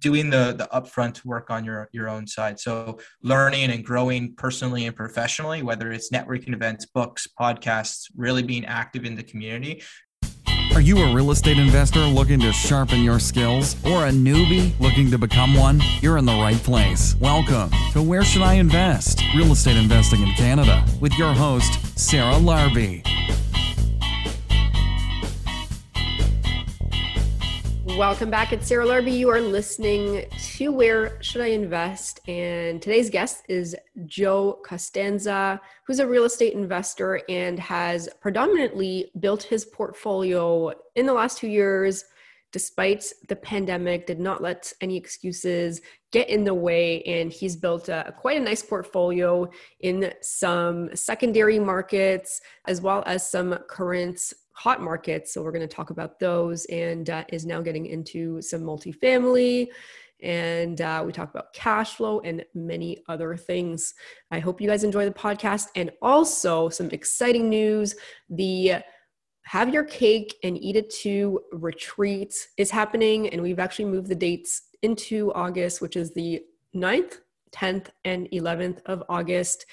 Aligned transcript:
doing 0.00 0.30
the 0.30 0.54
the 0.56 0.68
upfront 0.72 1.24
work 1.24 1.50
on 1.50 1.64
your 1.64 1.88
your 1.92 2.08
own 2.08 2.26
side 2.26 2.58
so 2.58 2.98
learning 3.22 3.70
and 3.70 3.84
growing 3.84 4.34
personally 4.34 4.86
and 4.86 4.96
professionally 4.96 5.62
whether 5.62 5.92
it's 5.92 6.10
networking 6.10 6.52
events 6.52 6.86
books 6.86 7.26
podcasts 7.38 8.06
really 8.16 8.42
being 8.42 8.64
active 8.64 9.04
in 9.04 9.14
the 9.14 9.22
community 9.22 9.82
are 10.76 10.82
you 10.82 10.98
a 10.98 11.14
real 11.14 11.30
estate 11.30 11.56
investor 11.56 12.00
looking 12.00 12.38
to 12.40 12.52
sharpen 12.52 13.02
your 13.02 13.18
skills 13.18 13.76
or 13.86 14.08
a 14.08 14.10
newbie 14.10 14.78
looking 14.78 15.10
to 15.10 15.16
become 15.16 15.54
one? 15.54 15.80
You're 16.02 16.18
in 16.18 16.26
the 16.26 16.34
right 16.34 16.58
place. 16.58 17.16
Welcome 17.18 17.70
to 17.92 18.02
Where 18.02 18.22
Should 18.22 18.42
I 18.42 18.54
Invest? 18.54 19.22
Real 19.34 19.52
Estate 19.52 19.78
Investing 19.78 20.20
in 20.20 20.34
Canada 20.34 20.84
with 21.00 21.16
your 21.16 21.32
host, 21.32 21.98
Sarah 21.98 22.34
Larbi. 22.34 23.02
Welcome 27.96 28.28
back. 28.28 28.52
It's 28.52 28.66
Sarah 28.66 28.84
Larbi. 28.84 29.16
You 29.16 29.30
are 29.30 29.40
listening 29.40 30.26
to 30.38 30.70
Where 30.70 31.16
Should 31.22 31.40
I 31.40 31.46
Invest? 31.46 32.20
And 32.28 32.82
today's 32.82 33.08
guest 33.08 33.44
is 33.48 33.74
Joe 34.04 34.60
Costanza, 34.66 35.58
who's 35.86 35.98
a 35.98 36.06
real 36.06 36.24
estate 36.24 36.52
investor 36.52 37.22
and 37.30 37.58
has 37.58 38.10
predominantly 38.20 39.10
built 39.18 39.44
his 39.44 39.64
portfolio 39.64 40.72
in 40.94 41.06
the 41.06 41.14
last 41.14 41.38
two 41.38 41.48
years, 41.48 42.04
despite 42.52 43.10
the 43.28 43.36
pandemic, 43.36 44.06
did 44.06 44.20
not 44.20 44.42
let 44.42 44.74
any 44.82 44.98
excuses 44.98 45.80
get 46.12 46.28
in 46.28 46.44
the 46.44 46.52
way. 46.52 47.02
And 47.04 47.32
he's 47.32 47.56
built 47.56 47.88
a, 47.88 48.12
quite 48.18 48.36
a 48.36 48.44
nice 48.44 48.62
portfolio 48.62 49.48
in 49.80 50.12
some 50.20 50.94
secondary 50.94 51.58
markets, 51.58 52.42
as 52.66 52.82
well 52.82 53.02
as 53.06 53.30
some 53.30 53.58
current 53.70 54.34
hot 54.56 54.80
markets. 54.80 55.34
So 55.34 55.42
we're 55.42 55.52
going 55.52 55.68
to 55.68 55.74
talk 55.74 55.90
about 55.90 56.18
those 56.18 56.64
and 56.66 57.08
uh, 57.10 57.24
is 57.28 57.44
now 57.44 57.60
getting 57.60 57.86
into 57.86 58.40
some 58.40 58.62
multifamily. 58.62 59.68
And 60.22 60.80
uh, 60.80 61.02
we 61.04 61.12
talk 61.12 61.28
about 61.28 61.52
cash 61.52 61.96
flow 61.96 62.20
and 62.20 62.42
many 62.54 63.04
other 63.06 63.36
things. 63.36 63.92
I 64.30 64.38
hope 64.38 64.62
you 64.62 64.68
guys 64.68 64.82
enjoy 64.82 65.04
the 65.04 65.10
podcast. 65.10 65.66
And 65.76 65.90
also, 66.00 66.70
some 66.70 66.88
exciting 66.90 67.50
news 67.50 67.94
the 68.30 68.76
Have 69.42 69.74
Your 69.74 69.84
Cake 69.84 70.34
and 70.42 70.56
Eat 70.56 70.76
It 70.76 70.88
Too 70.88 71.40
retreat 71.52 72.34
is 72.56 72.70
happening. 72.70 73.28
And 73.28 73.42
we've 73.42 73.58
actually 73.58 73.84
moved 73.84 74.08
the 74.08 74.14
dates 74.14 74.62
into 74.80 75.34
August, 75.34 75.82
which 75.82 75.96
is 75.96 76.14
the 76.14 76.42
9th, 76.74 77.18
10th, 77.54 77.88
and 78.06 78.26
11th 78.30 78.80
of 78.86 79.02
August. 79.10 79.66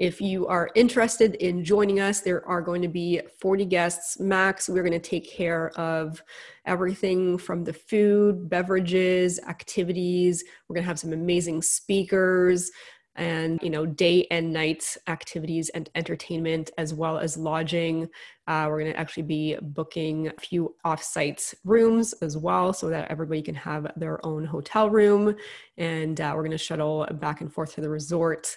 If 0.00 0.18
you 0.18 0.46
are 0.46 0.70
interested 0.74 1.34
in 1.34 1.62
joining 1.62 2.00
us, 2.00 2.22
there 2.22 2.42
are 2.48 2.62
going 2.62 2.80
to 2.80 2.88
be 2.88 3.20
40 3.38 3.66
guests 3.66 4.18
max. 4.18 4.66
We're 4.66 4.82
going 4.82 4.92
to 4.92 4.98
take 4.98 5.30
care 5.30 5.78
of 5.78 6.22
everything 6.64 7.36
from 7.36 7.64
the 7.64 7.74
food, 7.74 8.48
beverages, 8.48 9.38
activities. 9.46 10.42
We're 10.66 10.74
going 10.76 10.84
to 10.84 10.88
have 10.88 10.98
some 10.98 11.12
amazing 11.12 11.60
speakers 11.60 12.70
and 13.16 13.60
you 13.60 13.68
know 13.68 13.84
day 13.84 14.26
and 14.30 14.52
night 14.52 14.96
activities 15.08 15.68
and 15.70 15.90
entertainment 15.96 16.70
as 16.78 16.94
well 16.94 17.18
as 17.18 17.36
lodging 17.36 18.08
uh, 18.46 18.66
we're 18.68 18.78
going 18.80 18.92
to 18.92 18.98
actually 18.98 19.24
be 19.24 19.56
booking 19.60 20.28
a 20.28 20.40
few 20.40 20.74
off-site 20.84 21.52
rooms 21.64 22.12
as 22.22 22.36
well 22.36 22.72
so 22.72 22.88
that 22.88 23.10
everybody 23.10 23.42
can 23.42 23.54
have 23.54 23.90
their 23.96 24.24
own 24.24 24.44
hotel 24.44 24.88
room 24.88 25.34
and 25.76 26.20
uh, 26.20 26.32
we're 26.34 26.42
going 26.42 26.52
to 26.52 26.56
shuttle 26.58 27.04
back 27.14 27.40
and 27.40 27.52
forth 27.52 27.74
to 27.74 27.80
the 27.80 27.90
resort 27.90 28.56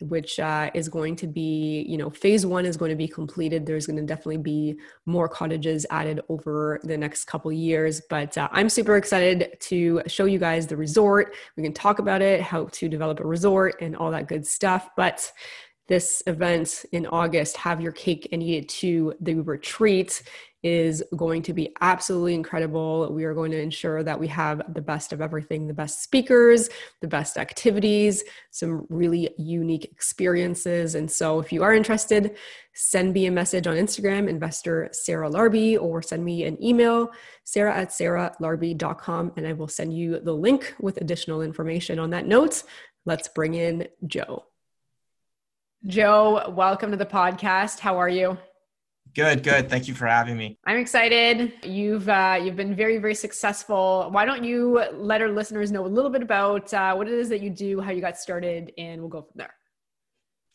which 0.00 0.38
uh, 0.38 0.70
is 0.74 0.88
going 0.88 1.16
to 1.16 1.26
be, 1.26 1.84
you 1.88 1.96
know, 1.96 2.10
phase 2.10 2.44
one 2.44 2.66
is 2.66 2.76
going 2.76 2.90
to 2.90 2.96
be 2.96 3.08
completed. 3.08 3.66
There's 3.66 3.86
going 3.86 3.96
to 3.96 4.02
definitely 4.02 4.38
be 4.38 4.76
more 5.06 5.28
cottages 5.28 5.86
added 5.90 6.20
over 6.28 6.80
the 6.84 6.96
next 6.96 7.24
couple 7.24 7.52
years. 7.52 8.02
But 8.08 8.36
uh, 8.36 8.48
I'm 8.52 8.68
super 8.68 8.96
excited 8.96 9.56
to 9.60 10.02
show 10.06 10.24
you 10.24 10.38
guys 10.38 10.66
the 10.66 10.76
resort. 10.76 11.34
We 11.56 11.62
can 11.62 11.72
talk 11.72 11.98
about 11.98 12.22
it, 12.22 12.40
how 12.40 12.66
to 12.72 12.88
develop 12.88 13.20
a 13.20 13.26
resort, 13.26 13.76
and 13.80 13.96
all 13.96 14.10
that 14.10 14.28
good 14.28 14.46
stuff. 14.46 14.90
But 14.96 15.30
this 15.88 16.22
event 16.26 16.84
in 16.92 17.06
August, 17.06 17.56
Have 17.58 17.80
Your 17.80 17.92
Cake 17.92 18.28
and 18.32 18.42
Eat 18.42 18.56
It 18.56 18.68
Too, 18.68 19.14
the 19.20 19.34
retreat 19.34 20.22
is 20.66 21.00
going 21.14 21.42
to 21.42 21.52
be 21.52 21.72
absolutely 21.80 22.34
incredible. 22.34 23.12
We 23.12 23.24
are 23.24 23.34
going 23.34 23.52
to 23.52 23.60
ensure 23.60 24.02
that 24.02 24.18
we 24.18 24.26
have 24.26 24.62
the 24.74 24.80
best 24.80 25.12
of 25.12 25.20
everything 25.20 25.68
the 25.68 25.74
best 25.74 26.02
speakers, 26.02 26.68
the 27.00 27.06
best 27.06 27.36
activities, 27.36 28.24
some 28.50 28.84
really 28.88 29.30
unique 29.38 29.84
experiences. 29.84 30.96
And 30.96 31.08
so, 31.08 31.38
if 31.38 31.52
you 31.52 31.62
are 31.62 31.72
interested, 31.72 32.36
send 32.74 33.12
me 33.12 33.26
a 33.26 33.30
message 33.30 33.68
on 33.68 33.76
Instagram, 33.76 34.28
investor 34.28 34.88
Sarah 34.90 35.30
Larbi, 35.30 35.80
or 35.80 36.02
send 36.02 36.24
me 36.24 36.42
an 36.44 36.60
email, 36.62 37.12
sarah 37.44 37.76
at 37.76 37.90
sarahlarbi.com, 37.90 39.32
and 39.36 39.46
I 39.46 39.52
will 39.52 39.68
send 39.68 39.96
you 39.96 40.18
the 40.18 40.34
link 40.34 40.74
with 40.80 40.96
additional 41.00 41.42
information 41.42 42.00
on 42.00 42.10
that 42.10 42.26
note. 42.26 42.64
Let's 43.04 43.28
bring 43.28 43.54
in 43.54 43.86
Joe. 44.08 44.46
Joe, 45.86 46.50
welcome 46.50 46.90
to 46.90 46.96
the 46.96 47.06
podcast. 47.06 47.78
How 47.78 47.96
are 47.96 48.08
you? 48.08 48.36
Good, 49.14 49.44
good. 49.44 49.70
Thank 49.70 49.86
you 49.86 49.94
for 49.94 50.06
having 50.06 50.36
me. 50.36 50.58
I'm 50.66 50.78
excited. 50.78 51.52
You've 51.62 52.08
uh, 52.08 52.40
you've 52.42 52.56
been 52.56 52.74
very, 52.74 52.98
very 52.98 53.14
successful. 53.14 54.08
Why 54.10 54.24
don't 54.24 54.42
you 54.42 54.82
let 54.94 55.22
our 55.22 55.28
listeners 55.28 55.70
know 55.70 55.86
a 55.86 55.88
little 55.88 56.10
bit 56.10 56.22
about 56.22 56.74
uh, 56.74 56.94
what 56.96 57.06
it 57.06 57.14
is 57.14 57.28
that 57.28 57.40
you 57.40 57.50
do, 57.50 57.80
how 57.80 57.92
you 57.92 58.00
got 58.00 58.18
started, 58.18 58.72
and 58.76 59.00
we'll 59.00 59.10
go 59.10 59.22
from 59.22 59.34
there. 59.36 59.54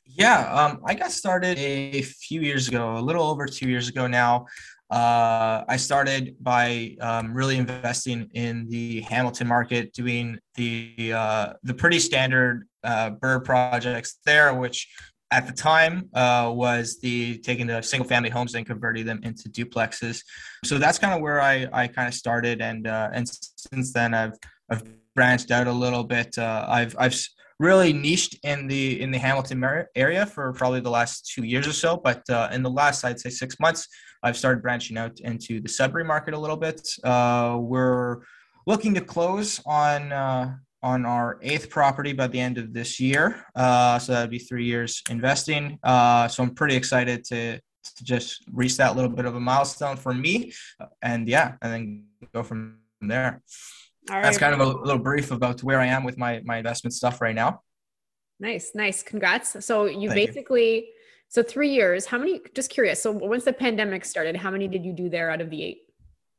Yeah, 0.06 0.54
um, 0.54 0.82
I 0.86 0.96
got 0.96 1.12
started 1.12 1.58
a 1.58 2.02
few 2.02 2.42
years 2.42 2.68
ago, 2.68 2.98
a 2.98 3.00
little 3.00 3.24
over 3.24 3.46
two 3.46 3.70
years 3.70 3.88
ago 3.88 4.08
now. 4.08 4.48
Uh, 4.90 5.64
I 5.70 5.78
started 5.78 6.36
by 6.42 6.98
um, 7.00 7.34
really 7.34 7.56
investing 7.56 8.30
in 8.34 8.68
the 8.68 9.00
Hamilton 9.02 9.48
market, 9.48 9.94
doing 9.94 10.38
the 10.56 11.14
uh, 11.16 11.54
the 11.64 11.74
pretty 11.74 12.00
standard 12.00 12.68
uh, 12.84 13.12
BRRRR 13.12 13.46
projects 13.46 14.20
there, 14.26 14.54
which 14.54 14.90
at 15.32 15.48
the 15.48 15.54
time 15.54 16.10
uh, 16.14 16.52
was 16.54 17.00
the 17.00 17.38
taking 17.40 17.68
the 17.68 17.82
single 17.82 18.08
family 18.08 18.30
homes 18.30 18.54
and 18.56 18.66
converting 18.66 19.06
them 19.06 19.22
into 19.24 19.50
duplexes. 19.50 20.22
So 20.66 20.78
that's 20.78 21.00
kind 21.00 21.14
of 21.14 21.22
where 21.22 21.42
I, 21.42 21.68
I 21.72 21.88
kind 21.88 22.08
of 22.08 22.14
started, 22.14 22.62
and 22.62 22.88
uh, 22.88 23.10
and 23.14 23.28
since 23.28 23.94
then 23.94 24.14
I've 24.14 24.38
I've 24.70 24.84
branched 25.16 25.52
out 25.52 25.68
a 25.68 25.72
little 25.72 26.04
bit. 26.04 26.38
Uh, 26.38 26.66
I've 26.68 26.96
I've 27.00 27.18
really 27.60 27.94
niched 27.94 28.38
in 28.44 28.68
the 28.68 29.02
in 29.02 29.12
the 29.12 29.18
Hamilton 29.18 29.64
area 29.96 30.26
for 30.26 30.52
probably 30.54 30.82
the 30.82 30.90
last 30.90 31.32
two 31.34 31.44
years 31.44 31.68
or 31.68 31.74
so, 31.74 31.96
but 31.96 32.28
uh, 32.30 32.50
in 32.52 32.64
the 32.64 32.70
last 32.70 33.06
I'd 33.06 33.20
say 33.20 33.30
six 33.30 33.60
months, 33.60 33.88
I've 34.24 34.38
started 34.38 34.62
branching 34.62 34.98
out 34.98 35.20
into 35.22 35.62
the 35.62 35.70
Sudbury 35.70 36.04
market 36.04 36.34
a 36.34 36.38
little 36.38 36.58
bit. 36.58 36.82
Uh, 37.04 37.58
we're 37.60 38.18
looking 38.68 38.94
to 38.96 39.02
close 39.02 39.62
on 39.66 40.12
uh, 40.12 40.56
on 40.84 41.06
our 41.06 41.38
eighth 41.42 41.70
property 41.70 42.14
by 42.14 42.28
the 42.28 42.40
end 42.40 42.58
of 42.58 42.74
this 42.74 43.00
year. 43.00 43.46
Uh, 43.56 44.00
so 44.00 44.14
that'd 44.14 44.32
be 44.32 44.40
three 44.40 44.66
years 44.66 45.02
investing. 45.10 45.78
Uh, 45.84 46.28
so 46.28 46.44
I'm 46.44 46.56
pretty 46.56 46.76
excited 46.76 47.24
to, 47.26 47.58
to 47.58 48.04
just 48.04 48.44
reach 48.52 48.78
that 48.78 48.96
little 48.96 49.12
bit 49.12 49.26
of 49.26 49.36
a 49.36 49.40
milestone 49.40 49.96
for 49.98 50.14
me. 50.14 50.54
And 51.02 51.28
yeah, 51.28 51.56
and 51.62 51.74
then 51.74 52.06
go 52.34 52.44
from 52.44 52.80
there. 53.00 53.42
That's 54.08 54.40
kind 54.40 54.54
of 54.54 54.60
a 54.60 54.66
little 54.66 55.02
brief 55.02 55.32
about 55.32 55.62
where 55.62 55.80
I 55.80 55.86
am 55.86 56.04
with 56.04 56.18
my, 56.18 56.42
my 56.44 56.58
investment 56.58 56.94
stuff 56.94 57.22
right 57.22 57.36
now. 57.36 57.62
Nice, 58.40 58.72
nice. 58.74 59.04
Congrats. 59.04 59.64
So 59.64 59.86
you 59.86 60.10
Thank 60.10 60.30
basically, 60.30 60.76
you. 60.76 60.84
so 61.30 61.44
three 61.44 61.70
years, 61.70 62.08
how 62.08 62.18
many, 62.18 62.42
just 62.56 62.72
curious. 62.72 63.02
So 63.04 63.12
once 63.12 63.44
the 63.44 63.54
pandemic 63.54 64.04
started, 64.04 64.36
how 64.36 64.50
many 64.50 64.68
did 64.68 64.84
you 64.84 64.94
do 64.94 65.10
there 65.10 65.30
out 65.30 65.42
of 65.42 65.52
the 65.52 65.64
eight? 65.64 65.84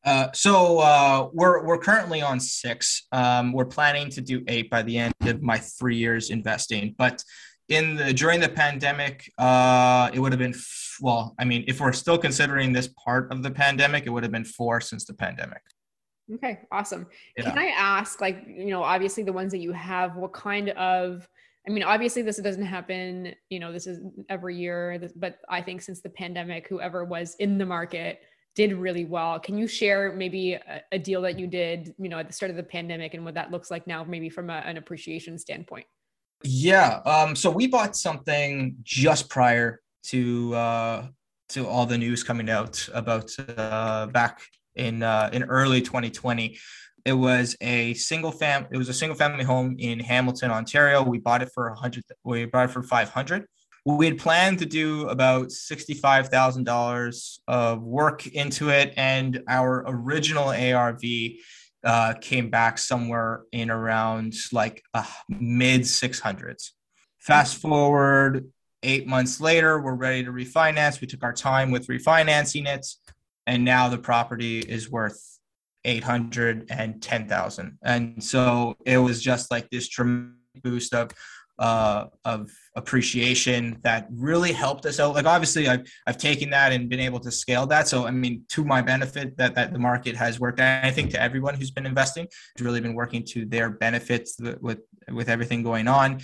Uh, 0.05 0.29
so 0.33 0.79
uh, 0.79 1.29
we're 1.33 1.65
we're 1.65 1.79
currently 1.79 2.23
on 2.23 2.41
six. 2.41 3.07
Um, 3.13 3.53
we're 3.53 3.67
planning 3.67 4.11
to 4.11 4.21
do 4.21 4.43
eight 4.49 4.69
by 4.69 4.83
the 4.83 4.99
end 4.99 5.15
of 5.23 5.43
my 5.43 5.59
three 5.59 5.97
years 5.97 6.31
investing. 6.31 6.95
But 6.99 7.23
in 7.69 7.97
the 7.97 8.13
during 8.13 8.41
the 8.41 8.49
pandemic, 8.49 9.31
uh, 9.39 10.11
it 10.13 10.19
would 10.19 10.33
have 10.33 10.41
been 10.41 10.55
f- 10.55 10.97
well. 11.01 11.35
I 11.39 11.45
mean, 11.45 11.65
if 11.69 11.81
we're 11.81 11.93
still 11.93 12.19
considering 12.19 12.73
this 12.73 12.89
part 12.89 13.33
of 13.33 13.43
the 13.43 13.51
pandemic, 13.51 14.07
it 14.07 14.11
would 14.11 14.25
have 14.25 14.33
been 14.33 14.45
four 14.45 14.81
since 14.81 15.05
the 15.05 15.15
pandemic. 15.15 15.63
Okay, 16.35 16.61
awesome. 16.71 17.07
Yeah. 17.37 17.51
Can 17.51 17.59
I 17.59 17.67
ask, 17.77 18.21
like, 18.21 18.45
you 18.47 18.71
know, 18.71 18.83
obviously 18.83 19.23
the 19.23 19.33
ones 19.33 19.53
that 19.53 19.59
you 19.59 19.73
have, 19.73 20.17
what 20.17 20.33
kind 20.33 20.71
of 20.71 21.29
I 21.67 21.71
mean, 21.71 21.85
obviously, 21.85 22.23
this 22.23 22.39
doesn't 22.39 22.65
happen. 22.65 23.35
You 23.49 23.61
know, 23.61 23.73
this 23.73 23.87
is 23.87 24.01
every 24.29 24.57
year. 24.57 25.01
But 25.15 25.39
I 25.49 25.63
think 25.63 25.81
since 25.81 26.01
the 26.01 26.11
pandemic, 26.11 26.67
whoever 26.67 27.05
was 27.05 27.37
in 27.39 27.57
the 27.57 27.67
market 27.67 28.21
did 28.55 28.73
really 28.75 29.05
well. 29.05 29.39
Can 29.41 29.57
you 29.57 29.67
share 29.67 30.13
maybe 30.13 30.55
a, 30.55 30.83
a, 30.93 30.99
deal 30.99 31.23
that 31.23 31.39
you 31.39 31.47
did, 31.47 31.95
you 31.99 32.09
know, 32.09 32.19
at 32.19 32.27
the 32.27 32.33
start 32.33 32.51
of 32.51 32.57
the 32.57 32.63
pandemic 32.63 33.15
and 33.15 33.25
what 33.25 33.35
that 33.35 33.51
looks 33.51 33.71
like 33.71 33.87
now, 33.87 34.05
maybe 34.05 34.29
from 34.29 34.51
a, 34.51 34.55
an 34.55 34.77
appreciation 34.77 35.39
standpoint? 35.39 35.87
Yeah. 36.45 37.01
Um, 37.07 37.35
so 37.35 37.51
we 37.51 37.67
bought 37.67 37.97
something 37.97 38.77
just 38.83 39.31
prior 39.31 39.81
to 40.05 40.55
uh, 40.55 41.07
to 41.51 41.67
all 41.67 41.87
the 41.87 41.99
news 41.99 42.25
coming 42.25 42.51
out 42.51 42.89
about 42.93 43.31
uh, 43.57 44.07
back 44.07 44.43
in 44.75 45.03
uh, 45.03 45.31
in 45.33 45.45
early 45.45 45.81
2020. 45.81 46.59
It 47.05 47.13
was 47.13 47.57
a 47.61 47.95
single 47.95 48.31
fam. 48.31 48.67
It 48.71 48.77
was 48.77 48.89
a 48.89 48.95
single 48.95 49.17
family 49.17 49.45
home 49.45 49.77
in 49.79 49.99
Hamilton, 50.01 50.51
Ontario. 50.51 51.03
We 51.03 51.19
bought 51.19 51.43
it 51.43 51.51
for 51.55 51.69
a 51.69 51.75
hundred. 51.75 52.05
We 52.25 52.45
bought 52.45 52.71
it 52.71 52.73
for 52.73 52.83
five 52.83 53.09
hundred 53.09 53.47
we 53.85 54.07
had 54.07 54.19
planned 54.19 54.61
to 54.61 54.67
do 54.67 55.09
about 55.09 55.49
$65,000 55.49 57.39
of 57.49 57.83
work 57.83 58.27
into 58.27 58.71
it. 58.71 58.95
And 58.97 59.43
our 59.49 59.85
original 59.87 60.51
ARV 60.51 61.03
uh, 61.85 62.15
came 62.21 62.49
back 62.49 62.79
somewhere 62.79 63.43
in 63.51 63.71
around 63.71 64.35
like 64.53 64.83
uh, 64.95 65.05
mid 65.29 65.83
600s. 65.83 66.71
Fast 67.19 67.57
forward 67.59 68.49
eight 68.83 69.07
months 69.07 69.41
later, 69.41 69.81
we're 69.81 69.95
ready 69.95 70.25
to 70.25 70.31
refinance. 70.31 71.01
We 71.01 71.07
took 71.07 71.25
our 71.25 71.33
time 71.33 71.71
with 71.71 71.87
refinancing 71.89 72.67
it, 72.67 72.87
and 73.47 73.65
now 73.65 73.89
the 73.89 73.99
property 73.99 74.61
is 74.61 74.91
worth 74.91 75.39
810,000. 75.85 77.79
And 77.83 78.23
so 78.23 78.77
it 78.85 78.99
was 78.99 79.21
just 79.21 79.51
like 79.51 79.71
this 79.71 79.89
tremendous 79.89 80.37
boost 80.63 80.95
of 80.95 81.11
uh, 81.59 82.07
of 82.25 82.51
appreciation 82.75 83.79
that 83.83 84.09
really 84.11 84.53
helped 84.53 84.87
us 84.87 84.99
out. 84.99 85.15
Like 85.15 85.27
obviously, 85.27 85.69
I've 85.69 85.87
I've 86.07 86.19
taken 86.19 86.51
that 86.51 86.73
and 86.73 86.89
been 86.89 87.01
able 87.01 87.21
to 87.21 87.31
scale 87.31 87.67
that. 87.67 87.89
So 87.89 88.07
I 88.07 88.11
mean, 88.11 88.45
to 88.51 88.65
my 88.65 88.83
benefit, 88.83 89.37
that 89.37 89.55
that 89.55 89.73
the 89.73 89.79
market 89.79 90.17
has 90.17 90.41
worked. 90.41 90.61
And 90.61 90.87
I 90.87 90.91
think 90.91 91.11
to 91.11 91.21
everyone 91.21 91.55
who's 91.55 91.71
been 91.71 91.87
investing, 91.87 92.25
it's 92.25 92.63
really 92.63 92.81
been 92.81 92.95
working 92.95 93.25
to 93.27 93.45
their 93.45 93.71
benefits 93.71 94.37
with 94.61 94.81
with 95.11 95.29
everything 95.29 95.63
going 95.63 95.89
on. 95.89 96.21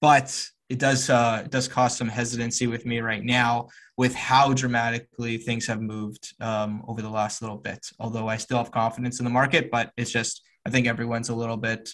But 0.00 0.48
it 0.68 0.78
does 0.78 1.08
uh, 1.10 1.42
it 1.44 1.50
does 1.50 1.68
cause 1.68 1.96
some 1.96 2.08
hesitancy 2.08 2.66
with 2.66 2.84
me 2.86 3.00
right 3.00 3.24
now 3.24 3.68
with 3.96 4.14
how 4.14 4.52
dramatically 4.52 5.38
things 5.38 5.66
have 5.66 5.80
moved 5.80 6.34
um, 6.40 6.82
over 6.86 7.00
the 7.00 7.08
last 7.08 7.40
little 7.40 7.56
bit. 7.56 7.86
Although 7.98 8.28
I 8.28 8.36
still 8.36 8.58
have 8.58 8.70
confidence 8.70 9.20
in 9.20 9.24
the 9.24 9.30
market, 9.30 9.70
but 9.70 9.92
it's 9.96 10.10
just 10.10 10.42
I 10.66 10.70
think 10.70 10.86
everyone's 10.86 11.28
a 11.28 11.34
little 11.34 11.56
bit 11.56 11.88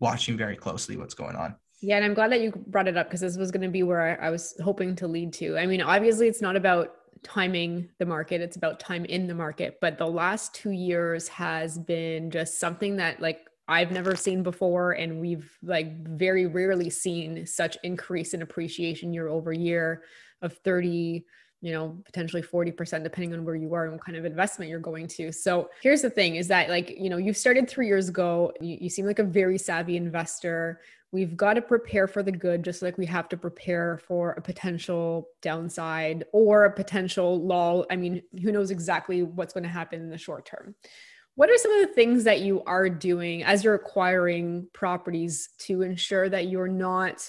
watching 0.00 0.36
very 0.36 0.56
closely 0.56 0.96
what's 0.96 1.14
going 1.14 1.36
on. 1.36 1.54
Yeah, 1.80 1.96
and 1.96 2.04
I'm 2.04 2.14
glad 2.14 2.32
that 2.32 2.40
you 2.40 2.52
brought 2.66 2.88
it 2.88 2.96
up 2.96 3.08
because 3.08 3.20
this 3.20 3.36
was 3.36 3.50
going 3.50 3.62
to 3.62 3.68
be 3.68 3.82
where 3.82 4.18
I, 4.20 4.28
I 4.28 4.30
was 4.30 4.54
hoping 4.62 4.96
to 4.96 5.06
lead 5.06 5.32
to. 5.34 5.58
I 5.58 5.66
mean, 5.66 5.82
obviously, 5.82 6.26
it's 6.28 6.42
not 6.42 6.56
about 6.56 6.92
timing 7.22 7.88
the 7.98 8.06
market 8.06 8.40
it's 8.40 8.56
about 8.56 8.78
time 8.78 9.04
in 9.06 9.26
the 9.26 9.34
market 9.34 9.78
but 9.80 9.98
the 9.98 10.06
last 10.06 10.54
two 10.54 10.70
years 10.70 11.26
has 11.26 11.76
been 11.76 12.30
just 12.30 12.60
something 12.60 12.94
that 12.96 13.20
like 13.20 13.48
I've 13.68 13.90
never 13.90 14.14
seen 14.14 14.42
before. 14.42 14.92
And 14.92 15.20
we've 15.20 15.50
like 15.62 16.06
very 16.06 16.46
rarely 16.46 16.90
seen 16.90 17.46
such 17.46 17.76
increase 17.82 18.32
in 18.32 18.42
appreciation 18.42 19.12
year 19.12 19.28
over 19.28 19.52
year 19.52 20.04
of 20.42 20.52
30, 20.58 21.24
you 21.66 21.72
know, 21.72 21.98
potentially 22.04 22.42
40%, 22.42 23.02
depending 23.02 23.34
on 23.34 23.44
where 23.44 23.56
you 23.56 23.74
are 23.74 23.86
and 23.86 23.94
what 23.94 24.04
kind 24.04 24.16
of 24.16 24.24
investment 24.24 24.70
you're 24.70 24.78
going 24.78 25.08
to. 25.08 25.32
So 25.32 25.68
here's 25.82 26.00
the 26.00 26.08
thing 26.08 26.36
is 26.36 26.46
that 26.46 26.68
like, 26.68 26.90
you 26.96 27.10
know, 27.10 27.16
you 27.16 27.32
started 27.32 27.68
three 27.68 27.88
years 27.88 28.08
ago, 28.08 28.52
you, 28.60 28.78
you 28.82 28.88
seem 28.88 29.04
like 29.04 29.18
a 29.18 29.24
very 29.24 29.58
savvy 29.58 29.96
investor. 29.96 30.80
We've 31.10 31.36
got 31.36 31.54
to 31.54 31.62
prepare 31.62 32.06
for 32.06 32.22
the 32.22 32.30
good, 32.30 32.62
just 32.62 32.82
like 32.82 32.96
we 32.96 33.06
have 33.06 33.28
to 33.30 33.36
prepare 33.36 33.98
for 34.06 34.30
a 34.34 34.40
potential 34.40 35.26
downside 35.42 36.22
or 36.32 36.66
a 36.66 36.72
potential 36.72 37.44
lull. 37.44 37.84
I 37.90 37.96
mean, 37.96 38.22
who 38.40 38.52
knows 38.52 38.70
exactly 38.70 39.24
what's 39.24 39.52
going 39.52 39.64
to 39.64 39.68
happen 39.68 40.00
in 40.00 40.08
the 40.08 40.18
short 40.18 40.46
term. 40.46 40.76
What 41.34 41.50
are 41.50 41.58
some 41.58 41.72
of 41.72 41.88
the 41.88 41.94
things 41.94 42.22
that 42.22 42.42
you 42.42 42.62
are 42.62 42.88
doing 42.88 43.42
as 43.42 43.64
you're 43.64 43.74
acquiring 43.74 44.68
properties 44.72 45.48
to 45.62 45.82
ensure 45.82 46.28
that 46.28 46.46
you're 46.46 46.68
not 46.68 47.28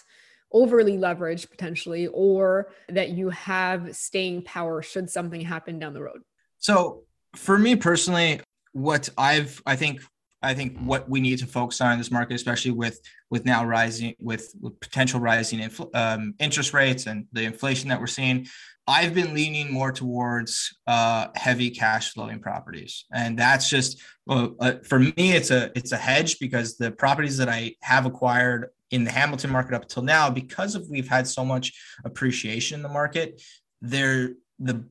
overly 0.52 0.98
leveraged 0.98 1.50
potentially 1.50 2.08
or 2.08 2.70
that 2.90 3.10
you 3.10 3.30
have 3.30 3.96
staying 3.96 4.44
power 4.44 4.82
should 4.82 5.10
something 5.10 5.42
happen 5.42 5.80
down 5.80 5.94
the 5.94 6.02
road? 6.02 6.22
So, 6.60 7.04
for 7.36 7.58
me 7.58 7.76
personally, 7.76 8.42
what 8.72 9.10
I've 9.18 9.62
I 9.66 9.76
think 9.76 10.02
I 10.44 10.54
think 10.54 10.78
what 10.80 11.10
we 11.10 11.20
need 11.20 11.40
to 11.40 11.48
focus 11.48 11.82
on 11.82 11.94
in 11.94 11.98
this 11.98 12.12
market, 12.12 12.36
especially 12.36 12.72
with 12.72 13.00
with 13.30 13.46
now 13.46 13.66
rising 13.66 14.16
with, 14.20 14.54
with 14.62 14.80
potential 14.80 15.20
rising 15.20 15.60
infl- 15.60 15.94
um, 15.96 16.36
interest 16.40 16.74
rates 16.74 17.08
and 17.08 17.26
the 17.34 17.44
inflation 17.44 17.90
that 17.90 18.00
we're 18.00 18.08
seeing, 18.08 18.48
I've 18.88 19.14
been 19.14 19.34
leaning 19.34 19.72
more 19.72 19.92
towards 19.92 20.78
uh, 20.86 21.28
heavy 21.36 21.70
cash 21.72 22.14
flowing 22.14 22.40
properties, 22.40 23.06
and 23.12 23.38
that's 23.38 23.70
just 23.70 24.02
well, 24.26 24.56
uh, 24.60 24.74
for 24.84 25.00
me. 25.00 25.14
It's 25.18 25.52
a 25.52 25.72
it's 25.76 25.92
a 25.92 25.98
hedge 25.98 26.40
because 26.40 26.78
the 26.78 26.92
properties 26.92 27.38
that 27.38 27.50
I 27.50 27.76
have 27.82 28.06
acquired 28.06 28.70
in 28.92 29.04
the 29.04 29.12
Hamilton 29.12 29.51
market 29.51 29.74
up 29.74 29.84
until 29.84 30.04
now, 30.04 30.30
because 30.30 30.75
of 30.75 30.88
we've 30.89 31.07
had 31.07 31.28
so 31.28 31.44
much 31.44 31.74
appreciation 32.06 32.75
in 32.75 32.84
the 32.84 32.89
market, 32.89 33.42
they're 33.81 34.31
the 34.60 34.86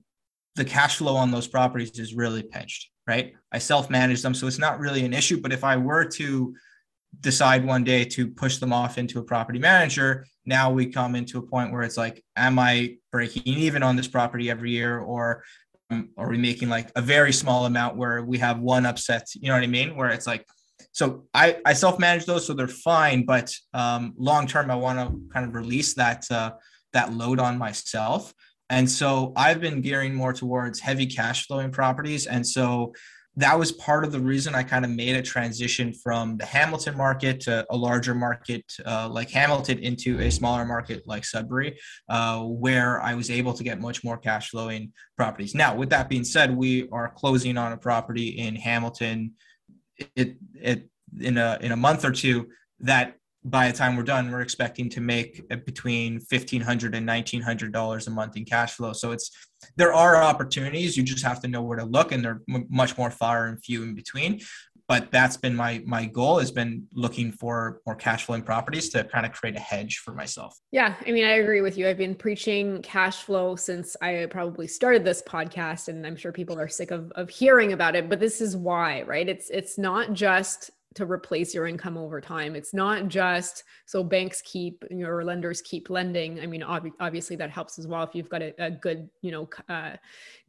the 0.54 0.64
cash 0.64 0.96
flow 0.96 1.16
on 1.16 1.30
those 1.30 1.46
properties 1.46 1.98
is 1.98 2.14
really 2.14 2.42
pinched. 2.42 2.90
Right, 3.06 3.34
I 3.52 3.58
self 3.58 3.88
manage 3.88 4.22
them, 4.22 4.34
so 4.34 4.46
it's 4.46 4.58
not 4.58 4.80
really 4.80 5.04
an 5.04 5.14
issue. 5.14 5.40
But 5.40 5.52
if 5.52 5.62
I 5.62 5.76
were 5.76 6.04
to 6.04 6.54
decide 7.20 7.64
one 7.64 7.84
day 7.84 8.04
to 8.04 8.28
push 8.28 8.58
them 8.58 8.72
off 8.72 8.98
into 8.98 9.20
a 9.20 9.22
property 9.22 9.58
manager, 9.58 10.26
now 10.44 10.70
we 10.70 10.86
come 10.86 11.14
into 11.14 11.38
a 11.38 11.42
point 11.42 11.72
where 11.72 11.82
it's 11.82 11.96
like, 11.96 12.24
am 12.36 12.58
I 12.58 12.96
breaking 13.12 13.42
even 13.46 13.82
on 13.82 13.96
this 13.96 14.08
property 14.08 14.50
every 14.50 14.72
year, 14.72 14.98
or 14.98 15.44
um, 15.90 16.10
are 16.16 16.28
we 16.28 16.36
making 16.36 16.68
like 16.68 16.90
a 16.96 17.00
very 17.00 17.32
small 17.32 17.66
amount 17.66 17.96
where 17.96 18.24
we 18.24 18.38
have 18.38 18.58
one 18.58 18.86
upset? 18.86 19.28
You 19.34 19.48
know 19.48 19.54
what 19.54 19.62
I 19.62 19.68
mean? 19.68 19.94
Where 19.94 20.10
it's 20.10 20.26
like, 20.26 20.44
so 20.96 21.26
I 21.34 21.58
I 21.66 21.74
self 21.74 21.98
manage 21.98 22.24
those, 22.24 22.46
so 22.46 22.54
they're 22.54 22.68
fine. 22.68 23.26
But 23.26 23.54
um, 23.74 24.14
long 24.16 24.46
term, 24.46 24.70
I 24.70 24.76
want 24.76 24.98
to 24.98 25.20
kind 25.30 25.46
of 25.46 25.54
release 25.54 25.92
that 25.92 26.24
uh, 26.30 26.52
that 26.94 27.12
load 27.12 27.38
on 27.38 27.58
myself. 27.58 28.32
And 28.70 28.90
so 28.90 29.34
I've 29.36 29.60
been 29.60 29.82
gearing 29.82 30.14
more 30.14 30.32
towards 30.32 30.80
heavy 30.80 31.04
cash 31.04 31.46
flowing 31.46 31.70
properties. 31.70 32.26
And 32.26 32.46
so 32.46 32.94
that 33.36 33.58
was 33.58 33.72
part 33.72 34.04
of 34.04 34.10
the 34.10 34.18
reason 34.18 34.54
I 34.54 34.62
kind 34.62 34.86
of 34.86 34.90
made 34.90 35.16
a 35.16 35.20
transition 35.20 35.92
from 35.92 36.38
the 36.38 36.46
Hamilton 36.46 36.96
market 36.96 37.40
to 37.40 37.66
a 37.68 37.76
larger 37.76 38.14
market 38.14 38.64
uh, 38.86 39.06
like 39.10 39.28
Hamilton 39.28 39.80
into 39.80 40.18
a 40.20 40.30
smaller 40.30 40.64
market 40.64 41.06
like 41.06 41.26
Sudbury, 41.26 41.78
uh, 42.08 42.40
where 42.40 43.02
I 43.02 43.14
was 43.14 43.30
able 43.30 43.52
to 43.52 43.62
get 43.62 43.82
much 43.82 44.02
more 44.02 44.16
cash 44.16 44.48
flowing 44.48 44.94
properties. 45.18 45.54
Now, 45.54 45.76
with 45.76 45.90
that 45.90 46.08
being 46.08 46.24
said, 46.24 46.56
we 46.56 46.88
are 46.90 47.10
closing 47.10 47.58
on 47.58 47.72
a 47.72 47.76
property 47.76 48.28
in 48.28 48.56
Hamilton. 48.56 49.32
It, 50.14 50.36
it 50.54 50.88
in 51.20 51.38
a 51.38 51.58
in 51.60 51.72
a 51.72 51.76
month 51.76 52.04
or 52.04 52.10
two 52.10 52.48
that 52.80 53.16
by 53.44 53.70
the 53.70 53.76
time 53.76 53.96
we're 53.96 54.02
done, 54.02 54.30
we're 54.30 54.40
expecting 54.40 54.90
to 54.90 55.00
make 55.00 55.42
uh, 55.50 55.56
between 55.64 56.20
fifteen 56.20 56.60
hundred 56.60 56.94
and 56.94 57.06
nineteen 57.06 57.40
hundred 57.40 57.72
dollars 57.72 58.06
a 58.06 58.10
month 58.10 58.36
in 58.36 58.44
cash 58.44 58.72
flow. 58.74 58.92
So 58.92 59.12
it's 59.12 59.30
there 59.76 59.94
are 59.94 60.22
opportunities. 60.22 60.96
You 60.96 61.02
just 61.02 61.24
have 61.24 61.40
to 61.42 61.48
know 61.48 61.62
where 61.62 61.78
to 61.78 61.84
look, 61.84 62.12
and 62.12 62.24
they're 62.24 62.42
m- 62.52 62.66
much 62.68 62.98
more 62.98 63.10
far 63.10 63.46
and 63.46 63.62
few 63.62 63.84
in 63.84 63.94
between. 63.94 64.40
But 64.88 65.10
that's 65.10 65.36
been 65.36 65.56
my 65.56 65.82
my 65.84 66.06
goal 66.06 66.38
has 66.38 66.52
been 66.52 66.86
looking 66.92 67.32
for 67.32 67.80
more 67.86 67.96
cash 67.96 68.24
flowing 68.24 68.42
properties 68.42 68.88
to 68.90 69.02
kind 69.04 69.26
of 69.26 69.32
create 69.32 69.56
a 69.56 69.60
hedge 69.60 69.98
for 69.98 70.14
myself. 70.14 70.56
Yeah, 70.70 70.94
I 71.04 71.10
mean, 71.10 71.24
I 71.24 71.32
agree 71.38 71.60
with 71.60 71.76
you. 71.76 71.88
I've 71.88 71.98
been 71.98 72.14
preaching 72.14 72.82
cash 72.82 73.22
flow 73.22 73.56
since 73.56 73.96
I 74.00 74.26
probably 74.30 74.68
started 74.68 75.04
this 75.04 75.22
podcast, 75.22 75.88
and 75.88 76.06
I'm 76.06 76.14
sure 76.14 76.30
people 76.30 76.58
are 76.58 76.68
sick 76.68 76.92
of 76.92 77.10
of 77.12 77.28
hearing 77.28 77.72
about 77.72 77.96
it. 77.96 78.08
But 78.08 78.20
this 78.20 78.40
is 78.40 78.56
why, 78.56 79.02
right? 79.02 79.28
It's 79.28 79.50
it's 79.50 79.76
not 79.76 80.12
just 80.12 80.70
to 80.96 81.04
replace 81.04 81.54
your 81.54 81.66
income 81.66 81.98
over 81.98 82.22
time. 82.22 82.56
It's 82.56 82.72
not 82.72 83.08
just 83.08 83.64
so 83.84 84.02
banks 84.02 84.42
keep 84.42 84.82
your 84.90 85.22
lenders 85.24 85.60
keep 85.60 85.90
lending. 85.90 86.40
I 86.40 86.46
mean, 86.46 86.62
ob- 86.62 86.88
obviously 86.98 87.36
that 87.36 87.50
helps 87.50 87.78
as 87.78 87.86
well 87.86 88.02
if 88.02 88.14
you've 88.14 88.30
got 88.30 88.40
a, 88.40 88.54
a 88.58 88.70
good, 88.70 89.10
you 89.20 89.30
know, 89.30 89.48
uh, 89.68 89.96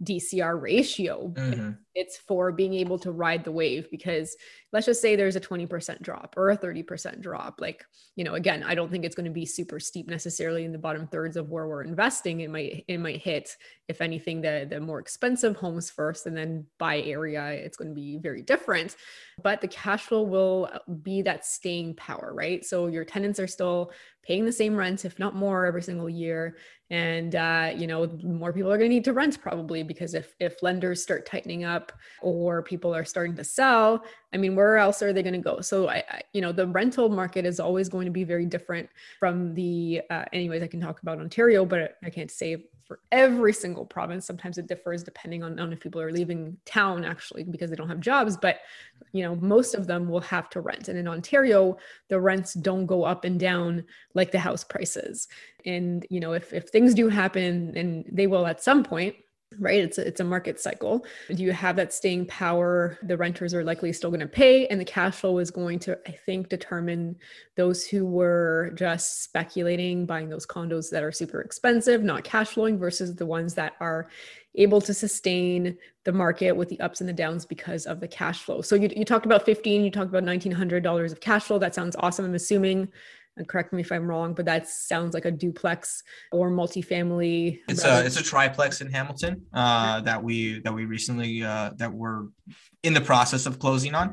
DCR 0.02 0.60
ratio. 0.60 1.34
Mm-hmm. 1.36 1.72
It's 1.98 2.18
for 2.18 2.52
being 2.52 2.76
able 2.76 3.00
to 3.00 3.12
ride 3.12 3.44
the 3.44 3.52
wave 3.52 3.90
because 3.90 4.38
let's 4.72 4.86
just 4.86 5.02
say 5.02 5.16
there's 5.16 5.36
a 5.36 5.42
20% 5.42 6.02
drop 6.02 6.36
or 6.38 6.52
a 6.52 6.58
30% 6.58 7.22
drop. 7.22 7.60
Like, 7.60 7.86
you 8.16 8.24
know, 8.24 8.36
again, 8.36 8.64
I 8.64 8.76
don't 8.76 8.92
think 8.92 9.04
it's 9.04 9.16
going 9.16 9.26
to 9.26 9.32
be 9.32 9.46
super 9.46 9.80
steep 9.80 10.08
necessarily 10.08 10.64
in 10.64 10.72
the 10.72 10.78
bottom 10.78 11.08
thirds 11.08 11.38
of 11.38 11.50
where 11.50 11.68
we're 11.68 11.84
investing. 11.84 12.42
It 12.42 12.52
might 12.52 12.86
it 12.88 13.00
might 13.00 13.22
hit, 13.22 13.56
if 13.88 14.00
anything, 14.00 14.42
the 14.42 14.68
the 14.70 14.80
more 14.80 15.00
expensive 15.00 15.56
homes 15.56 15.90
first, 15.90 16.28
and 16.28 16.38
then 16.38 16.66
by 16.78 17.02
area, 17.02 17.50
it's 17.50 17.78
going 17.78 17.90
to 17.90 17.96
be 17.96 18.18
very 18.18 18.42
different. 18.42 18.96
But 19.42 19.62
the 19.62 19.68
cash 19.68 20.04
flow 20.04 20.22
will 20.22 20.70
be 21.02 21.24
that 21.24 21.46
staying 21.46 21.96
power, 21.96 22.32
right? 22.34 22.64
So 22.64 22.88
your 22.88 23.06
tenants 23.06 23.40
are 23.40 23.48
still 23.48 23.92
paying 24.28 24.44
the 24.46 24.52
same 24.52 24.76
rent, 24.76 25.06
if 25.06 25.18
not 25.18 25.36
more, 25.36 25.66
every 25.66 25.82
single 25.82 26.10
year. 26.10 26.58
And 26.90 27.36
uh, 27.36 27.72
you 27.76 27.88
know, 27.88 28.08
more 28.24 28.54
people 28.54 28.72
are 28.72 28.78
going 28.78 28.90
to 28.90 28.96
need 28.96 29.06
to 29.06 29.14
rent 29.14 29.42
probably 29.42 29.84
because 29.84 30.14
if 30.14 30.36
if 30.40 30.62
lenders 30.62 31.02
start 31.02 31.26
tightening 31.26 31.64
up 31.64 31.92
or 32.22 32.62
people 32.62 32.94
are 32.94 33.06
starting 33.06 33.36
to 33.36 33.44
sell, 33.44 34.04
I 34.34 34.38
mean, 34.38 34.56
where 34.56 34.78
else 34.78 35.02
are 35.02 35.14
they 35.14 35.24
going 35.24 35.34
to 35.34 35.40
go? 35.40 35.62
So 35.62 35.90
I, 35.90 36.04
I, 36.10 36.22
you 36.34 36.42
know, 36.42 36.52
the 36.52 36.68
rental 36.68 37.10
market 37.10 37.46
is 37.46 37.60
always 37.60 37.90
going 37.90 38.06
to 38.06 38.12
be 38.12 38.24
very 38.24 38.46
different 38.46 38.90
from 39.20 39.54
the. 39.54 40.02
Uh, 40.10 40.26
anyways, 40.34 40.62
I 40.62 40.68
can 40.68 40.82
talk 40.82 41.02
about 41.02 41.20
Ontario, 41.20 41.66
but 41.66 41.96
I 42.04 42.10
can't 42.10 42.32
say 42.32 42.66
for 42.88 43.00
every 43.12 43.52
single 43.52 43.86
province. 43.86 44.26
Sometimes 44.26 44.58
it 44.58 44.68
differs 44.68 45.04
depending 45.04 45.44
on, 45.44 45.60
on 45.60 45.74
if 45.74 45.80
people 45.80 46.02
are 46.02 46.12
leaving 46.12 46.58
town 46.66 47.04
actually 47.04 47.44
because 47.44 47.70
they 47.70 47.76
don't 47.76 47.90
have 47.90 48.00
jobs. 48.00 48.38
But 48.38 48.60
you 49.12 49.24
know, 49.24 49.36
most 49.36 49.76
of 49.76 49.88
them 49.88 50.10
will 50.10 50.22
have 50.22 50.50
to 50.52 50.62
rent. 50.62 50.88
And 50.88 50.98
in 50.98 51.08
Ontario, 51.08 51.78
the 52.08 52.20
rents 52.20 52.54
don't 52.54 52.86
go 52.86 53.04
up 53.04 53.26
and 53.26 53.40
down 53.40 53.84
like 54.14 54.32
the 54.32 54.40
house 54.40 54.64
prices. 54.64 55.28
And 55.66 56.06
you 56.10 56.20
know, 56.20 56.34
if 56.34 56.54
if 56.54 56.70
things 56.70 56.94
do 56.94 57.10
happen, 57.10 57.74
and 57.76 58.06
they 58.12 58.28
will 58.28 58.48
at 58.48 58.64
some 58.64 58.84
point, 58.84 59.16
right? 59.60 59.80
It's 59.80 59.98
a, 59.98 60.06
it's 60.06 60.20
a 60.20 60.26
market 60.26 60.60
cycle. 60.60 61.06
Do 61.34 61.42
you 61.42 61.52
have 61.54 61.78
that 61.78 61.94
staying 61.94 62.28
power? 62.28 62.98
The 63.04 63.18
renters 63.18 63.54
are 63.54 63.64
likely 63.64 63.94
still 63.94 64.10
going 64.10 64.20
to 64.20 64.28
pay 64.28 64.68
and 64.68 64.80
the 64.80 64.86
cash 64.86 65.16
flow 65.16 65.38
is 65.40 65.52
going 65.52 65.80
to 65.80 65.98
i 66.08 66.12
think 66.12 66.50
determine 66.50 67.16
those 67.56 67.86
who 67.86 68.06
were 68.06 68.72
just 68.76 69.24
speculating 69.24 70.06
buying 70.06 70.30
those 70.30 70.46
condos 70.46 70.90
that 70.90 71.04
are 71.04 71.12
super 71.12 71.42
expensive 71.42 72.04
not 72.04 72.24
cash 72.24 72.50
flowing 72.50 72.78
versus 72.78 73.16
the 73.16 73.26
ones 73.26 73.54
that 73.54 73.74
are 73.80 74.10
able 74.56 74.82
to 74.82 74.94
sustain 74.94 75.78
the 76.04 76.12
market 76.12 76.52
with 76.52 76.70
the 76.70 76.80
ups 76.80 77.00
and 77.00 77.10
the 77.10 77.14
downs 77.14 77.46
because 77.46 77.86
of 77.86 78.00
the 78.00 78.08
cash 78.08 78.42
flow. 78.42 78.62
So 78.62 78.76
you, 78.76 78.90
you 78.96 79.06
talked 79.06 79.26
about 79.26 79.46
15 79.46 79.84
you 79.84 79.92
talked 79.92 80.10
about 80.10 80.24
$1900 80.24 81.12
of 81.12 81.20
cash 81.20 81.44
flow. 81.44 81.60
That 81.60 81.76
sounds 81.76 81.96
awesome 82.00 82.26
i'm 82.26 82.36
assuming 82.36 82.88
and 83.38 83.48
correct 83.48 83.74
me 83.74 83.82
if 83.82 83.92
I'm 83.92 84.08
wrong, 84.08 84.34
but 84.34 84.46
that 84.46 84.68
sounds 84.68 85.14
like 85.14 85.26
a 85.26 85.32
duplex 85.32 86.04
or 86.32 86.52
multifamily. 86.52 87.60
It's 87.68 87.86
a 87.86 88.06
it's 88.06 88.20
a 88.20 88.24
triplex 88.24 88.82
in 88.82 88.92
Hamilton 88.92 89.46
uh, 89.54 90.02
that 90.02 90.24
we 90.24 90.60
that 90.62 90.74
we 90.74 90.86
recently 90.86 91.44
uh, 91.44 91.72
that 91.78 91.94
we're 91.94 92.26
in 92.84 92.94
the 92.94 93.02
process 93.02 93.46
of 93.46 93.60
closing 93.60 93.96
on. 93.96 94.10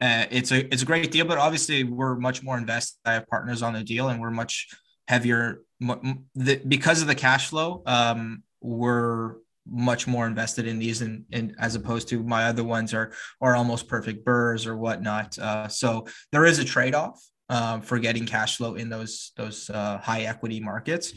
Uh, 0.00 0.26
it's 0.30 0.50
a 0.50 0.72
it's 0.72 0.82
a 0.82 0.86
great 0.86 1.10
deal, 1.10 1.24
but 1.24 1.38
obviously 1.38 1.84
we're 1.84 2.16
much 2.16 2.42
more 2.42 2.58
invested. 2.58 2.98
I 3.04 3.14
have 3.14 3.26
partners 3.28 3.62
on 3.62 3.72
the 3.72 3.84
deal, 3.84 4.08
and 4.08 4.20
we're 4.20 4.30
much 4.30 4.68
heavier 5.08 5.62
the, 5.80 6.60
because 6.66 7.02
of 7.02 7.08
the 7.08 7.14
cash 7.14 7.48
flow. 7.48 7.82
Um, 7.86 8.42
we're 8.60 9.36
much 9.64 10.08
more 10.08 10.26
invested 10.26 10.66
in 10.66 10.78
these 10.78 11.02
and, 11.02 11.24
and 11.32 11.54
as 11.58 11.76
opposed 11.76 12.08
to 12.08 12.22
my 12.24 12.46
other 12.46 12.64
ones 12.64 12.92
are 12.92 13.12
are 13.40 13.54
almost 13.54 13.86
perfect 13.86 14.24
BRRRRs 14.24 14.66
or 14.66 14.76
whatnot 14.76 15.38
uh, 15.38 15.68
so 15.68 16.04
there 16.32 16.44
is 16.44 16.58
a 16.58 16.64
trade-off 16.64 17.22
um, 17.48 17.80
for 17.80 17.98
getting 17.98 18.26
cash 18.26 18.56
flow 18.56 18.74
in 18.74 18.88
those 18.88 19.32
those 19.36 19.70
uh, 19.70 19.98
high 19.98 20.22
equity 20.22 20.60
markets, 20.60 21.12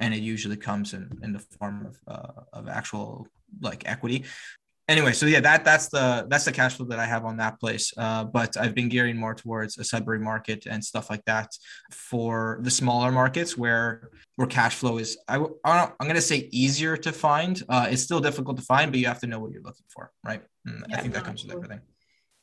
and 0.00 0.14
it 0.14 0.20
usually 0.20 0.56
comes 0.56 0.94
in 0.94 1.10
in 1.22 1.32
the 1.32 1.38
form 1.38 1.86
of 1.86 1.98
uh, 2.08 2.42
of 2.52 2.68
actual 2.68 3.26
like 3.60 3.82
equity. 3.86 4.24
Anyway, 4.86 5.12
so 5.12 5.24
yeah, 5.24 5.40
that 5.40 5.64
that's 5.64 5.88
the 5.88 6.26
that's 6.28 6.44
the 6.44 6.52
cash 6.52 6.76
flow 6.76 6.86
that 6.86 6.98
I 6.98 7.06
have 7.06 7.24
on 7.24 7.38
that 7.38 7.58
place. 7.58 7.92
Uh, 7.96 8.24
but 8.24 8.54
I've 8.58 8.74
been 8.74 8.90
gearing 8.90 9.16
more 9.16 9.34
towards 9.34 9.78
a 9.78 9.84
Sudbury 9.84 10.18
market 10.18 10.66
and 10.66 10.84
stuff 10.84 11.08
like 11.08 11.24
that 11.24 11.48
for 11.90 12.58
the 12.60 12.70
smaller 12.70 13.10
markets 13.10 13.56
where 13.56 14.10
where 14.36 14.46
cash 14.46 14.74
flow 14.74 14.98
is. 14.98 15.16
I, 15.26 15.36
I'm 15.64 15.90
going 16.00 16.16
to 16.16 16.20
say 16.20 16.48
easier 16.52 16.98
to 16.98 17.12
find. 17.12 17.62
Uh, 17.66 17.86
it's 17.90 18.02
still 18.02 18.20
difficult 18.20 18.58
to 18.58 18.62
find, 18.62 18.90
but 18.90 19.00
you 19.00 19.06
have 19.06 19.20
to 19.20 19.26
know 19.26 19.38
what 19.38 19.52
you're 19.52 19.62
looking 19.62 19.86
for, 19.88 20.12
right? 20.22 20.42
Yeah, 20.66 20.96
I 20.96 21.00
think 21.00 21.14
that 21.14 21.24
comes 21.24 21.44
with 21.44 21.54
everything 21.54 21.80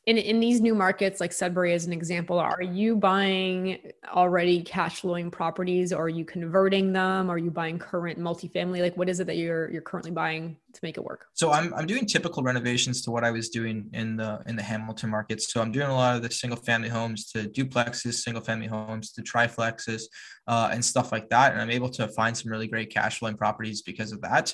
in, 0.07 0.17
in 0.17 0.39
these 0.39 0.61
new 0.61 0.73
markets 0.73 1.19
like 1.19 1.31
sudbury 1.31 1.73
as 1.73 1.85
an 1.85 1.93
example 1.93 2.39
are 2.39 2.63
you 2.63 2.95
buying 2.95 3.77
already 4.11 4.63
cash 4.63 5.01
flowing 5.01 5.29
properties? 5.29 5.93
Or 5.93 6.05
are 6.05 6.09
you 6.09 6.25
converting 6.25 6.91
them? 6.91 7.29
Are 7.29 7.37
you 7.37 7.51
buying 7.51 7.77
current 7.77 8.17
multifamily? 8.17 8.81
Like 8.81 8.97
what 8.97 9.09
is 9.09 9.19
it 9.19 9.27
that 9.27 9.37
you're 9.37 9.69
you're 9.71 9.83
currently 9.83 10.11
buying 10.11 10.57
to 10.73 10.79
make 10.81 10.97
it 10.97 11.03
work? 11.03 11.27
So 11.33 11.51
i'm, 11.51 11.73
I'm 11.75 11.85
doing 11.85 12.05
typical 12.05 12.41
renovations 12.41 13.01
to 13.03 13.11
what 13.11 13.23
i 13.23 13.31
was 13.31 13.49
doing 13.49 13.89
in 13.93 14.15
the 14.17 14.41
in 14.47 14.55
the 14.55 14.63
hamilton 14.63 15.09
market. 15.09 15.41
So 15.41 15.61
i'm 15.61 15.71
doing 15.71 15.87
a 15.87 15.95
lot 15.95 16.15
of 16.15 16.23
the 16.23 16.31
single 16.31 16.59
family 16.59 16.89
homes 16.89 17.31
to 17.31 17.43
duplexes 17.43 18.15
single 18.15 18.41
family 18.41 18.67
homes 18.67 19.11
to 19.13 19.21
triplexes 19.21 20.03
uh, 20.47 20.69
and 20.71 20.83
stuff 20.83 21.11
like 21.11 21.29
that. 21.29 21.53
And 21.53 21.61
i'm 21.61 21.69
able 21.69 21.89
to 21.89 22.07
find 22.09 22.35
some 22.35 22.51
really 22.51 22.67
great 22.67 22.89
cash 22.89 23.19
flowing 23.19 23.37
properties 23.37 23.83
because 23.83 24.11
of 24.11 24.21
that 24.21 24.53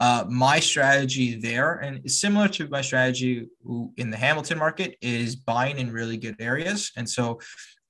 uh, 0.00 0.24
my 0.28 0.60
strategy 0.60 1.34
there, 1.34 1.74
and 1.74 2.08
similar 2.10 2.48
to 2.48 2.68
my 2.68 2.80
strategy 2.80 3.48
in 3.96 4.10
the 4.10 4.16
Hamilton 4.16 4.58
market, 4.58 4.96
is 5.00 5.34
buying 5.34 5.78
in 5.78 5.90
really 5.90 6.16
good 6.16 6.36
areas. 6.38 6.92
And 6.96 7.08
so 7.08 7.40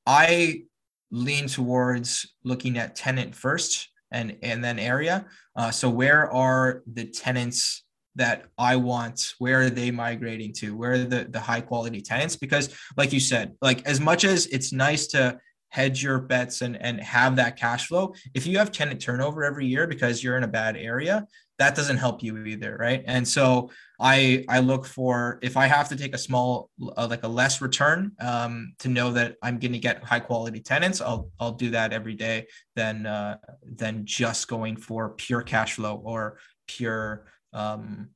I 0.06 0.62
lean 1.10 1.48
towards 1.48 2.34
looking 2.44 2.78
at 2.78 2.96
tenant 2.96 3.34
first 3.34 3.88
and, 4.10 4.36
and 4.42 4.64
then 4.64 4.78
area. 4.78 5.26
Uh, 5.56 5.70
so 5.70 5.90
where 5.90 6.32
are 6.32 6.82
the 6.92 7.04
tenants 7.04 7.84
that 8.16 8.46
I 8.56 8.76
want? 8.76 9.34
Where 9.38 9.62
are 9.62 9.70
they 9.70 9.90
migrating 9.90 10.52
to? 10.54 10.76
Where 10.76 10.92
are 10.92 10.98
the, 10.98 11.26
the 11.28 11.40
high 11.40 11.60
quality 11.60 12.00
tenants? 12.00 12.36
Because 12.36 12.74
like 12.96 13.12
you 13.12 13.20
said, 13.20 13.54
like 13.62 13.86
as 13.86 14.00
much 14.00 14.24
as 14.24 14.46
it's 14.46 14.72
nice 14.72 15.06
to 15.08 15.38
hedge 15.70 16.02
your 16.02 16.18
bets 16.18 16.62
and, 16.62 16.80
and 16.80 17.00
have 17.00 17.36
that 17.36 17.56
cash 17.56 17.86
flow, 17.86 18.14
if 18.34 18.46
you 18.46 18.58
have 18.58 18.72
tenant 18.72 19.00
turnover 19.00 19.44
every 19.44 19.66
year 19.66 19.86
because 19.86 20.22
you're 20.22 20.36
in 20.36 20.44
a 20.44 20.48
bad 20.48 20.76
area, 20.76 21.26
that 21.58 21.74
doesn't 21.74 21.96
help 21.96 22.22
you 22.22 22.44
either 22.44 22.76
right? 22.78 23.02
And 23.06 23.26
so 23.26 23.70
i 24.00 24.44
i 24.48 24.60
look 24.60 24.86
for 24.86 25.40
if 25.42 25.56
i 25.56 25.66
have 25.66 25.88
to 25.88 25.96
take 25.96 26.14
a 26.14 26.18
small 26.18 26.70
uh, 26.96 27.06
like 27.10 27.24
a 27.24 27.28
less 27.28 27.60
return 27.60 28.12
um, 28.20 28.72
to 28.78 28.88
know 28.88 29.10
that 29.10 29.34
i'm 29.42 29.58
going 29.58 29.72
to 29.72 29.78
get 29.78 30.04
high 30.04 30.20
quality 30.20 30.60
tenants 30.60 31.00
i'll 31.00 31.30
i'll 31.40 31.52
do 31.52 31.70
that 31.70 31.92
every 31.92 32.14
day 32.14 32.46
than 32.76 33.06
uh, 33.06 33.36
than 33.64 34.04
just 34.06 34.46
going 34.46 34.76
for 34.76 35.10
pure 35.10 35.42
cash 35.42 35.74
flow 35.74 36.00
or 36.04 36.38
pure 36.68 37.26
um, 37.52 38.10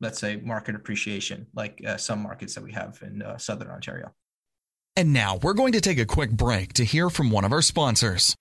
let's 0.00 0.18
say 0.18 0.36
market 0.36 0.74
appreciation 0.74 1.46
like 1.54 1.80
uh, 1.86 1.96
some 1.96 2.22
markets 2.22 2.54
that 2.54 2.64
we 2.64 2.72
have 2.72 2.98
in 3.02 3.22
uh, 3.22 3.38
southern 3.38 3.70
ontario. 3.70 4.12
And 4.96 5.12
now 5.12 5.38
we're 5.42 5.54
going 5.54 5.72
to 5.72 5.80
take 5.80 5.98
a 5.98 6.06
quick 6.06 6.30
break 6.30 6.72
to 6.74 6.84
hear 6.84 7.10
from 7.10 7.30
one 7.30 7.44
of 7.44 7.52
our 7.52 7.62
sponsors 7.62 8.34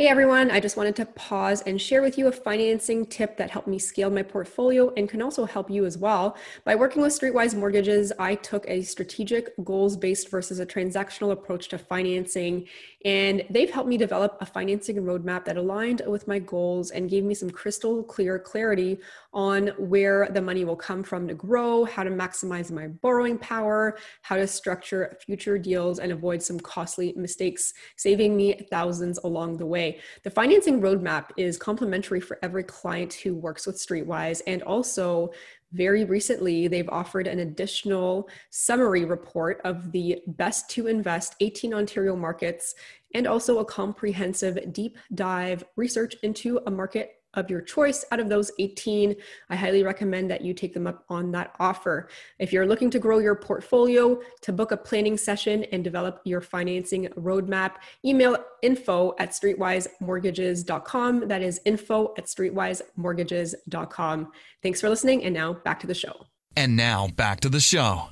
Hey 0.00 0.06
everyone, 0.06 0.52
I 0.52 0.60
just 0.60 0.76
wanted 0.76 0.94
to 0.94 1.06
pause 1.06 1.62
and 1.62 1.82
share 1.82 2.02
with 2.02 2.16
you 2.16 2.28
a 2.28 2.32
financing 2.32 3.04
tip 3.04 3.36
that 3.36 3.50
helped 3.50 3.66
me 3.66 3.80
scale 3.80 4.10
my 4.10 4.22
portfolio 4.22 4.94
and 4.96 5.08
can 5.08 5.20
also 5.20 5.44
help 5.44 5.68
you 5.68 5.84
as 5.86 5.98
well. 5.98 6.36
By 6.62 6.76
working 6.76 7.02
with 7.02 7.18
Streetwise 7.18 7.56
Mortgages, 7.56 8.12
I 8.16 8.36
took 8.36 8.64
a 8.68 8.82
strategic, 8.82 9.52
goals 9.64 9.96
based 9.96 10.30
versus 10.30 10.60
a 10.60 10.66
transactional 10.66 11.32
approach 11.32 11.66
to 11.70 11.78
financing, 11.78 12.68
and 13.04 13.44
they've 13.48 13.70
helped 13.70 13.88
me 13.88 13.96
develop 13.96 14.36
a 14.40 14.46
financing 14.46 14.96
roadmap 14.96 15.44
that 15.44 15.56
aligned 15.56 16.02
with 16.06 16.26
my 16.26 16.38
goals 16.40 16.90
and 16.90 17.08
gave 17.08 17.22
me 17.22 17.34
some 17.34 17.48
crystal 17.48 18.02
clear 18.02 18.38
clarity 18.38 18.98
on 19.32 19.68
where 19.78 20.28
the 20.32 20.42
money 20.42 20.64
will 20.64 20.76
come 20.76 21.04
from 21.04 21.28
to 21.28 21.34
grow, 21.34 21.84
how 21.84 22.02
to 22.02 22.10
maximize 22.10 22.72
my 22.72 22.88
borrowing 22.88 23.38
power, 23.38 23.96
how 24.22 24.34
to 24.34 24.46
structure 24.48 25.16
future 25.24 25.58
deals 25.58 26.00
and 26.00 26.10
avoid 26.10 26.42
some 26.42 26.58
costly 26.58 27.12
mistakes, 27.16 27.72
saving 27.96 28.36
me 28.36 28.66
thousands 28.70 29.18
along 29.22 29.56
the 29.56 29.66
way. 29.66 30.00
The 30.24 30.30
financing 30.30 30.80
roadmap 30.80 31.26
is 31.36 31.56
complimentary 31.56 32.20
for 32.20 32.38
every 32.42 32.64
client 32.64 33.14
who 33.14 33.36
works 33.36 33.64
with 33.64 33.76
Streetwise 33.76 34.42
and 34.48 34.62
also 34.64 35.30
very 35.72 36.04
recently, 36.04 36.66
they've 36.66 36.88
offered 36.88 37.26
an 37.26 37.40
additional 37.40 38.28
summary 38.50 39.04
report 39.04 39.60
of 39.64 39.92
the 39.92 40.22
best 40.26 40.70
to 40.70 40.86
invest 40.86 41.34
18 41.40 41.74
Ontario 41.74 42.16
markets 42.16 42.74
and 43.14 43.26
also 43.26 43.58
a 43.58 43.64
comprehensive 43.64 44.72
deep 44.72 44.96
dive 45.14 45.64
research 45.76 46.14
into 46.22 46.60
a 46.66 46.70
market 46.70 47.17
of 47.34 47.50
your 47.50 47.60
choice 47.60 48.04
out 48.10 48.20
of 48.20 48.28
those 48.28 48.50
18 48.58 49.14
i 49.50 49.56
highly 49.56 49.82
recommend 49.82 50.30
that 50.30 50.42
you 50.42 50.54
take 50.54 50.74
them 50.74 50.86
up 50.86 51.04
on 51.08 51.32
that 51.32 51.54
offer. 51.58 52.08
If 52.38 52.52
you're 52.52 52.66
looking 52.66 52.90
to 52.90 52.98
grow 52.98 53.18
your 53.18 53.34
portfolio 53.34 54.20
to 54.42 54.52
book 54.52 54.72
a 54.72 54.76
planning 54.76 55.16
session 55.16 55.64
and 55.72 55.84
develop 55.84 56.20
your 56.24 56.40
financing 56.40 57.08
roadmap 57.16 57.76
email 58.04 58.36
info 58.62 59.14
at 59.18 59.30
streetwisemortgages.com 59.30 61.28
that 61.28 61.42
is 61.42 61.60
info 61.64 62.14
at 62.16 62.26
streetwisemortgages.com 62.26 64.32
thanks 64.62 64.80
for 64.80 64.88
listening 64.88 65.24
and 65.24 65.34
now 65.34 65.52
back 65.52 65.80
to 65.80 65.86
the 65.86 65.94
show. 65.94 66.26
And 66.56 66.76
now 66.76 67.08
back 67.08 67.40
to 67.40 67.48
the 67.48 67.60
show 67.60 68.08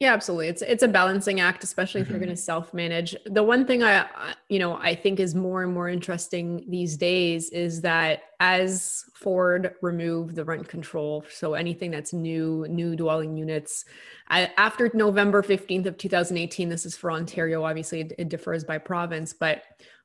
yeah, 0.00 0.12
absolutely. 0.12 0.48
It's 0.48 0.62
it's 0.62 0.82
a 0.82 0.88
balancing 0.88 1.38
act, 1.38 1.62
especially 1.62 2.00
if 2.00 2.08
mm-hmm. 2.08 2.14
you're 2.14 2.24
going 2.26 2.36
to 2.36 2.40
self 2.40 2.74
manage. 2.74 3.14
The 3.26 3.44
one 3.44 3.64
thing 3.64 3.84
I, 3.84 4.06
you 4.48 4.58
know, 4.58 4.76
I 4.76 4.94
think 4.94 5.20
is 5.20 5.36
more 5.36 5.62
and 5.62 5.72
more 5.72 5.88
interesting 5.88 6.64
these 6.68 6.96
days 6.96 7.50
is 7.50 7.80
that 7.82 8.22
as 8.40 9.04
Ford 9.14 9.74
removed 9.82 10.34
the 10.34 10.44
rent 10.44 10.68
control, 10.68 11.24
so 11.30 11.54
anything 11.54 11.92
that's 11.92 12.12
new, 12.12 12.66
new 12.68 12.96
dwelling 12.96 13.36
units, 13.36 13.84
I, 14.28 14.50
after 14.56 14.90
November 14.94 15.42
fifteenth 15.42 15.86
of 15.86 15.96
2018, 15.96 16.68
this 16.68 16.84
is 16.84 16.96
for 16.96 17.12
Ontario. 17.12 17.62
Obviously, 17.62 18.00
it, 18.00 18.12
it 18.18 18.28
differs 18.28 18.64
by 18.64 18.78
province, 18.78 19.32
but 19.32 19.62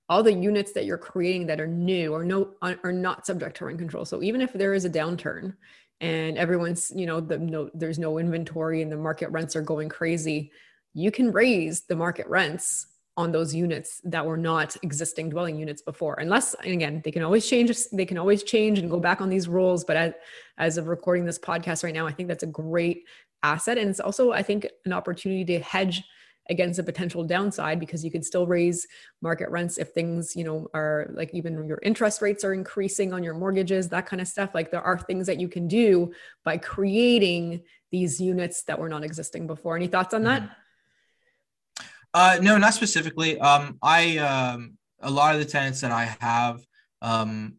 all 0.08 0.22
the 0.22 0.34
units 0.34 0.72
that 0.74 0.86
you're 0.86 1.00
creating 1.00 1.48
that 1.48 1.60
are 1.60 1.68
new 1.68 2.14
or 2.14 2.24
no 2.24 2.54
are 2.62 2.94
not 2.94 3.26
subject 3.26 3.58
to 3.58 3.66
rent 3.66 3.80
control. 3.80 4.06
So 4.06 4.22
even 4.22 4.42
if 4.42 4.54
there 4.54 4.76
is 4.76 4.86
a 4.86 4.90
downturn, 4.90 5.56
and 6.02 6.38
everyone's 6.38 6.92
you 6.96 7.06
know 7.06 7.20
the 7.20 7.38
no 7.38 7.70
there's 7.74 8.00
no 8.00 8.18
inventory 8.18 8.82
and 8.82 8.92
the 8.92 8.98
market 8.98 9.30
rents 9.30 9.56
are 9.56 9.62
going 9.62 9.90
crazy 9.90 10.52
you 10.94 11.12
can 11.12 11.32
raise 11.32 11.82
the 11.82 11.96
market 11.96 12.28
rents 12.28 12.88
on 13.18 13.32
those 13.34 13.54
units 13.54 14.00
that 14.06 14.26
were 14.26 14.38
not 14.38 14.78
existing 14.82 15.30
dwelling 15.30 15.58
units 15.58 15.82
before 15.82 16.16
unless 16.16 16.54
and 16.64 16.74
again 16.74 17.02
they 17.04 17.12
can 17.12 17.22
always 17.22 17.46
change 17.46 17.72
they 17.92 18.06
can 18.06 18.18
always 18.18 18.44
change 18.44 18.80
and 18.80 18.90
go 18.90 19.00
back 19.00 19.20
on 19.20 19.30
these 19.30 19.48
rules 19.48 19.84
but 19.84 19.98
as, 19.98 20.14
as 20.58 20.78
of 20.78 20.88
recording 20.88 21.26
this 21.26 21.40
podcast 21.40 21.84
right 21.84 21.94
now 21.94 22.08
i 22.08 22.12
think 22.12 22.30
that's 22.30 22.44
a 22.44 22.48
great 22.48 23.04
asset 23.44 23.78
and 23.78 23.90
it's 23.90 24.00
also 24.00 24.32
i 24.32 24.42
think 24.42 24.68
an 24.86 24.94
opportunity 24.94 25.44
to 25.44 25.60
hedge 25.60 26.04
against 26.50 26.80
a 26.80 26.84
potential 26.84 27.24
downside 27.24 27.80
because 27.80 28.04
you 28.04 28.12
could 28.12 28.26
still 28.26 28.48
raise 28.48 28.88
market 29.22 29.50
rents 29.50 29.78
if 29.78 29.90
things 29.90 30.36
you 30.36 30.44
know 30.44 30.68
are 30.74 31.10
like 31.14 31.34
even 31.34 31.66
your 31.68 31.80
interest 31.84 32.22
rates 32.22 32.44
are 32.44 32.54
increasing 32.54 33.14
on 33.14 33.24
your 33.24 33.34
mortgages 33.34 33.90
that 33.90 34.06
kind 34.06 34.22
of 34.22 34.28
stuff 34.28 34.52
like 34.54 34.72
there 34.72 34.82
are 34.82 34.98
things 34.98 35.28
that 35.28 35.40
you 35.40 35.48
can 35.48 35.68
do 35.68 36.12
by 36.44 36.58
creating 36.58 37.62
these 37.92 38.20
units 38.20 38.64
that 38.64 38.80
were 38.80 38.90
not 38.90 39.04
existing 39.04 39.48
before 39.48 39.76
any 39.76 39.88
thoughts 39.88 40.14
on 40.14 40.24
that 40.24 40.42
mm-hmm. 40.42 41.84
uh, 42.14 42.38
no 42.42 42.58
not 42.58 42.74
specifically 42.74 43.40
um, 43.40 43.78
i 43.82 44.18
um, 44.18 44.78
a 45.02 45.10
lot 45.10 45.34
of 45.36 45.40
the 45.40 45.48
tenants 45.48 45.82
that 45.82 45.92
i 45.92 46.06
have 46.20 46.60
um, 47.02 47.54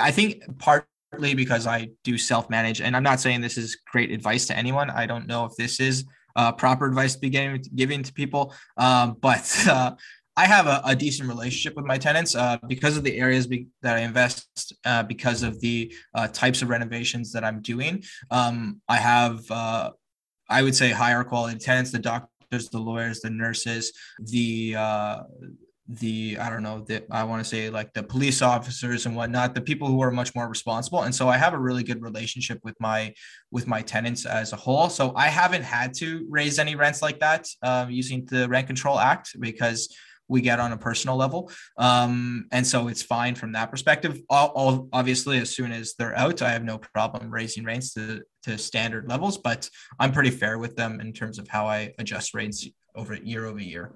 i 0.00 0.10
think 0.10 0.58
part 0.58 0.86
partly 1.12 1.34
because 1.34 1.66
I 1.66 1.90
do 2.04 2.16
self 2.16 2.48
manage, 2.48 2.80
and 2.80 2.96
I'm 2.96 3.02
not 3.02 3.20
saying 3.20 3.42
this 3.42 3.58
is 3.58 3.76
great 3.90 4.10
advice 4.10 4.46
to 4.46 4.56
anyone. 4.56 4.90
I 4.90 5.06
don't 5.06 5.26
know 5.26 5.44
if 5.44 5.54
this 5.56 5.78
is 5.78 6.04
uh, 6.36 6.52
proper 6.52 6.86
advice 6.86 7.14
to 7.14 7.20
be 7.20 7.30
giving, 7.30 7.62
giving 7.74 8.02
to 8.02 8.12
people, 8.12 8.54
um, 8.76 9.16
but 9.20 9.64
uh, 9.68 9.92
I 10.36 10.46
have 10.46 10.66
a, 10.66 10.80
a, 10.84 10.96
decent 10.96 11.28
relationship 11.28 11.76
with 11.76 11.84
my 11.84 11.98
tenants 11.98 12.34
uh, 12.34 12.56
because 12.66 12.96
of 12.96 13.04
the 13.04 13.18
areas 13.18 13.46
be, 13.46 13.66
that 13.82 13.96
I 13.96 14.00
invest, 14.00 14.72
uh, 14.84 15.02
because 15.02 15.42
of 15.42 15.60
the 15.60 15.92
uh, 16.14 16.28
types 16.28 16.62
of 16.62 16.70
renovations 16.70 17.32
that 17.32 17.44
I'm 17.44 17.60
doing. 17.60 18.02
Um, 18.30 18.80
I 18.88 18.96
have, 18.96 19.50
uh, 19.50 19.90
I 20.48 20.62
would 20.62 20.74
say, 20.74 20.90
higher 20.90 21.22
quality 21.22 21.58
tenants, 21.58 21.90
the 21.90 21.98
doctors, 21.98 22.70
the 22.70 22.78
lawyers, 22.78 23.20
the 23.20 23.30
nurses, 23.30 23.92
the 24.18 24.76
the 25.88 26.38
I 26.40 26.48
don't 26.48 26.62
know 26.62 26.84
that 26.88 27.06
I 27.10 27.24
want 27.24 27.42
to 27.42 27.48
say 27.48 27.68
like 27.68 27.92
the 27.92 28.02
police 28.02 28.40
officers 28.40 29.06
and 29.06 29.16
whatnot, 29.16 29.54
the 29.54 29.60
people 29.60 29.88
who 29.88 30.00
are 30.02 30.10
much 30.10 30.34
more 30.34 30.48
responsible. 30.48 31.02
And 31.02 31.14
so 31.14 31.28
I 31.28 31.36
have 31.36 31.54
a 31.54 31.58
really 31.58 31.82
good 31.82 32.02
relationship 32.02 32.60
with 32.62 32.76
my 32.80 33.12
with 33.50 33.66
my 33.66 33.82
tenants 33.82 34.24
as 34.24 34.52
a 34.52 34.56
whole. 34.56 34.88
So 34.88 35.12
I 35.16 35.28
haven't 35.28 35.62
had 35.62 35.92
to 35.94 36.26
raise 36.30 36.58
any 36.58 36.76
rents 36.76 37.02
like 37.02 37.18
that 37.20 37.48
um, 37.62 37.90
using 37.90 38.24
the 38.26 38.48
Rent 38.48 38.68
Control 38.68 38.98
Act 38.98 39.38
because 39.40 39.94
we 40.28 40.40
get 40.40 40.60
on 40.60 40.72
a 40.72 40.78
personal 40.78 41.16
level. 41.16 41.50
Um, 41.76 42.46
and 42.52 42.66
so 42.66 42.88
it's 42.88 43.02
fine 43.02 43.34
from 43.34 43.52
that 43.52 43.70
perspective. 43.70 44.20
All, 44.30 44.48
all, 44.48 44.88
obviously, 44.92 45.38
as 45.38 45.50
soon 45.50 45.72
as 45.72 45.94
they're 45.98 46.16
out, 46.16 46.40
I 46.40 46.50
have 46.52 46.64
no 46.64 46.78
problem 46.78 47.30
raising 47.30 47.64
rates 47.64 47.92
to, 47.94 48.22
to 48.44 48.56
standard 48.56 49.08
levels, 49.08 49.36
but 49.36 49.68
I'm 49.98 50.12
pretty 50.12 50.30
fair 50.30 50.58
with 50.58 50.74
them 50.74 51.00
in 51.00 51.12
terms 51.12 51.38
of 51.38 51.48
how 51.48 51.66
I 51.66 51.92
adjust 51.98 52.32
rates 52.32 52.66
over 52.94 53.14
year 53.14 53.44
over 53.44 53.60
year. 53.60 53.92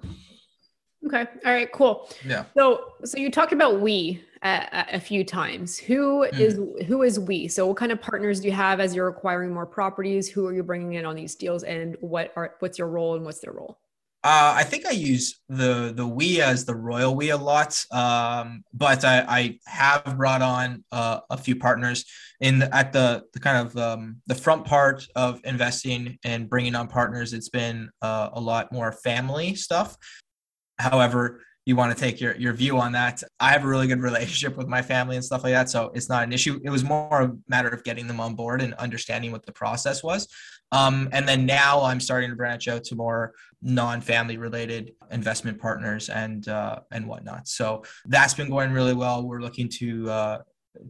Okay. 1.05 1.25
All 1.45 1.51
right. 1.51 1.71
Cool. 1.71 2.09
Yeah. 2.25 2.45
So, 2.57 2.93
so 3.05 3.17
you 3.17 3.29
talked 3.31 3.53
about 3.53 3.79
we 3.79 4.21
a, 4.41 4.85
a 4.93 4.99
few 4.99 5.23
times. 5.23 5.77
Who 5.77 6.25
mm. 6.25 6.39
is 6.39 6.59
who 6.87 7.03
is 7.03 7.19
we? 7.19 7.47
So, 7.47 7.67
what 7.67 7.77
kind 7.77 7.91
of 7.91 8.01
partners 8.01 8.39
do 8.39 8.47
you 8.47 8.53
have 8.53 8.79
as 8.79 8.95
you're 8.95 9.07
acquiring 9.07 9.53
more 9.53 9.65
properties? 9.65 10.29
Who 10.29 10.47
are 10.47 10.53
you 10.53 10.63
bringing 10.63 10.93
in 10.93 11.05
on 11.05 11.15
these 11.15 11.35
deals, 11.35 11.63
and 11.63 11.95
what 12.01 12.33
are 12.35 12.55
what's 12.59 12.77
your 12.77 12.87
role 12.87 13.15
and 13.15 13.25
what's 13.25 13.39
their 13.39 13.53
role? 13.53 13.79
Uh, 14.23 14.55
I 14.57 14.63
think 14.63 14.85
I 14.85 14.91
use 14.91 15.39
the 15.47 15.93
the 15.95 16.05
we 16.05 16.41
as 16.41 16.65
the 16.65 16.75
royal 16.75 17.15
we 17.15 17.29
a 17.29 17.37
lot, 17.37 17.81
um, 17.91 18.63
but 18.73 19.05
I, 19.05 19.23
I, 19.27 19.59
have 19.67 20.17
brought 20.17 20.41
on 20.41 20.83
uh, 20.91 21.19
a 21.29 21.37
few 21.37 21.55
partners 21.55 22.03
in 22.41 22.59
the, 22.59 22.75
at 22.75 22.91
the 22.91 23.23
the 23.33 23.39
kind 23.39 23.65
of 23.65 23.77
um, 23.77 24.17
the 24.25 24.35
front 24.35 24.65
part 24.65 25.07
of 25.15 25.39
investing 25.45 26.17
and 26.25 26.49
bringing 26.49 26.75
on 26.75 26.87
partners. 26.87 27.31
It's 27.31 27.49
been 27.49 27.89
uh, 28.01 28.29
a 28.33 28.41
lot 28.41 28.71
more 28.71 28.91
family 28.91 29.55
stuff. 29.55 29.95
However, 30.79 31.41
you 31.67 31.75
want 31.75 31.95
to 31.95 32.01
take 32.01 32.21
your, 32.21 32.33
your 32.37 32.53
view 32.53 32.79
on 32.79 32.93
that. 32.93 33.21
I 33.41 33.49
have 33.49 33.65
a 33.65 33.67
really 33.67 33.87
good 33.87 33.99
relationship 33.99 34.55
with 34.55 34.67
my 34.67 34.81
family 34.81 35.17
and 35.17 35.25
stuff 35.25 35.43
like 35.43 35.51
that. 35.51 35.69
So 35.69 35.91
it's 35.93 36.07
not 36.07 36.23
an 36.23 36.31
issue. 36.31 36.61
It 36.63 36.69
was 36.69 36.85
more 36.85 37.21
a 37.21 37.33
matter 37.49 37.67
of 37.67 37.83
getting 37.83 38.07
them 38.07 38.21
on 38.21 38.35
board 38.35 38.61
and 38.61 38.73
understanding 38.75 39.33
what 39.33 39.45
the 39.45 39.51
process 39.51 40.01
was. 40.01 40.29
Um, 40.71 41.09
and 41.11 41.27
then 41.27 41.45
now 41.45 41.83
I'm 41.83 41.99
starting 41.99 42.29
to 42.29 42.37
branch 42.37 42.69
out 42.69 42.85
to 42.85 42.95
more 42.95 43.33
non-family 43.61 44.37
related 44.37 44.93
investment 45.11 45.59
partners 45.59 46.07
and 46.07 46.47
uh, 46.47 46.79
and 46.91 47.05
whatnot. 47.05 47.49
So 47.49 47.83
that's 48.05 48.33
been 48.33 48.49
going 48.49 48.71
really 48.71 48.93
well. 48.93 49.27
We're 49.27 49.41
looking 49.41 49.67
to 49.79 50.09
uh, 50.09 50.37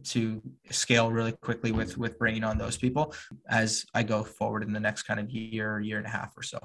to 0.04 0.42
scale 0.70 1.10
really 1.10 1.32
quickly 1.32 1.72
with 1.72 1.98
with 1.98 2.18
bringing 2.18 2.44
on 2.44 2.56
those 2.56 2.76
people 2.76 3.14
as 3.48 3.84
I 3.94 4.04
go 4.04 4.22
forward 4.22 4.62
in 4.62 4.72
the 4.72 4.80
next 4.80 5.04
kind 5.04 5.18
of 5.18 5.30
year, 5.30 5.80
year 5.80 5.98
and 5.98 6.06
a 6.06 6.10
half 6.10 6.36
or 6.36 6.42
so. 6.42 6.58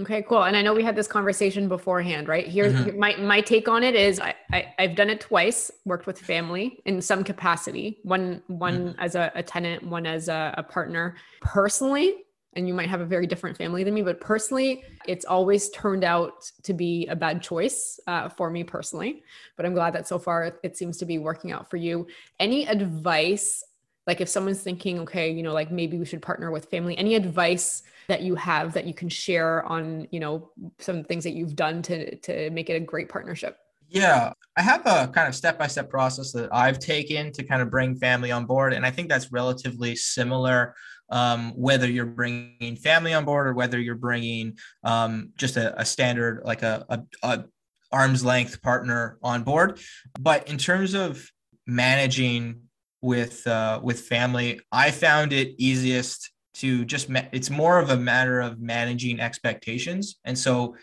Okay, 0.00 0.22
cool. 0.22 0.44
And 0.44 0.56
I 0.56 0.62
know 0.62 0.72
we 0.72 0.82
had 0.82 0.96
this 0.96 1.06
conversation 1.06 1.68
beforehand, 1.68 2.26
right? 2.26 2.48
Here's 2.48 2.72
mm-hmm. 2.72 2.98
my 2.98 3.14
my 3.16 3.40
take 3.42 3.68
on 3.68 3.82
it 3.82 3.94
is 3.94 4.20
I, 4.20 4.34
I 4.50 4.74
have 4.78 4.94
done 4.94 5.10
it 5.10 5.20
twice, 5.20 5.70
worked 5.84 6.06
with 6.06 6.18
family 6.18 6.80
in 6.86 7.02
some 7.02 7.22
capacity. 7.22 7.98
One 8.02 8.42
one 8.46 8.88
mm-hmm. 8.88 9.00
as 9.00 9.16
a, 9.16 9.30
a, 9.34 9.42
tenant, 9.42 9.86
one 9.86 10.06
as 10.06 10.28
a, 10.28 10.54
a 10.56 10.62
partner. 10.62 11.16
Personally, 11.42 12.24
and 12.54 12.66
you 12.66 12.72
might 12.72 12.88
have 12.88 13.02
a 13.02 13.04
very 13.04 13.26
different 13.26 13.56
family 13.56 13.84
than 13.84 13.92
me, 13.92 14.02
but 14.02 14.20
personally, 14.20 14.82
it's 15.06 15.26
always 15.26 15.68
turned 15.70 16.04
out 16.04 16.50
to 16.62 16.72
be 16.72 17.06
a 17.08 17.16
bad 17.16 17.42
choice 17.42 18.00
uh, 18.06 18.30
for 18.30 18.50
me 18.50 18.64
personally. 18.64 19.22
But 19.56 19.66
I'm 19.66 19.74
glad 19.74 19.94
that 19.94 20.08
so 20.08 20.18
far 20.18 20.44
it, 20.44 20.56
it 20.62 20.76
seems 20.76 20.96
to 20.98 21.06
be 21.06 21.18
working 21.18 21.52
out 21.52 21.68
for 21.68 21.76
you. 21.76 22.06
Any 22.40 22.66
advice, 22.66 23.62
like 24.06 24.20
if 24.20 24.28
someone's 24.28 24.62
thinking, 24.62 25.00
okay, 25.00 25.30
you 25.30 25.42
know, 25.42 25.52
like 25.52 25.70
maybe 25.70 25.98
we 25.98 26.04
should 26.04 26.22
partner 26.22 26.50
with 26.50 26.66
family, 26.66 26.96
any 26.98 27.14
advice 27.14 27.82
that 28.08 28.22
you 28.22 28.34
have 28.34 28.72
that 28.74 28.86
you 28.86 28.94
can 28.94 29.08
share 29.08 29.64
on 29.64 30.08
you 30.10 30.20
know 30.20 30.50
some 30.78 31.04
things 31.04 31.24
that 31.24 31.32
you've 31.32 31.56
done 31.56 31.82
to 31.82 32.16
to 32.16 32.50
make 32.50 32.68
it 32.68 32.74
a 32.74 32.80
great 32.80 33.08
partnership? 33.08 33.58
Yeah 33.88 34.32
i 34.56 34.62
have 34.62 34.86
a 34.86 35.08
kind 35.08 35.28
of 35.28 35.34
step-by-step 35.34 35.90
process 35.90 36.32
that 36.32 36.48
i've 36.52 36.78
taken 36.78 37.30
to 37.32 37.42
kind 37.42 37.60
of 37.60 37.70
bring 37.70 37.94
family 37.94 38.30
on 38.30 38.46
board 38.46 38.72
and 38.72 38.86
i 38.86 38.90
think 38.90 39.08
that's 39.08 39.32
relatively 39.32 39.94
similar 39.96 40.74
um, 41.12 41.52
whether 41.56 41.86
you're 41.86 42.06
bringing 42.06 42.76
family 42.76 43.12
on 43.12 43.26
board 43.26 43.46
or 43.46 43.52
whether 43.52 43.78
you're 43.78 43.94
bringing 43.94 44.56
um, 44.82 45.32
just 45.36 45.58
a, 45.58 45.78
a, 45.78 45.84
standard 45.84 46.40
like 46.42 46.62
a, 46.62 46.86
a, 46.88 47.02
a 47.22 47.44
arm's 47.92 48.24
length 48.24 48.62
partner 48.62 49.18
on 49.22 49.42
board. 49.42 49.78
But 50.18 50.48
in 50.48 50.56
terms 50.56 50.94
of 50.94 51.30
managing 51.66 52.62
with 53.02 53.46
uh, 53.46 53.80
with 53.82 54.00
family. 54.00 54.60
I 54.70 54.90
found 54.90 55.32
it 55.32 55.54
easiest 55.58 56.30
to 56.54 56.84
just 56.84 57.08
ma- 57.10 57.28
it's 57.32 57.50
more 57.50 57.78
of 57.78 57.90
a 57.90 57.96
matter 57.96 58.40
of 58.40 58.60
managing 58.60 59.20
expectations. 59.20 60.18
And 60.24 60.38
so 60.38 60.76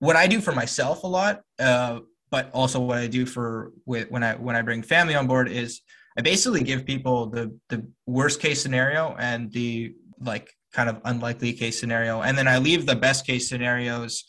what 0.00 0.16
i 0.16 0.26
do 0.26 0.40
for 0.40 0.52
myself 0.52 1.02
a 1.02 1.06
lot 1.06 1.40
uh, 1.58 2.00
but 2.30 2.50
also 2.52 2.80
what 2.80 2.98
i 2.98 3.06
do 3.06 3.26
for 3.26 3.72
with, 3.86 4.10
when 4.10 4.22
i 4.22 4.34
when 4.34 4.56
i 4.56 4.62
bring 4.62 4.82
family 4.82 5.14
on 5.14 5.26
board 5.26 5.48
is 5.48 5.80
i 6.16 6.22
basically 6.22 6.62
give 6.62 6.84
people 6.84 7.26
the 7.26 7.56
the 7.68 7.86
worst 8.06 8.40
case 8.40 8.62
scenario 8.62 9.16
and 9.18 9.52
the 9.52 9.92
like 10.20 10.52
kind 10.72 10.90
of 10.90 11.00
unlikely 11.04 11.52
case 11.52 11.80
scenario. 11.80 12.20
And 12.20 12.36
then 12.36 12.48
i 12.48 12.58
leave 12.58 12.86
the 12.86 12.96
best 12.96 13.26
case 13.26 13.48
scenarios 13.48 14.24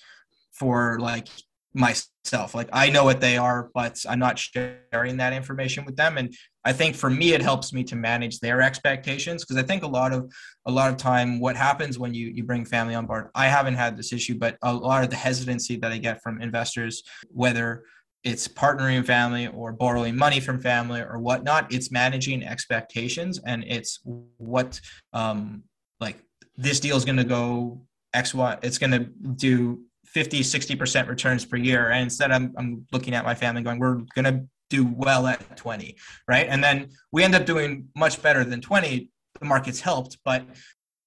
for 0.52 0.98
like 1.00 1.28
myself. 1.74 2.56
Like 2.56 2.70
i 2.72 2.90
know 2.90 3.04
what 3.04 3.22
they 3.22 3.38
are 3.38 3.70
but 3.74 4.04
i'm 4.08 4.20
not 4.20 4.40
sharing 4.40 5.18
that 5.18 5.34
information 5.34 5.86
with 5.86 5.96
them. 5.96 6.18
And 6.18 6.34
I 6.66 6.74
think 6.74 6.96
for 6.96 7.10
me 7.10 7.34
it 7.34 7.42
helps 7.42 7.74
me 7.74 7.84
to 7.86 7.96
manage 7.96 8.40
their 8.40 8.62
expectations 8.62 9.44
because 9.44 9.62
I 9.62 9.66
think 9.66 9.84
a 9.84 9.88
lot 9.88 10.14
of 10.14 10.32
a 10.66 10.72
lot 10.72 10.92
of 10.92 10.98
time 10.98 11.40
what 11.40 11.56
happens 11.56 11.98
when 11.98 12.14
you 12.14 12.28
you 12.28 12.44
bring 12.44 12.66
family 12.66 12.96
on 12.96 13.06
board 13.06 13.30
I 13.36 13.48
haven't 13.48 13.76
had 13.76 13.98
this 13.98 14.12
issue 14.14 14.38
but 14.38 14.58
a 14.62 14.74
lot 14.74 15.04
of 15.04 15.10
the 15.10 15.16
hesitancy 15.16 15.78
that 15.78 15.92
I 15.92 15.98
get 15.98 16.22
from 16.22 16.42
investors 16.42 17.04
whether 17.30 17.84
it's 18.24 18.48
partnering 18.48 19.06
family 19.06 19.48
or 19.48 19.72
borrowing 19.72 20.16
money 20.16 20.42
from 20.42 20.60
family 20.60 21.02
or 21.02 21.20
whatnot 21.20 21.72
it's 21.74 21.92
managing 21.92 22.44
expectations 22.44 23.40
and 23.46 23.64
it's 23.66 24.02
what 24.04 24.82
um 25.14 25.64
like 26.00 26.18
this 26.58 26.80
deal 26.80 26.98
is 26.98 27.06
going 27.06 27.18
to 27.18 27.24
go 27.24 27.82
x 28.14 28.34
y 28.34 28.58
it's 28.62 28.78
going 28.78 28.92
to 28.92 29.06
do 29.36 29.80
50 30.10 30.40
60% 30.40 31.08
returns 31.08 31.46
per 31.46 31.56
year. 31.56 31.92
And 31.92 32.04
instead 32.04 32.32
I'm, 32.32 32.54
I'm 32.58 32.86
looking 32.92 33.14
at 33.14 33.24
my 33.24 33.36
family 33.36 33.62
going 33.62 33.80
we're 33.80 34.02
going 34.16 34.26
to 34.26 34.44
do 34.70 34.86
well 34.86 35.28
at 35.28 35.58
20, 35.58 35.96
right? 36.28 36.48
And 36.48 36.64
then 36.64 36.90
we 37.12 37.24
end 37.24 37.36
up 37.36 37.46
doing 37.46 37.88
much 37.96 38.22
better 38.22 38.44
than 38.44 38.62
20. 38.62 39.10
The 39.40 39.46
market's 39.46 39.80
helped, 39.80 40.18
but 40.24 40.46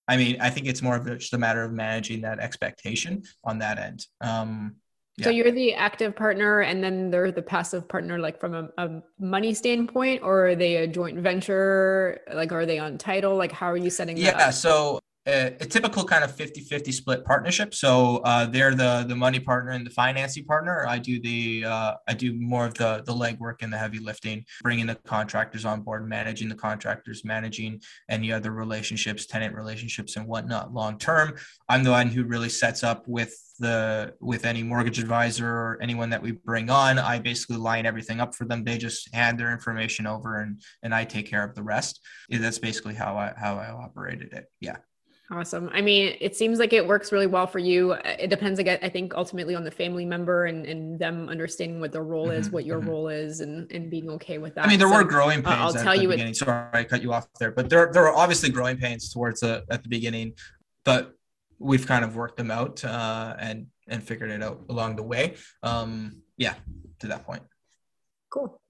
I 0.09 0.17
mean, 0.17 0.41
I 0.41 0.51
think 0.51 0.67
it's 0.67 0.83
more 0.83 0.97
of 0.97 1.07
just 1.19 1.33
a 1.33 1.39
matter 1.39 1.63
of 1.63 1.73
managing 1.73 2.23
that 2.23 2.39
expectation 2.39 3.23
on 3.45 3.59
that 3.61 3.79
end. 3.79 4.07
Um, 4.21 4.77
yeah. 5.17 5.25
So 5.25 5.31
you're 5.31 5.53
the 5.53 5.75
active 5.75 6.17
partner, 6.17 6.61
and 6.61 6.83
then 6.83 7.11
they're 7.11 7.31
the 7.31 7.43
passive 7.43 7.87
partner, 7.87 8.19
like 8.19 8.41
from 8.41 8.55
a, 8.55 8.69
a, 8.79 9.03
money 9.21 9.53
standpoint, 9.53 10.23
or 10.23 10.49
are 10.49 10.55
they 10.55 10.77
a 10.77 10.87
joint 10.87 11.19
venture? 11.19 12.21
Like, 12.33 12.51
are 12.51 12.65
they 12.65 12.79
on 12.79 12.97
title? 12.97 13.37
Like, 13.37 13.53
how 13.53 13.71
are 13.71 13.77
you 13.77 13.91
setting? 13.91 14.17
Yeah. 14.17 14.49
So 14.51 15.01
a, 15.27 15.57
a, 15.61 15.67
typical 15.67 16.05
kind 16.05 16.25
of 16.25 16.35
50-50 16.35 16.93
split 16.93 17.25
partnership. 17.25 17.75
So 17.75 18.19
uh, 18.25 18.47
they're 18.47 18.75
the 18.75 19.05
the 19.07 19.15
money 19.15 19.39
partner 19.39 19.71
and 19.71 19.87
the 19.87 19.91
financing 19.91 20.45
partner. 20.45 20.85
I 20.87 20.99
do 20.99 21.21
the 21.21 21.65
uh, 21.65 21.95
i 22.09 22.15
do 22.15 22.35
more 22.35 22.67
of 22.67 22.75
the 22.75 23.03
the 23.07 23.13
legwork 23.13 23.63
and 23.63 23.73
the 23.73 23.79
heavy 23.79 23.99
lifting 23.99 24.45
bringing 24.63 24.87
the 24.87 24.97
contractors 25.07 25.65
on 25.65 25.83
board 25.83 26.09
managing 26.09 26.49
the 26.49 26.55
contractors 26.55 27.25
managing 27.25 27.81
any 28.09 28.33
other 28.33 28.51
relationships 28.51 29.27
tenant 29.27 29.55
relationships 29.55 30.17
and 30.17 30.27
whatnot 30.27 30.73
long 30.75 30.99
term. 30.99 31.35
I'm 31.69 31.85
the 31.85 31.91
one 31.91 32.09
who 32.09 32.25
really 32.25 32.49
sets 32.49 32.83
up 32.83 33.07
with 33.07 33.35
the 33.61 34.15
with 34.21 34.45
any 34.45 34.65
mortgage 34.65 34.99
advisor 34.99 35.49
or 35.49 35.79
anyone 35.81 36.11
that 36.11 36.23
we 36.23 36.33
bring 36.33 36.69
on. 36.69 36.99
I 36.99 37.21
basically 37.21 37.59
line 37.59 37.87
everything 37.87 38.21
up 38.21 38.35
for 38.35 38.45
them. 38.45 38.65
They 38.65 38.77
just 38.77 39.15
hand 39.15 39.39
their 39.39 39.53
information 39.53 40.07
over 40.07 40.41
and 40.41 40.61
and 40.83 40.93
i 40.93 41.05
take 41.05 41.27
care 41.31 41.45
of 41.45 41.55
the 41.55 41.63
rest. 41.63 42.01
That's 42.29 42.59
basically 42.59 42.95
how 42.95 43.17
i 43.17 43.33
how 43.37 43.57
i 43.57 43.71
operated 43.71 44.33
it. 44.33 44.47
Yeah 44.61 44.79
Awesome. 45.33 45.71
I 45.73 45.81
mean, 45.81 46.15
it 46.21 46.37
seems 46.37 46.59
like 46.59 46.75
it 46.75 46.87
works 46.87 47.11
really 47.11 47.27
well 47.27 47.47
for 47.47 47.59
you. 47.59 47.93
It 47.93 48.29
depends, 48.29 48.59
again, 48.59 48.79
I 48.83 48.91
think, 48.91 49.15
ultimately 49.15 49.55
on 49.55 49.65
the 49.65 49.71
family 49.71 50.05
member 50.05 50.45
and, 50.45 50.67
and 50.67 50.99
them 50.99 51.31
understanding 51.31 51.81
what 51.81 51.91
their 51.91 52.05
role 52.05 52.29
is, 52.29 52.47
mm-hmm, 52.47 52.55
what 52.55 52.67
your 52.67 52.81
mm-hmm. 52.81 52.91
role 52.91 53.09
is, 53.09 53.41
and, 53.41 53.71
and 53.73 53.91
being 53.91 54.11
okay 54.11 54.37
with 54.37 54.55
that. 54.57 54.67
I 54.67 54.69
mean, 54.69 54.79
there 54.79 54.89
so, 54.89 54.95
were 54.95 55.05
growing 55.05 55.43
pains. 55.43 55.57
Uh, 55.57 55.59
I'll 55.59 55.73
tell 55.73 55.97
you 55.97 56.35
Sorry, 56.35 56.69
I 56.75 56.85
cut 56.85 57.01
you 57.01 57.15
off 57.15 57.29
there, 57.41 57.51
but 57.51 57.71
there 57.71 57.91
there 57.95 58.03
were 58.03 58.15
obviously 58.15 58.51
growing 58.51 58.77
pains 58.77 59.11
towards 59.11 59.41
the 59.41 59.65
at 59.71 59.83
the 59.83 59.89
beginning, 59.89 60.35
but 60.85 61.15
we've 61.59 61.87
kind 61.87 62.05
of 62.05 62.15
worked 62.15 62.37
them 62.37 62.51
out 62.51 62.85
uh, 62.85 63.35
and 63.39 63.69
and 63.89 64.03
figured 64.03 64.31
it 64.31 64.43
out 64.43 64.67
along 64.69 64.97
the 64.97 65.03
way. 65.03 65.37
Um, 65.63 66.21
yeah, 66.37 66.55
to 67.01 67.07
that 67.07 67.25
point. 67.25 67.43
Cool. 68.29 68.61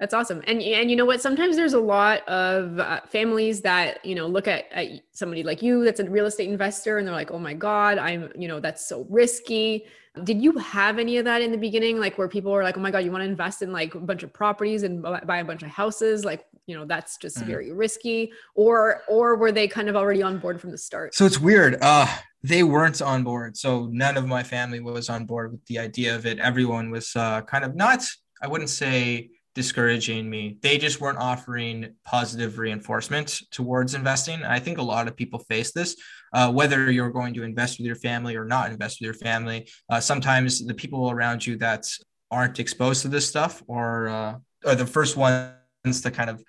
That's 0.00 0.14
awesome. 0.14 0.42
And 0.46 0.62
and 0.62 0.90
you 0.90 0.96
know 0.96 1.04
what? 1.04 1.20
Sometimes 1.20 1.56
there's 1.56 1.74
a 1.74 1.80
lot 1.80 2.26
of 2.26 2.80
uh, 2.80 3.02
families 3.06 3.60
that 3.60 4.02
you 4.04 4.14
know 4.14 4.26
look 4.26 4.48
at, 4.48 4.64
at 4.72 4.88
somebody 5.12 5.42
like 5.42 5.60
you 5.60 5.84
that's 5.84 6.00
a 6.00 6.08
real 6.08 6.24
estate 6.24 6.48
investor, 6.48 6.96
and 6.96 7.06
they're 7.06 7.14
like, 7.14 7.30
"Oh 7.30 7.38
my 7.38 7.52
God, 7.52 7.98
I'm 7.98 8.32
you 8.34 8.48
know 8.48 8.60
that's 8.60 8.88
so 8.88 9.06
risky." 9.10 9.84
Did 10.24 10.42
you 10.42 10.52
have 10.58 10.98
any 10.98 11.18
of 11.18 11.26
that 11.26 11.42
in 11.42 11.52
the 11.52 11.58
beginning, 11.58 12.00
like 12.00 12.16
where 12.16 12.28
people 12.28 12.50
were 12.50 12.64
like, 12.64 12.78
"Oh 12.78 12.80
my 12.80 12.90
God, 12.90 13.04
you 13.04 13.12
want 13.12 13.22
to 13.22 13.28
invest 13.28 13.60
in 13.60 13.72
like 13.72 13.94
a 13.94 14.00
bunch 14.00 14.22
of 14.22 14.32
properties 14.32 14.84
and 14.84 15.02
buy 15.02 15.38
a 15.38 15.44
bunch 15.44 15.62
of 15.62 15.68
houses?" 15.68 16.24
Like 16.24 16.46
you 16.64 16.78
know 16.78 16.86
that's 16.86 17.18
just 17.18 17.36
mm-hmm. 17.36 17.50
very 17.50 17.70
risky, 17.70 18.32
or 18.54 19.02
or 19.06 19.36
were 19.36 19.52
they 19.52 19.68
kind 19.68 19.90
of 19.90 19.96
already 19.96 20.22
on 20.22 20.38
board 20.38 20.62
from 20.62 20.70
the 20.70 20.78
start? 20.78 21.14
So 21.14 21.26
it's 21.26 21.38
weird. 21.38 21.76
Uh, 21.82 22.06
they 22.42 22.62
weren't 22.62 23.02
on 23.02 23.22
board. 23.22 23.54
So 23.58 23.90
none 23.92 24.16
of 24.16 24.26
my 24.26 24.44
family 24.44 24.80
was 24.80 25.10
on 25.10 25.26
board 25.26 25.52
with 25.52 25.66
the 25.66 25.78
idea 25.78 26.16
of 26.16 26.24
it. 26.24 26.38
Everyone 26.38 26.90
was 26.90 27.14
uh, 27.14 27.42
kind 27.42 27.64
of 27.64 27.76
not. 27.76 28.02
I 28.42 28.48
wouldn't 28.48 28.70
say 28.70 29.28
discouraging 29.54 30.30
me. 30.30 30.58
They 30.62 30.78
just 30.78 31.00
weren't 31.00 31.18
offering 31.18 31.94
positive 32.04 32.58
reinforcement 32.58 33.40
towards 33.50 33.94
investing. 33.94 34.44
I 34.44 34.58
think 34.58 34.78
a 34.78 34.82
lot 34.82 35.08
of 35.08 35.16
people 35.16 35.40
face 35.40 35.72
this, 35.72 35.96
uh, 36.32 36.52
whether 36.52 36.90
you're 36.90 37.10
going 37.10 37.34
to 37.34 37.42
invest 37.42 37.78
with 37.78 37.86
your 37.86 37.96
family 37.96 38.36
or 38.36 38.44
not 38.44 38.70
invest 38.70 39.00
with 39.00 39.06
your 39.06 39.14
family. 39.14 39.68
Uh, 39.88 40.00
sometimes 40.00 40.64
the 40.64 40.74
people 40.74 41.10
around 41.10 41.44
you 41.44 41.56
that 41.56 41.86
aren't 42.30 42.60
exposed 42.60 43.02
to 43.02 43.08
this 43.08 43.26
stuff 43.26 43.62
or 43.66 44.08
uh, 44.08 44.34
are 44.66 44.74
the 44.76 44.86
first 44.86 45.16
ones 45.16 46.00
to 46.02 46.10
kind 46.10 46.30
of 46.30 46.42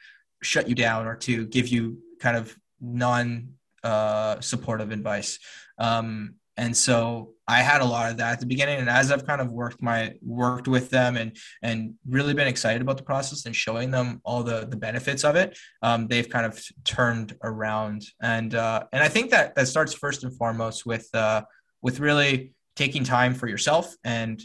shut 0.44 0.70
you 0.70 0.76
down 0.76 1.08
or 1.08 1.16
to 1.16 1.46
give 1.48 1.68
you 1.68 1.98
kind 2.20 2.38
of 2.38 2.56
non 2.80 3.50
uh, 3.84 4.40
supportive 4.42 4.92
advice. 4.92 5.40
Um, 5.78 6.36
and 6.58 6.76
so 6.76 7.32
I 7.48 7.62
had 7.62 7.82
a 7.82 7.86
lot 7.86 8.12
of 8.12 8.18
that 8.18 8.34
at 8.34 8.40
the 8.40 8.46
beginning. 8.46 8.80
And 8.80 8.90
as 8.90 9.12
I've 9.12 9.26
kind 9.26 9.42
of 9.42 9.52
worked 9.52 9.82
my 9.82 10.14
worked 10.22 10.68
with 10.68 10.90
them 10.90 11.18
and 11.18 11.36
and 11.62 11.96
really 12.08 12.34
been 12.34 12.48
excited 12.48 12.82
about 12.82 12.98
the 12.98 13.04
process 13.04 13.46
and 13.46 13.56
showing 13.56 13.92
them 13.92 14.22
all 14.24 14.44
the 14.44 14.66
the 14.66 14.78
benefits 14.78 15.24
of 15.24 15.36
it, 15.36 15.58
um, 15.82 16.08
they've 16.08 16.30
kind 16.30 16.46
of 16.46 16.64
turned 16.84 17.36
around. 17.44 18.04
And 18.22 18.54
uh, 18.56 18.84
and 18.92 19.04
I 19.04 19.08
think 19.08 19.32
that 19.32 19.56
that 19.56 19.68
starts 19.68 19.94
first 19.94 20.24
and 20.24 20.36
foremost 20.38 20.86
with 20.86 21.08
uh, 21.14 21.44
with 21.82 22.00
really 22.00 22.54
taking 22.76 23.04
time 23.04 23.34
for 23.34 23.48
yourself 23.48 23.96
and 24.04 24.42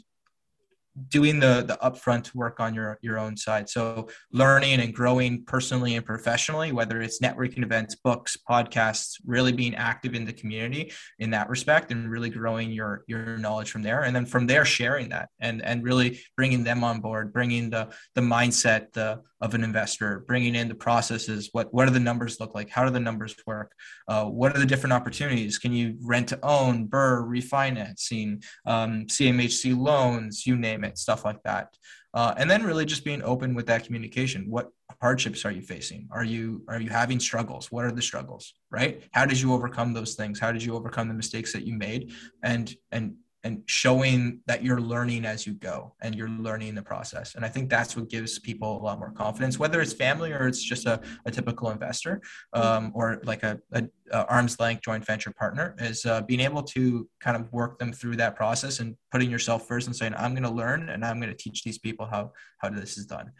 doing 1.09 1.39
the 1.39 1.65
the 1.67 1.79
upfront 1.83 2.35
work 2.35 2.61
on 2.61 2.75
your 2.75 2.99
your 3.03 3.19
own 3.19 3.37
side 3.37 3.69
so 3.69 4.09
learning 4.33 4.81
and 4.81 4.95
growing 4.95 5.45
personally 5.45 5.97
and 5.97 6.05
professionally 6.05 6.73
whether 6.73 7.01
it's 7.01 7.21
networking 7.21 7.63
events 7.63 7.95
books 7.97 8.37
podcasts 8.49 9.15
really 9.27 9.53
being 9.53 9.75
active 9.75 10.15
in 10.15 10.25
the 10.25 10.33
community 10.33 10.93
in 11.19 11.31
that 11.31 11.49
respect 11.49 11.93
and 11.93 12.11
really 12.11 12.31
growing 12.31 12.71
your 12.71 13.05
your 13.07 13.39
knowledge 13.39 13.71
from 13.71 13.83
there 13.83 14.03
and 14.03 14.17
then 14.17 14.25
from 14.25 14.47
there 14.47 14.65
sharing 14.65 15.09
that 15.09 15.29
and 15.41 15.63
and 15.63 15.83
really 15.83 16.21
bringing 16.37 16.65
them 16.65 16.83
on 16.83 17.01
board 17.01 17.33
bringing 17.33 17.69
the 17.71 17.89
the 18.15 18.21
mindset 18.21 18.93
the 18.93 19.21
of 19.41 19.55
an 19.55 19.63
investor, 19.63 20.25
bringing 20.27 20.55
in 20.55 20.69
the 20.69 20.75
processes. 20.75 21.51
What 21.53 21.73
what 21.73 21.87
do 21.87 21.91
the 21.91 22.01
numbers 22.01 22.41
look 22.41 22.55
like? 22.55 22.71
How 22.71 22.85
do 22.85 22.91
the 22.91 23.01
numbers 23.01 23.35
work? 23.47 23.73
Uh, 24.09 24.25
what 24.25 24.57
are 24.57 24.59
the 24.59 24.67
different 24.67 24.95
opportunities? 24.95 25.59
Can 25.59 25.73
you 25.73 25.97
rent 26.03 26.29
to 26.29 26.39
own, 26.43 26.89
BRRRR, 26.89 27.29
refinancing, 27.29 28.43
um, 28.65 29.05
CMHC 29.07 29.77
loans, 29.79 30.47
you 30.47 30.57
name 30.57 30.85
it, 30.85 30.86
stuff 30.94 31.25
like 31.25 31.42
that. 31.42 31.77
Uh, 32.14 32.35
and 32.38 32.51
then 32.51 32.62
really 32.62 32.87
just 32.87 33.05
being 33.05 33.22
open 33.22 33.55
with 33.55 33.66
that 33.66 33.85
communication. 33.85 34.49
What 34.49 34.70
hardships 35.03 35.44
are 35.44 35.51
you 35.51 35.61
facing? 35.61 36.09
Are 36.11 36.25
you 36.25 36.62
are 36.68 36.81
you 36.81 36.88
having 36.88 37.20
struggles? 37.20 37.70
What 37.70 37.85
are 37.85 37.92
the 37.92 38.03
struggles? 38.03 38.55
Right? 38.70 39.03
How 39.12 39.27
did 39.27 39.40
you 39.40 39.53
overcome 39.53 39.92
those 39.92 40.14
things? 40.14 40.40
How 40.40 40.53
did 40.53 40.62
you 40.62 40.75
overcome 40.75 41.09
the 41.09 41.14
mistakes 41.14 41.53
that 41.53 41.66
you 41.66 41.75
made? 41.75 42.12
And 42.42 42.75
and 42.90 43.16
and 43.47 43.63
showing 43.67 44.41
that 44.47 44.65
you're 44.65 44.81
learning 44.81 45.25
as 45.25 45.47
you 45.47 45.53
go 45.55 45.95
and 46.03 46.17
you're 46.17 46.29
learning 46.29 46.75
the 46.75 46.83
process. 46.83 47.37
And 47.37 47.45
I 47.45 47.49
think 47.49 47.71
that's 47.71 47.95
what 47.95 48.09
gives 48.09 48.41
people 48.41 48.81
a 48.81 48.83
lot 48.83 48.99
more 48.99 49.13
confidence, 49.13 49.57
whether 49.57 49.81
it's 49.81 49.93
family 49.93 50.33
or 50.33 50.49
it's 50.49 50.61
just 50.61 50.85
a, 50.85 51.01
a 51.27 51.31
typical 51.31 51.71
investor 51.71 52.21
um, 52.55 52.91
or 52.93 53.21
like 53.23 53.45
a, 53.45 53.61
a, 53.71 53.85
a, 54.11 54.27
arm's 54.27 54.59
length 54.59 54.83
joint 54.83 55.07
venture 55.07 55.31
partner 55.31 55.77
is 55.79 56.05
uh, 56.07 56.23
being 56.23 56.41
able 56.41 56.61
to 56.61 57.09
kind 57.21 57.37
of 57.37 57.53
work 57.53 57.79
them 57.79 57.93
through 57.93 58.17
that 58.17 58.35
process 58.35 58.81
and 58.81 58.97
putting 59.13 59.31
yourself 59.31 59.69
first 59.69 59.87
and 59.87 59.95
saying, 59.95 60.13
I'm 60.17 60.33
going 60.33 60.43
to 60.43 60.51
learn 60.51 60.89
and 60.89 61.05
I'm 61.05 61.21
going 61.21 61.31
to 61.31 61.39
teach 61.39 61.63
these 61.63 61.79
people 61.79 62.05
how, 62.07 62.33
how 62.59 62.71
this 62.71 62.99
is 62.99 63.07
done 63.07 63.31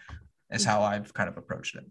is 0.53 0.65
how 0.65 0.83
I've 0.83 1.13
kind 1.15 1.29
of 1.29 1.37
approached 1.37 1.75
it. 1.75 1.85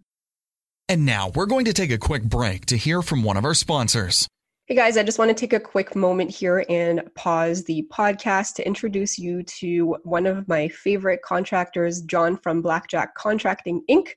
And 0.88 1.06
now 1.06 1.34
we're 1.36 1.48
going 1.48 1.66
to 1.66 1.74
take 1.74 1.92
a 1.92 1.98
quick 1.98 2.24
break 2.24 2.66
to 2.68 2.78
hear 2.78 3.02
from 3.02 3.24
one 3.24 3.36
of 3.36 3.44
our 3.44 3.54
sponsors. 3.54 4.30
Hey 4.68 4.74
guys, 4.74 4.98
I 4.98 5.04
just 5.04 5.20
want 5.20 5.30
to 5.30 5.36
take 5.36 5.54
a 5.54 5.60
quick 5.60 5.96
moment 5.96 6.32
here 6.32 6.66
and 6.70 7.04
pause 7.14 7.64
the 7.66 7.88
podcast 7.94 8.56
to 8.56 8.66
introduce 8.66 9.20
you 9.20 9.44
to 9.44 9.96
one 10.02 10.26
of 10.26 10.48
my 10.48 10.70
favorite 10.70 11.22
contractors, 11.22 12.02
Jon 12.02 12.36
from 12.36 12.64
Blackjack 12.64 13.14
Contracting 13.14 13.84
Inc. 13.92 14.08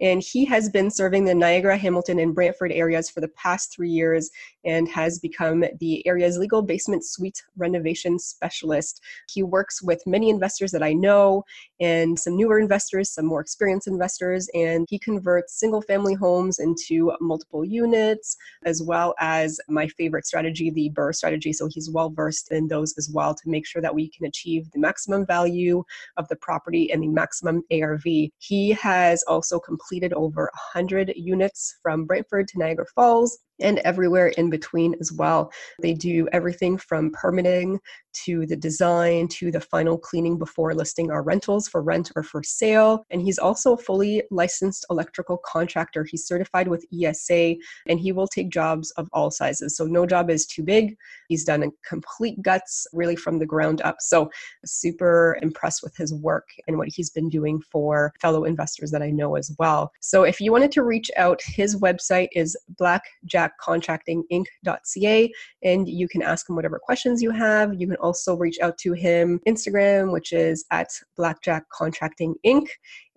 And 0.00 0.22
he 0.22 0.46
has 0.46 0.70
been 0.70 0.90
serving 0.90 1.26
the 1.26 1.34
Niagara, 1.34 1.76
Hamilton, 1.76 2.20
and 2.20 2.34
Brantford 2.34 2.72
areas 2.72 3.10
for 3.10 3.20
the 3.20 3.28
past 3.28 3.70
three 3.70 3.90
years 3.90 4.30
and 4.64 4.88
has 4.88 5.18
become 5.18 5.64
the 5.80 6.06
area's 6.06 6.38
legal 6.38 6.62
basement 6.62 7.04
suite 7.04 7.42
renovation 7.56 8.18
specialist. 8.18 9.00
He 9.30 9.42
works 9.42 9.82
with 9.82 10.02
many 10.06 10.30
investors 10.30 10.70
that 10.72 10.82
I 10.82 10.92
know 10.92 11.44
and 11.80 12.18
some 12.18 12.36
newer 12.36 12.58
investors, 12.58 13.10
some 13.10 13.26
more 13.26 13.40
experienced 13.40 13.86
investors, 13.86 14.48
and 14.54 14.86
he 14.88 14.98
converts 14.98 15.58
single 15.58 15.82
family 15.82 16.14
homes 16.14 16.58
into 16.58 17.12
multiple 17.20 17.64
units, 17.64 18.36
as 18.64 18.82
well 18.82 19.14
as 19.18 19.60
my 19.68 19.88
favorite 19.88 20.26
strategy, 20.26 20.70
the 20.70 20.90
BRRRR 20.90 21.14
strategy. 21.14 21.52
So 21.52 21.68
he's 21.70 21.90
well 21.90 22.10
versed 22.10 22.50
in 22.50 22.68
those 22.68 22.94
as 22.98 23.10
well 23.10 23.34
to 23.34 23.48
make 23.48 23.66
sure 23.66 23.82
that 23.82 23.94
we 23.94 24.08
can 24.08 24.26
achieve 24.26 24.70
the 24.72 24.80
maximum 24.80 25.26
value 25.26 25.82
of 26.16 26.28
the 26.28 26.36
property 26.36 26.90
and 26.92 27.02
the 27.02 27.08
maximum 27.08 27.62
ARV. 27.72 28.04
He 28.38 28.70
has 28.80 29.22
also 29.24 29.58
completed 29.58 30.12
over 30.12 30.50
100 30.74 31.12
units 31.16 31.78
from 31.82 32.04
Brantford 32.04 32.48
to 32.48 32.58
Niagara 32.58 32.86
Falls 32.94 33.38
and 33.60 33.78
everywhere 33.80 34.28
in 34.28 34.50
between 34.50 34.57
as 35.00 35.12
well. 35.12 35.52
They 35.80 35.94
do 35.94 36.28
everything 36.32 36.78
from 36.78 37.10
permitting 37.10 37.80
to 38.24 38.46
the 38.46 38.56
design 38.56 39.28
to 39.28 39.50
the 39.50 39.60
final 39.60 39.98
cleaning 39.98 40.38
before 40.38 40.74
listing 40.74 41.10
our 41.10 41.22
rentals 41.22 41.68
for 41.68 41.82
rent 41.82 42.10
or 42.16 42.22
for 42.22 42.42
sale. 42.42 43.04
And 43.10 43.20
he's 43.22 43.38
also 43.38 43.74
a 43.74 43.78
fully 43.78 44.22
licensed 44.30 44.86
electrical 44.90 45.38
contractor. 45.44 46.04
He's 46.04 46.26
certified 46.26 46.68
with 46.68 46.86
ESA 46.92 47.56
and 47.86 48.00
he 48.00 48.12
will 48.12 48.28
take 48.28 48.50
jobs 48.50 48.90
of 48.92 49.08
all 49.12 49.30
sizes. 49.30 49.76
So 49.76 49.84
no 49.84 50.06
job 50.06 50.30
is 50.30 50.46
too 50.46 50.62
big. 50.62 50.96
He's 51.28 51.44
done 51.44 51.62
a 51.62 51.68
complete 51.86 52.40
guts 52.42 52.86
really 52.92 53.16
from 53.16 53.38
the 53.38 53.46
ground 53.46 53.80
up. 53.82 53.96
So 54.00 54.30
super 54.64 55.38
impressed 55.42 55.82
with 55.82 55.94
his 55.96 56.14
work 56.14 56.48
and 56.66 56.78
what 56.78 56.88
he's 56.88 57.10
been 57.10 57.28
doing 57.28 57.60
for 57.60 58.14
fellow 58.20 58.44
investors 58.44 58.90
that 58.90 59.02
I 59.02 59.10
know 59.10 59.36
as 59.36 59.54
well. 59.58 59.92
So 60.00 60.22
if 60.24 60.40
you 60.40 60.50
wanted 60.52 60.72
to 60.72 60.82
reach 60.82 61.10
out, 61.16 61.42
his 61.42 61.76
website 61.76 62.28
is 62.34 62.56
blackjackcontractinginc.ca 62.80 65.32
and 65.62 65.88
you 65.88 66.08
can 66.08 66.22
ask 66.22 66.48
him 66.48 66.56
whatever 66.56 66.78
questions 66.78 67.22
you 67.22 67.30
have. 67.30 67.74
You 67.74 67.86
can 67.86 67.96
also 68.08 68.34
reach 68.36 68.58
out 68.62 68.78
to 68.78 68.92
him 68.94 69.40
Instagram, 69.46 70.12
which 70.12 70.32
is 70.32 70.64
at 70.70 70.88
Blackjack 71.18 71.64
Contracting 71.80 72.34
Inc. 72.44 72.66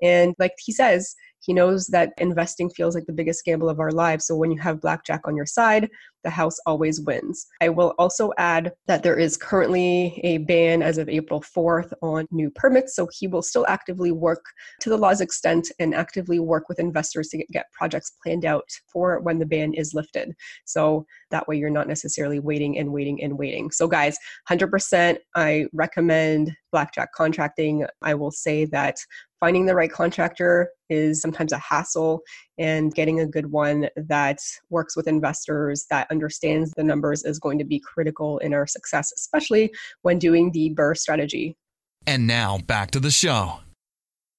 And 0.02 0.36
like 0.38 0.54
he 0.66 0.74
says, 0.74 1.16
he 1.40 1.54
knows 1.54 1.88
that 1.88 2.14
investing 2.18 2.70
feels 2.70 2.94
like 2.94 3.06
the 3.06 3.14
biggest 3.14 3.44
gamble 3.46 3.70
of 3.70 3.80
our 3.80 3.92
lives. 3.92 4.26
So 4.28 4.36
when 4.36 4.52
you 4.52 4.60
have 4.60 4.82
blackjack 4.82 5.22
on 5.26 5.36
your 5.36 5.46
side, 5.46 5.90
the 6.24 6.30
house 6.30 6.58
always 6.66 7.02
wins. 7.02 7.48
I 7.62 7.70
will 7.70 7.94
also 7.98 8.32
add 8.38 8.72
that 8.88 9.04
there 9.04 9.18
is 9.18 9.38
currently 9.38 10.20
a 10.24 10.40
ban 10.40 10.82
as 10.82 10.98
of 10.98 11.10
April 11.10 11.42
4th 11.42 11.92
on 12.02 12.28
new 12.32 12.50
permits. 12.52 12.96
So 12.96 13.08
he 13.12 13.28
will 13.28 13.42
still 13.42 13.66
actively 13.68 14.12
work 14.12 14.44
to 14.82 14.90
the 14.90 14.98
law's 14.98 15.22
extent 15.22 15.72
and 15.80 15.94
actively 15.94 16.40
work 16.40 16.70
with 16.70 16.80
investors 16.80 17.30
to 17.30 17.46
get 17.52 17.72
projects 17.74 18.14
planned 18.24 18.46
out 18.46 18.70
for 18.92 19.20
when 19.22 19.40
the 19.40 19.46
ban 19.46 19.74
is 19.74 19.94
lifted. 19.94 20.34
So 20.66 21.06
that 21.32 21.48
way 21.48 21.58
you're 21.58 21.70
not 21.70 21.88
necessarily 21.88 22.40
waiting 22.40 22.78
and 22.78 22.92
waiting 22.92 23.24
and 23.24 23.38
waiting. 23.38 23.72
So, 23.72 23.88
guys, 23.88 24.18
100% 24.50 25.18
I 25.36 25.66
recommend 25.74 26.52
blackjack 26.72 27.14
contracting. 27.14 27.86
I 28.02 28.14
will 28.14 28.32
say 28.32 28.66
that 28.66 28.98
finding 29.40 29.66
the 29.66 29.76
right 29.76 29.92
contractor 29.92 30.70
is 30.90 31.20
sometimes 31.20 31.52
a 31.52 31.58
hassle 31.58 32.22
and 32.58 32.94
getting 32.94 33.20
a 33.20 33.26
good 33.26 33.52
one 33.52 33.88
that 33.96 34.40
works 34.70 34.96
with 34.96 35.08
investors 35.08 35.86
that 35.90 36.08
understands 36.12 36.72
the 36.72 36.84
numbers 36.84 37.24
is 37.24 37.40
going 37.40 37.58
to 37.58 37.66
be 37.66 37.80
critical 37.80 38.38
in 38.40 38.54
our 38.54 38.68
success, 38.68 39.12
especially 39.16 39.74
when 40.04 40.20
doing 40.20 40.52
the 40.52 40.74
BRRRR 40.76 40.98
strategy. 40.98 41.58
And 42.06 42.28
now 42.28 42.60
back 42.60 42.92
to 42.92 43.00
the 43.00 43.12
show. 43.12 43.60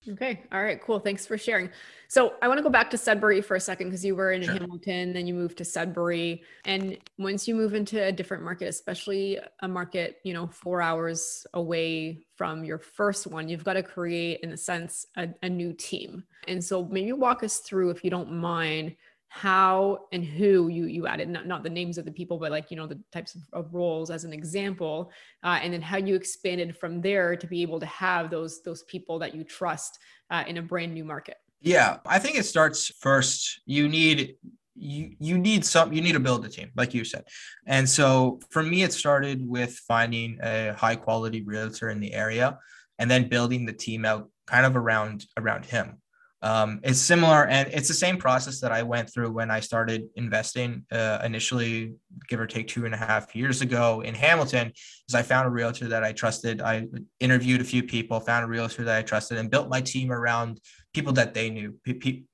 Okay. 0.08 0.42
All 0.50 0.62
right. 0.62 0.82
Cool. 0.82 0.98
Thanks 0.98 1.26
for 1.26 1.38
sharing. 1.38 1.70
So 2.08 2.34
I 2.42 2.48
want 2.48 2.58
to 2.58 2.62
go 2.62 2.70
back 2.70 2.90
to 2.90 2.98
Sudbury 2.98 3.40
for 3.40 3.54
a 3.54 3.60
second 3.60 3.86
because 3.86 4.04
you 4.04 4.16
were 4.16 4.32
in 4.32 4.42
sure. 4.42 4.54
Hamilton, 4.54 5.12
then 5.12 5.28
you 5.28 5.32
moved 5.32 5.58
to 5.58 5.64
Sudbury. 5.64 6.42
And 6.64 6.98
once 7.18 7.46
you 7.46 7.54
move 7.54 7.72
into 7.74 8.02
a 8.02 8.10
different 8.10 8.42
market, 8.42 8.66
especially 8.66 9.38
a 9.60 9.68
market, 9.68 10.16
you 10.24 10.34
know, 10.34 10.48
four 10.48 10.82
hours 10.82 11.46
away 11.54 12.26
from 12.36 12.64
your 12.64 12.78
first 12.78 13.28
one, 13.28 13.48
you've 13.48 13.64
got 13.64 13.74
to 13.74 13.82
create, 13.82 14.40
in 14.40 14.52
a 14.52 14.56
sense, 14.56 15.06
a, 15.16 15.28
a 15.42 15.48
new 15.48 15.72
team. 15.72 16.24
And 16.48 16.62
so 16.62 16.84
maybe 16.84 17.12
walk 17.12 17.44
us 17.44 17.58
through, 17.58 17.90
if 17.90 18.02
you 18.02 18.10
don't 18.10 18.32
mind, 18.32 18.96
how 19.34 19.98
and 20.12 20.22
who 20.22 20.68
you 20.68 20.84
you 20.84 21.06
added 21.06 21.26
not, 21.26 21.46
not 21.46 21.62
the 21.62 21.70
names 21.70 21.96
of 21.96 22.04
the 22.04 22.12
people 22.12 22.36
but 22.36 22.50
like 22.50 22.70
you 22.70 22.76
know 22.76 22.86
the 22.86 23.00
types 23.12 23.34
of, 23.34 23.40
of 23.54 23.72
roles 23.72 24.10
as 24.10 24.24
an 24.24 24.32
example 24.32 25.10
uh, 25.42 25.58
and 25.62 25.72
then 25.72 25.80
how 25.80 25.96
you 25.96 26.14
expanded 26.14 26.76
from 26.76 27.00
there 27.00 27.34
to 27.34 27.46
be 27.46 27.62
able 27.62 27.80
to 27.80 27.86
have 27.86 28.30
those 28.30 28.62
those 28.62 28.82
people 28.82 29.18
that 29.18 29.34
you 29.34 29.42
trust 29.42 29.98
uh, 30.30 30.44
in 30.46 30.58
a 30.58 30.62
brand 30.62 30.92
new 30.92 31.02
market. 31.02 31.38
Yeah, 31.62 31.96
I 32.04 32.18
think 32.18 32.36
it 32.36 32.44
starts 32.44 32.92
first. 33.00 33.62
You 33.64 33.88
need 33.88 34.36
you 34.74 35.16
you 35.18 35.38
need 35.38 35.64
some 35.64 35.94
you 35.94 36.02
need 36.02 36.12
to 36.12 36.20
build 36.20 36.44
a 36.44 36.50
team 36.50 36.70
like 36.76 36.92
you 36.92 37.02
said. 37.02 37.24
And 37.66 37.88
so 37.88 38.38
for 38.50 38.62
me 38.62 38.82
it 38.82 38.92
started 38.92 39.48
with 39.48 39.72
finding 39.88 40.40
a 40.42 40.74
high 40.74 40.96
quality 40.96 41.40
realtor 41.40 41.88
in 41.88 42.00
the 42.00 42.12
area 42.12 42.58
and 42.98 43.10
then 43.10 43.30
building 43.30 43.64
the 43.64 43.72
team 43.72 44.04
out 44.04 44.28
kind 44.46 44.66
of 44.66 44.76
around 44.76 45.24
around 45.38 45.64
him 45.64 46.01
um, 46.42 46.80
it's 46.82 47.00
similar 47.00 47.46
and 47.46 47.68
it's 47.72 47.88
the 47.88 47.94
same 47.94 48.16
process 48.16 48.60
that 48.60 48.72
i 48.72 48.82
went 48.82 49.12
through 49.12 49.30
when 49.30 49.50
i 49.50 49.60
started 49.60 50.08
investing 50.16 50.84
uh, 50.92 51.18
initially 51.24 51.94
give 52.28 52.40
or 52.40 52.46
take 52.46 52.68
two 52.68 52.84
and 52.84 52.94
a 52.94 52.96
half 52.96 53.34
years 53.34 53.60
ago 53.60 54.00
in 54.00 54.14
hamilton 54.14 54.72
is 55.08 55.14
i 55.14 55.22
found 55.22 55.46
a 55.46 55.50
realtor 55.50 55.88
that 55.88 56.04
i 56.04 56.12
trusted. 56.12 56.60
I 56.60 56.86
interviewed 57.20 57.60
a 57.60 57.64
few 57.64 57.82
people 57.82 58.18
found 58.20 58.44
a 58.44 58.48
realtor 58.48 58.84
that 58.84 58.96
i 58.96 59.02
trusted 59.02 59.38
and 59.38 59.50
built 59.50 59.68
my 59.68 59.80
team 59.80 60.10
around 60.12 60.60
people 60.92 61.12
that 61.12 61.34
they 61.34 61.50
knew 61.50 61.74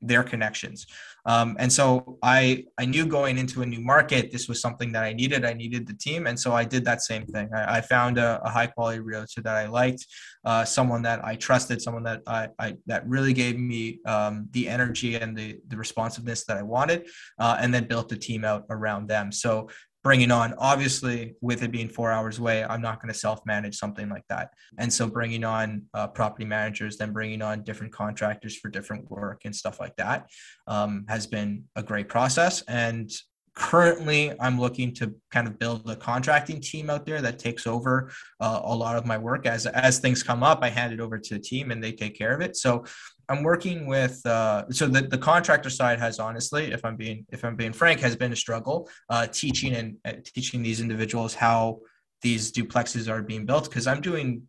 their 0.00 0.22
connections 0.22 0.86
um, 1.28 1.56
and 1.58 1.70
so 1.70 2.18
I 2.22 2.64
I 2.78 2.86
knew 2.86 3.04
going 3.04 3.36
into 3.36 3.60
a 3.60 3.66
new 3.66 3.82
market, 3.82 4.32
this 4.32 4.48
was 4.48 4.62
something 4.62 4.92
that 4.92 5.04
I 5.04 5.12
needed. 5.12 5.44
I 5.44 5.52
needed 5.52 5.86
the 5.86 5.92
team, 5.92 6.26
and 6.26 6.40
so 6.40 6.54
I 6.54 6.64
did 6.64 6.86
that 6.86 7.02
same 7.02 7.26
thing. 7.26 7.50
I, 7.54 7.76
I 7.76 7.80
found 7.82 8.16
a, 8.16 8.40
a, 8.42 8.48
high 8.48 8.68
quality 8.68 9.00
realtor 9.00 9.42
that 9.42 9.54
I 9.54 9.66
liked, 9.66 10.06
uh, 10.46 10.64
someone 10.64 11.02
that 11.02 11.22
I 11.22 11.36
trusted, 11.36 11.82
someone 11.82 12.04
that 12.04 12.22
I, 12.26 12.48
I 12.58 12.76
that 12.86 13.06
really 13.06 13.34
gave 13.34 13.58
me 13.58 14.00
um, 14.06 14.48
the 14.52 14.70
energy 14.70 15.16
and 15.16 15.36
the 15.36 15.60
the 15.68 15.76
responsiveness 15.76 16.44
that 16.46 16.56
I 16.56 16.62
wanted, 16.62 17.06
uh, 17.38 17.58
and 17.60 17.74
then 17.74 17.84
built 17.84 18.08
the 18.08 18.16
team 18.16 18.46
out 18.46 18.64
around 18.70 19.06
them. 19.08 19.30
So 19.30 19.68
bringing 20.02 20.30
on. 20.30 20.54
Obviously 20.58 21.34
with 21.40 21.62
it 21.62 21.70
being 21.70 21.88
four 21.88 22.11
hours 22.11 22.38
away 22.38 22.64
i'm 22.64 22.80
not 22.80 23.00
going 23.00 23.12
to 23.12 23.18
self-manage 23.18 23.76
something 23.76 24.08
like 24.08 24.24
that. 24.28 24.52
And 24.78 24.92
so 24.92 25.08
bringing 25.08 25.44
on 25.44 25.84
uh, 25.94 26.08
property 26.08 26.44
managers 26.44 26.96
then 26.96 27.12
bringing 27.12 27.42
on 27.42 27.62
different 27.62 27.92
contractors 27.92 28.56
for 28.56 28.68
different 28.68 29.11
work 29.11 29.42
and 29.44 29.54
stuff 29.54 29.80
like 29.80 29.96
that 29.96 30.28
um, 30.66 31.04
has 31.08 31.26
been 31.26 31.64
a 31.76 31.82
great 31.82 32.08
process. 32.08 32.62
And 32.62 33.11
currently 33.58 34.32
i'm 34.40 34.58
looking 34.58 34.94
to 34.94 35.14
kind 35.30 35.46
of 35.46 35.58
build 35.58 35.88
a 35.90 35.96
contracting 35.96 36.60
team 36.60 36.88
out 36.88 37.04
there 37.04 37.20
that 37.20 37.38
takes 37.38 37.66
over 37.66 38.10
uh, 38.40 38.60
a 38.64 38.74
lot 38.74 38.96
of 38.96 39.04
my 39.04 39.18
work. 39.18 39.46
As 39.46 39.66
as 39.66 39.98
things 39.98 40.22
come 40.22 40.42
up 40.42 40.60
i 40.62 40.68
hand 40.68 40.92
it 40.92 41.00
over 41.00 41.18
to 41.18 41.34
the 41.34 41.40
team 41.40 41.70
and 41.70 41.82
they 41.82 41.92
take 41.92 42.16
care 42.16 42.34
of 42.34 42.40
it. 42.40 42.56
So 42.56 42.84
I'm 43.28 43.42
working 43.42 43.86
with 43.86 44.24
uh, 44.24 44.64
so 44.70 44.86
the, 44.86 45.02
the 45.02 45.18
contractor 45.18 45.70
side 45.70 45.98
has 45.98 46.18
honestly, 46.18 46.72
if 46.72 46.84
I'm 46.84 46.96
being 46.96 47.26
if 47.30 47.44
I'm 47.44 47.56
being 47.56 47.72
frank, 47.72 48.00
has 48.00 48.16
been 48.16 48.32
a 48.32 48.36
struggle 48.36 48.88
uh, 49.10 49.26
teaching 49.26 49.74
and 49.74 49.96
uh, 50.04 50.12
teaching 50.24 50.62
these 50.62 50.80
individuals 50.80 51.34
how 51.34 51.80
these 52.22 52.50
duplexes 52.50 53.08
are 53.08 53.22
being 53.22 53.44
built. 53.44 53.64
Because 53.64 53.86
I'm 53.86 54.00
doing 54.00 54.42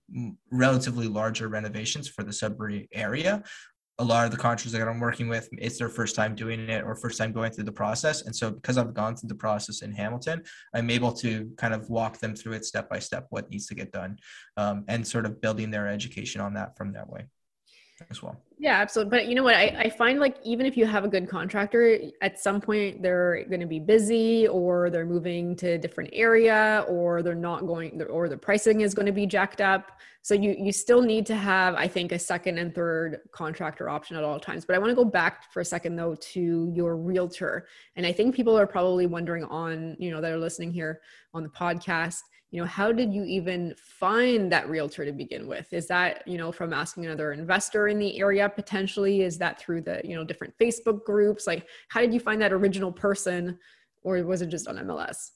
relatively 0.51 1.07
larger 1.07 1.49
renovations 1.49 2.07
for 2.07 2.23
the 2.23 2.31
Sudbury 2.31 2.87
area. 2.93 3.43
A 3.99 4.03
lot 4.03 4.25
of 4.25 4.31
the 4.31 4.37
contractors 4.37 4.71
that 4.71 4.87
I'm 4.87 4.99
working 4.99 5.27
with, 5.27 5.49
it's 5.57 5.77
their 5.77 5.89
first 5.89 6.15
time 6.15 6.33
doing 6.33 6.61
it 6.69 6.83
or 6.83 6.95
first 6.95 7.17
time 7.17 7.31
going 7.33 7.51
through 7.51 7.65
the 7.65 7.71
process. 7.71 8.23
And 8.23 8.35
so, 8.35 8.49
because 8.49 8.77
I've 8.77 8.93
gone 8.93 9.15
through 9.15 9.27
the 9.27 9.35
process 9.35 9.81
in 9.81 9.91
Hamilton, 9.91 10.41
I'm 10.73 10.89
able 10.89 11.11
to 11.13 11.51
kind 11.57 11.73
of 11.73 11.89
walk 11.89 12.17
them 12.19 12.35
through 12.35 12.53
it 12.53 12.65
step 12.65 12.89
by 12.89 12.99
step, 12.99 13.27
what 13.29 13.49
needs 13.49 13.67
to 13.67 13.75
get 13.75 13.91
done, 13.91 14.17
um, 14.57 14.85
and 14.87 15.05
sort 15.05 15.25
of 15.25 15.41
building 15.41 15.69
their 15.69 15.87
education 15.87 16.39
on 16.39 16.53
that 16.53 16.77
from 16.77 16.93
that 16.93 17.09
way 17.09 17.25
as 18.09 18.23
well. 18.23 18.41
Yeah, 18.61 18.73
absolutely. 18.81 19.09
But 19.17 19.27
you 19.29 19.35
know 19.35 19.43
what? 19.43 19.55
I, 19.55 19.67
I 19.85 19.89
find 19.89 20.19
like 20.19 20.35
even 20.43 20.65
if 20.65 20.75
you 20.75 20.85
have 20.85 21.05
a 21.05 21.07
good 21.07 21.29
contractor, 21.29 21.97
at 22.21 22.37
some 22.37 22.59
point 22.59 23.01
they're 23.01 23.45
going 23.45 23.61
to 23.61 23.65
be 23.65 23.79
busy 23.79 24.49
or 24.49 24.89
they're 24.89 25.05
moving 25.05 25.55
to 25.57 25.71
a 25.71 25.77
different 25.77 26.09
area 26.11 26.83
or 26.89 27.23
they're 27.23 27.35
not 27.35 27.65
going 27.65 28.01
or 28.09 28.27
the 28.27 28.35
pricing 28.37 28.81
is 28.81 28.93
going 28.93 29.05
to 29.05 29.13
be 29.13 29.25
jacked 29.25 29.61
up. 29.61 29.93
So 30.23 30.33
you 30.33 30.57
you 30.59 30.73
still 30.73 31.01
need 31.01 31.25
to 31.27 31.35
have, 31.35 31.75
I 31.75 31.87
think, 31.87 32.11
a 32.11 32.19
second 32.19 32.57
and 32.57 32.75
third 32.75 33.19
contractor 33.31 33.87
option 33.89 34.17
at 34.17 34.25
all 34.25 34.41
times. 34.41 34.65
But 34.65 34.75
I 34.75 34.79
want 34.79 34.89
to 34.89 34.95
go 34.95 35.05
back 35.05 35.53
for 35.53 35.61
a 35.61 35.65
second 35.65 35.95
though 35.95 36.15
to 36.15 36.73
your 36.75 36.97
realtor. 36.97 37.65
And 37.95 38.05
I 38.05 38.11
think 38.11 38.35
people 38.35 38.59
are 38.59 38.67
probably 38.67 39.07
wondering 39.07 39.45
on, 39.45 39.95
you 39.99 40.11
know, 40.11 40.19
that 40.19 40.33
are 40.33 40.37
listening 40.37 40.73
here 40.73 40.99
on 41.33 41.43
the 41.43 41.49
podcast 41.49 42.23
you 42.51 42.59
know 42.61 42.67
how 42.67 42.91
did 42.91 43.13
you 43.13 43.23
even 43.25 43.75
find 43.77 44.51
that 44.51 44.67
realtor 44.69 45.05
to 45.05 45.11
begin 45.11 45.47
with? 45.47 45.71
Is 45.71 45.87
that 45.87 46.27
you 46.27 46.37
know 46.37 46.51
from 46.51 46.73
asking 46.73 47.05
another 47.05 47.31
investor 47.31 47.87
in 47.87 47.99
the 47.99 48.19
area 48.19 48.49
potentially? 48.49 49.21
Is 49.21 49.37
that 49.37 49.59
through 49.59 49.81
the 49.81 50.01
you 50.03 50.15
know 50.15 50.23
different 50.23 50.53
facebook 50.59 51.03
groups? 51.05 51.45
Like 51.47 51.67
how 51.89 52.01
did 52.01 52.13
you 52.13 52.19
find 52.19 52.41
that 52.41 52.51
original 52.51 52.91
person 52.91 53.59
or 54.03 54.23
was 54.23 54.41
it 54.41 54.47
just 54.47 54.67
on 54.67 54.77
mls 54.77 55.31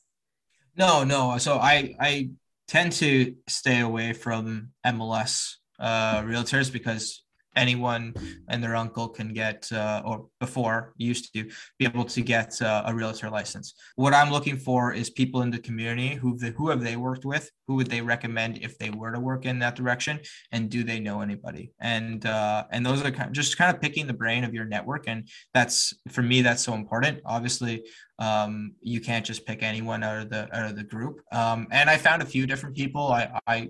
no 0.76 1.04
no. 1.04 1.38
So 1.38 1.58
i 1.58 1.96
i 2.00 2.30
tend 2.68 2.94
to 2.94 3.36
stay 3.48 3.82
away 3.82 4.14
from 4.14 4.70
mls 4.86 5.56
uh 5.80 6.22
realtors 6.22 6.72
because 6.72 7.24
anyone 7.56 8.14
and 8.50 8.64
their 8.64 8.76
uncle 8.76 9.08
can 9.08 9.34
get 9.34 9.72
uh, 9.72 10.02
or 10.06 10.28
before 10.40 10.94
used 10.98 11.34
to 11.34 11.50
be 11.80 11.86
able 11.86 12.06
to 12.06 12.22
get 12.22 12.62
uh, 12.62 12.84
a 12.86 12.94
realtor 12.94 13.30
license. 13.30 13.74
What 13.96 14.14
i'm 14.14 14.32
looking 14.32 14.58
for 14.58 14.94
is 14.94 15.10
people 15.10 15.42
in 15.42 15.50
the 15.52 15.60
community 15.60 16.16
who 16.16 16.38
who 16.58 16.70
have 16.70 16.82
they 16.84 16.96
worked 16.96 17.26
with 17.26 17.50
who 17.68 17.76
would 17.76 17.88
they 17.88 18.02
recommend 18.02 18.58
if 18.58 18.78
they 18.78 18.90
were 18.90 19.12
to 19.12 19.20
work 19.20 19.46
in 19.46 19.60
that 19.60 19.76
direction 19.76 20.20
and 20.52 20.70
do 20.70 20.84
they 20.84 21.00
know 21.00 21.22
anybody? 21.22 21.72
And 21.80 22.26
uh, 22.26 22.66
and 22.72 22.86
those 22.86 23.04
are 23.04 23.12
kind 23.12 23.28
of 23.28 23.34
just 23.34 23.58
kind 23.58 23.74
of 23.74 23.82
picking 23.82 24.08
the 24.08 24.14
brain 24.14 24.44
of 24.44 24.54
your 24.54 24.66
network 24.66 25.06
and 25.08 25.28
that's 25.54 25.94
for 26.10 26.22
me 26.22 26.42
that's 26.42 26.64
so 26.64 26.74
important. 26.74 27.22
Obviously 27.26 27.84
um, 28.20 28.74
you 28.82 29.02
can't 29.02 29.26
just 29.26 29.46
pick 29.46 29.64
anyone 29.64 30.04
out 30.04 30.22
of 30.22 30.30
the 30.30 30.56
out 30.56 30.70
of 30.70 30.76
the 30.76 30.84
group. 30.84 31.22
Um, 31.32 31.68
and 31.72 31.90
i 31.90 31.98
found 31.98 32.22
a 32.22 32.26
few 32.26 32.46
different 32.46 32.76
people. 32.76 33.12
I, 33.12 33.40
I 33.48 33.70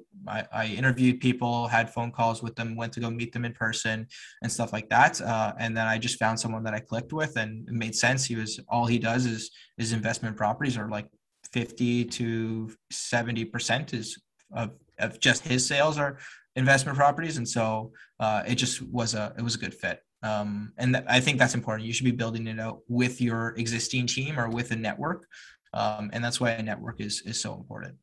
i 0.51 0.65
interviewed 0.67 1.19
people 1.19 1.67
had 1.67 1.93
phone 1.93 2.11
calls 2.11 2.43
with 2.43 2.55
them 2.55 2.75
went 2.75 2.93
to 2.93 2.99
go 2.99 3.09
meet 3.09 3.31
them 3.31 3.45
in 3.45 3.53
person 3.53 4.07
and 4.41 4.51
stuff 4.51 4.73
like 4.73 4.89
that. 4.89 5.21
Uh, 5.21 5.53
and 5.59 5.75
then 5.75 5.87
i 5.87 5.97
just 5.97 6.19
found 6.19 6.39
someone 6.39 6.63
that 6.63 6.73
i 6.73 6.79
clicked 6.79 7.13
with 7.13 7.37
and 7.37 7.67
it 7.67 7.73
made 7.73 7.95
sense. 7.95 8.25
He 8.25 8.35
was 8.35 8.59
all 8.67 8.85
he 8.85 8.99
does 8.99 9.25
is 9.25 9.51
is 9.77 9.93
investment 9.93 10.35
properties 10.35 10.77
or 10.77 10.89
like 10.89 11.07
50 11.53 12.05
to 12.05 12.71
70 12.91 13.45
percent 13.45 13.93
is 13.93 14.21
of, 14.55 14.71
of 14.99 15.19
just 15.19 15.47
his 15.47 15.65
sales 15.65 15.97
are 15.97 16.17
investment 16.55 16.97
properties. 16.97 17.37
And 17.37 17.47
so 17.47 17.91
uh, 18.19 18.43
it 18.45 18.55
just 18.55 18.81
was 18.81 19.13
a 19.13 19.33
it 19.37 19.41
was 19.41 19.55
a 19.55 19.59
good 19.59 19.73
fit 19.73 20.01
um, 20.23 20.71
and 20.77 20.95
th- 20.95 21.05
i 21.07 21.19
think 21.19 21.37
that's 21.37 21.53
important. 21.53 21.85
You 21.85 21.93
should 21.93 22.05
be 22.05 22.11
building 22.11 22.47
it 22.47 22.59
out 22.59 22.79
with 22.87 23.21
your 23.21 23.49
existing 23.57 24.07
team 24.07 24.39
or 24.39 24.49
with 24.49 24.71
a 24.71 24.75
network. 24.75 25.27
Um, 25.73 26.09
and 26.13 26.23
that's 26.23 26.39
why 26.39 26.51
a 26.51 26.63
network 26.63 27.01
is 27.01 27.21
is 27.25 27.39
so 27.39 27.53
important. 27.53 27.95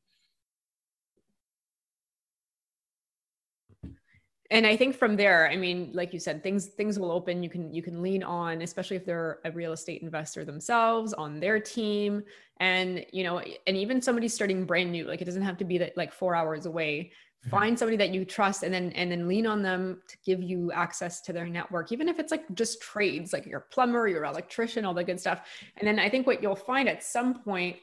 And 4.52 4.66
i 4.66 4.76
think 4.76 4.96
from 4.96 5.16
there 5.16 5.48
i 5.48 5.56
mean 5.56 5.90
like 5.94 6.12
you 6.12 6.18
said 6.18 6.42
things 6.42 6.66
things 6.66 6.98
will 6.98 7.12
open. 7.12 7.42
You 7.42 7.48
can 7.48 7.72
you 7.72 7.82
can 7.82 8.02
lean 8.02 8.22
on 8.22 8.60
especially 8.62 8.96
if 8.96 9.06
they're 9.06 9.38
a 9.44 9.50
real 9.52 9.72
estate 9.72 10.02
investor 10.02 10.44
themselves 10.44 11.12
on 11.14 11.40
their 11.40 11.58
team. 11.58 12.22
And 12.58 13.06
you 13.12 13.24
know 13.24 13.40
and 13.66 13.76
even 13.76 14.02
somebody 14.02 14.28
starting 14.28 14.66
brand 14.66 14.92
new 14.92 15.06
like 15.06 15.22
it 15.22 15.24
doesn't 15.24 15.42
have 15.42 15.56
to 15.58 15.64
be 15.64 15.78
that 15.78 15.96
like 15.96 16.12
four 16.12 16.34
hours 16.34 16.66
away. 16.66 17.12
Find 17.48 17.78
somebody 17.78 17.96
that 17.96 18.10
you 18.10 18.24
trust 18.24 18.62
and 18.64 18.74
then 18.74 18.92
and 18.92 19.10
then 19.10 19.26
lean 19.26 19.46
on 19.46 19.62
them 19.62 20.02
to 20.08 20.16
give 20.26 20.42
you 20.42 20.70
access 20.72 21.22
to 21.22 21.32
their 21.32 21.46
network 21.46 21.90
even 21.90 22.06
if 22.06 22.18
it's 22.18 22.30
like 22.30 22.44
just 22.54 22.82
trades 22.82 23.32
like 23.32 23.46
your 23.46 23.60
plumber 23.72 24.06
your 24.08 24.24
electrician 24.24 24.84
all 24.84 24.92
the 24.92 25.02
good 25.02 25.18
stuff. 25.18 25.48
And 25.78 25.88
then 25.88 25.98
i 25.98 26.08
think 26.08 26.26
what 26.26 26.42
you'll 26.42 26.54
find 26.54 26.88
at 26.88 27.02
some 27.02 27.42
point 27.42 27.76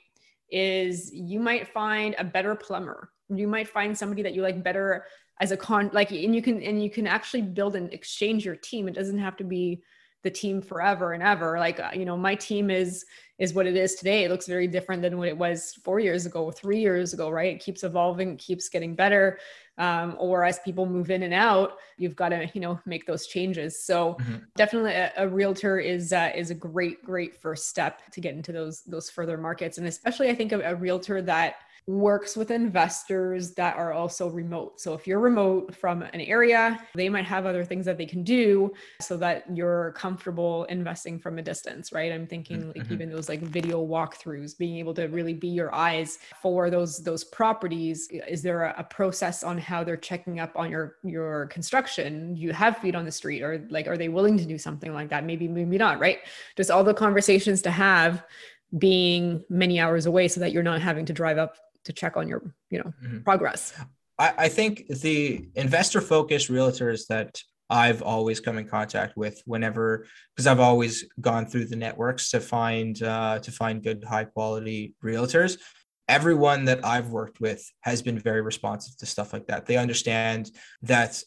is 0.50 1.14
you 1.14 1.40
might 1.40 1.68
find 1.68 2.16
a 2.18 2.24
better 2.24 2.56
plumber. 2.56 3.12
You 3.30 3.48
might 3.48 3.68
find 3.68 3.98
somebody 3.98 4.24
that 4.24 4.34
you 4.34 4.42
like 4.42 4.64
better 4.64 5.06
as 5.40 5.52
a 5.52 5.58
con 5.58 5.90
like 5.94 6.12
and 6.12 6.34
you 6.34 6.42
can 6.42 6.62
and 6.64 6.84
you 6.84 6.90
can 6.90 7.06
actually 7.06 7.42
build 7.42 7.76
and 7.76 7.92
exchange 7.94 8.46
your 8.46 8.56
team. 8.56 8.88
It 8.88 8.96
doesn't 8.96 9.20
have 9.20 9.38
to 9.38 9.44
be 9.44 9.84
the 10.24 10.32
team 10.32 10.62
forever 10.62 11.14
and 11.14 11.22
ever. 11.22 11.60
Like 11.60 11.80
uh, 11.80 11.92
you 11.94 12.06
know 12.06 12.18
my 12.18 12.36
team 12.36 12.70
is 12.70 13.06
is 13.38 13.54
what 13.54 13.68
it 13.68 13.76
is 13.76 13.96
today. 13.96 14.24
It 14.24 14.32
looks 14.32 14.48
very 14.48 14.68
different 14.68 15.02
than 15.02 15.18
what 15.18 15.28
it 15.28 15.38
was 15.38 15.78
four 15.84 16.00
years 16.00 16.26
ago 16.26 16.52
three 16.52 16.80
years 16.80 17.14
ago 17.14 17.30
right? 17.30 17.56
It 17.56 17.60
keeps 17.60 17.84
evolving 17.84 18.38
keeps 18.38 18.70
getting 18.70 18.96
better. 18.96 19.40
Um, 19.80 20.16
or 20.18 20.44
as 20.44 20.58
people 20.60 20.88
move 20.88 21.12
in 21.12 21.22
and 21.22 21.36
out 21.36 21.78
you've 21.98 22.16
got 22.16 22.30
to 22.30 22.50
you 22.54 22.62
know 22.62 22.80
make 22.86 23.06
those 23.06 23.28
changes. 23.28 23.80
So 23.84 24.16
mm-hmm. 24.16 24.38
definitely 24.56 24.94
a, 24.94 25.12
a, 25.18 25.28
realtor 25.28 25.80
is 25.80 26.14
uh, 26.14 26.32
is 26.36 26.50
a 26.50 26.56
great 26.56 27.04
great 27.04 27.40
first 27.40 27.70
step 27.70 28.02
to 28.12 28.20
get 28.20 28.34
into 28.34 28.52
those 28.52 28.82
those 28.82 29.10
further 29.10 29.38
markets. 29.38 29.78
And 29.78 29.88
especially 29.88 30.30
i 30.30 30.36
think 30.36 30.52
a, 30.52 30.62
a 30.62 30.76
realtor 30.76 31.22
that 31.22 31.58
works 31.88 32.36
with 32.36 32.52
investors 32.52 33.54
that 33.54 33.78
are 33.78 33.94
also 33.94 34.30
remote. 34.30 34.80
So 34.80 34.94
if 34.94 35.08
you're 35.08 35.22
remote 35.22 35.74
from 35.74 36.02
an 36.02 36.20
area, 36.20 36.86
they 36.94 37.08
might 37.08 37.24
have 37.24 37.46
other 37.46 37.64
things 37.64 37.86
that 37.86 37.98
they 37.98 38.06
can 38.06 38.24
do 38.24 38.74
so 39.00 39.16
that 39.18 39.46
you're 39.56 39.94
comfortable 39.94 40.66
investing 40.66 41.18
from 41.18 41.40
a 41.40 41.42
distance, 41.42 41.94
right? 41.94 42.12
I'm 42.12 42.28
thinking 42.28 42.68
like 42.68 42.84
mm-hmm. 42.84 42.94
even 42.94 43.10
those 43.10 43.30
like 43.30 43.40
video 43.40 43.86
walkthroughs, 43.86 44.58
being 44.58 44.78
able 44.78 44.94
to 44.96 45.06
really 45.06 45.34
be 45.34 45.48
your 45.48 45.74
eyes 45.74 46.20
for 46.42 46.70
those 46.70 47.02
those 47.04 47.24
properties. 47.24 48.10
Is 48.12 48.42
there 48.42 48.64
a, 48.64 48.76
a 48.80 48.84
process 48.84 49.42
on 49.42 49.58
how 49.58 49.86
they're 49.86 49.96
checking 49.96 50.42
up 50.42 50.52
on 50.58 50.70
your 50.70 50.98
your 51.06 51.46
construction? 51.46 52.36
You 52.36 52.52
have 52.52 52.80
feet 52.80 52.96
on 52.96 53.06
the 53.06 53.12
street 53.14 53.42
or 53.42 53.66
like 53.70 53.88
are 53.88 53.98
they 53.98 54.10
willing 54.10 54.38
to 54.38 54.46
do 54.46 54.58
something 54.58 54.94
like 54.94 55.08
that? 55.10 55.24
Maybe 55.24 55.48
maybe 55.48 55.78
not, 55.78 56.02
right? 56.02 56.20
Just 56.58 56.70
all 56.70 56.84
the 56.84 56.94
conversations 56.94 57.62
to 57.62 57.72
have 57.72 58.26
being 58.78 59.44
many 59.50 59.80
hours 59.80 60.06
away 60.06 60.28
so 60.28 60.42
that 60.42 60.52
you're 60.52 60.64
not 60.64 60.82
having 60.82 61.06
to 61.06 61.14
drive 61.14 61.38
up 61.38 61.56
to 61.88 61.94
check 61.94 62.18
on 62.18 62.28
your 62.28 62.54
you 62.70 62.78
know 62.80 62.94
mm-hmm. 63.04 63.20
progress 63.22 63.74
I, 64.20 64.34
I 64.38 64.50
think 64.50 64.88
the 64.88 65.48
investor 65.56 66.02
focused 66.02 66.50
realtors 66.50 67.08
that 67.08 67.42
I've 67.70 68.02
always 68.02 68.40
come 68.40 68.58
in 68.58 68.68
contact 68.68 69.18
with 69.18 69.42
whenever 69.46 70.06
because 70.36 70.48
I've 70.48 70.60
always 70.60 71.06
gone 71.20 71.46
through 71.46 71.66
the 71.66 71.76
networks 71.76 72.32
to 72.32 72.40
find 72.40 73.02
uh, 73.04 73.40
to 73.40 73.52
find 73.52 73.84
good 73.84 74.04
high 74.04 74.24
quality 74.24 74.94
realtors. 75.04 75.58
Everyone 76.08 76.64
that 76.66 76.86
I've 76.86 77.10
worked 77.10 77.42
with 77.42 77.70
has 77.82 78.02
been 78.02 78.18
very 78.18 78.42
responsive 78.42 78.96
to 78.98 79.06
stuff 79.06 79.34
like 79.34 79.48
that. 79.48 79.66
They 79.66 79.76
understand 79.76 80.52
that 80.84 81.22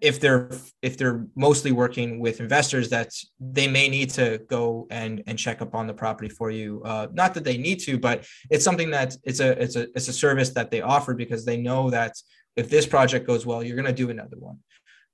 if 0.00 0.18
they're 0.20 0.50
if 0.82 0.96
they're 0.96 1.26
mostly 1.36 1.72
working 1.72 2.18
with 2.20 2.40
investors 2.40 2.88
that 2.90 3.12
they 3.38 3.68
may 3.68 3.88
need 3.88 4.10
to 4.10 4.40
go 4.48 4.86
and 4.90 5.22
and 5.26 5.38
check 5.38 5.60
up 5.60 5.74
on 5.74 5.86
the 5.86 5.94
property 5.94 6.28
for 6.28 6.50
you. 6.50 6.82
Uh, 6.84 7.06
not 7.12 7.34
that 7.34 7.44
they 7.44 7.58
need 7.58 7.78
to 7.80 7.98
but 7.98 8.24
it's 8.50 8.64
something 8.64 8.90
that 8.90 9.16
it's 9.24 9.40
a 9.40 9.50
it's 9.62 9.76
a 9.76 9.86
it's 9.94 10.08
a 10.08 10.12
service 10.12 10.50
that 10.50 10.70
they 10.70 10.80
offer 10.80 11.14
because 11.14 11.44
they 11.44 11.56
know 11.56 11.90
that 11.90 12.14
if 12.56 12.68
this 12.68 12.86
project 12.86 13.26
goes 13.26 13.44
well 13.46 13.62
you're 13.62 13.76
going 13.76 13.86
to 13.86 13.92
do 13.92 14.10
another 14.10 14.36
one 14.38 14.58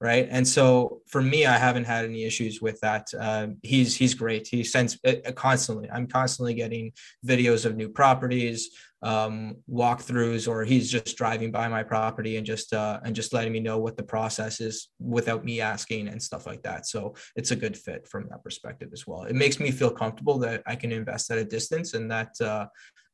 right? 0.00 0.28
And 0.30 0.46
so 0.46 1.00
for 1.06 1.22
me 1.22 1.46
i 1.46 1.56
haven't 1.56 1.84
had 1.84 2.04
any 2.04 2.24
issues 2.24 2.60
with 2.60 2.78
that. 2.80 3.08
Uh, 3.18 3.48
he's 3.62 3.96
he's 3.96 4.14
great. 4.14 4.46
He 4.46 4.62
sends 4.64 4.98
uh, 5.06 5.32
constantly. 5.32 5.90
I'm 5.90 6.06
constantly 6.06 6.54
getting 6.54 6.92
videos 7.24 7.64
of 7.64 7.76
new 7.76 7.88
properties 7.88 8.70
um, 9.02 9.56
walkthroughs 9.70 10.48
or 10.48 10.64
he's 10.64 10.90
just 10.90 11.16
driving 11.16 11.50
by 11.52 11.68
my 11.68 11.82
property 11.82 12.38
and 12.38 12.46
just 12.46 12.72
uh, 12.72 12.98
and 13.04 13.14
just 13.14 13.32
letting 13.32 13.52
me 13.52 13.60
know 13.60 13.78
what 13.78 13.96
the 13.96 14.02
process 14.02 14.60
is 14.60 14.88
without 14.98 15.44
me 15.44 15.60
asking 15.60 16.08
and 16.08 16.22
stuff 16.22 16.46
like 16.46 16.62
that. 16.62 16.86
So 16.86 17.14
it's 17.36 17.50
a 17.50 17.56
good 17.56 17.76
fit 17.76 18.08
from 18.08 18.26
that 18.30 18.42
perspective 18.42 18.90
as 18.92 19.06
well. 19.06 19.22
It 19.22 19.36
makes 19.36 19.60
me 19.60 19.70
feel 19.70 19.90
comfortable 19.90 20.38
that 20.38 20.62
i 20.66 20.74
can 20.74 20.92
invest 20.92 21.30
at 21.30 21.38
a 21.38 21.44
distance 21.44 21.94
and 21.94 22.10
that 22.10 22.32
uh, 22.40 22.66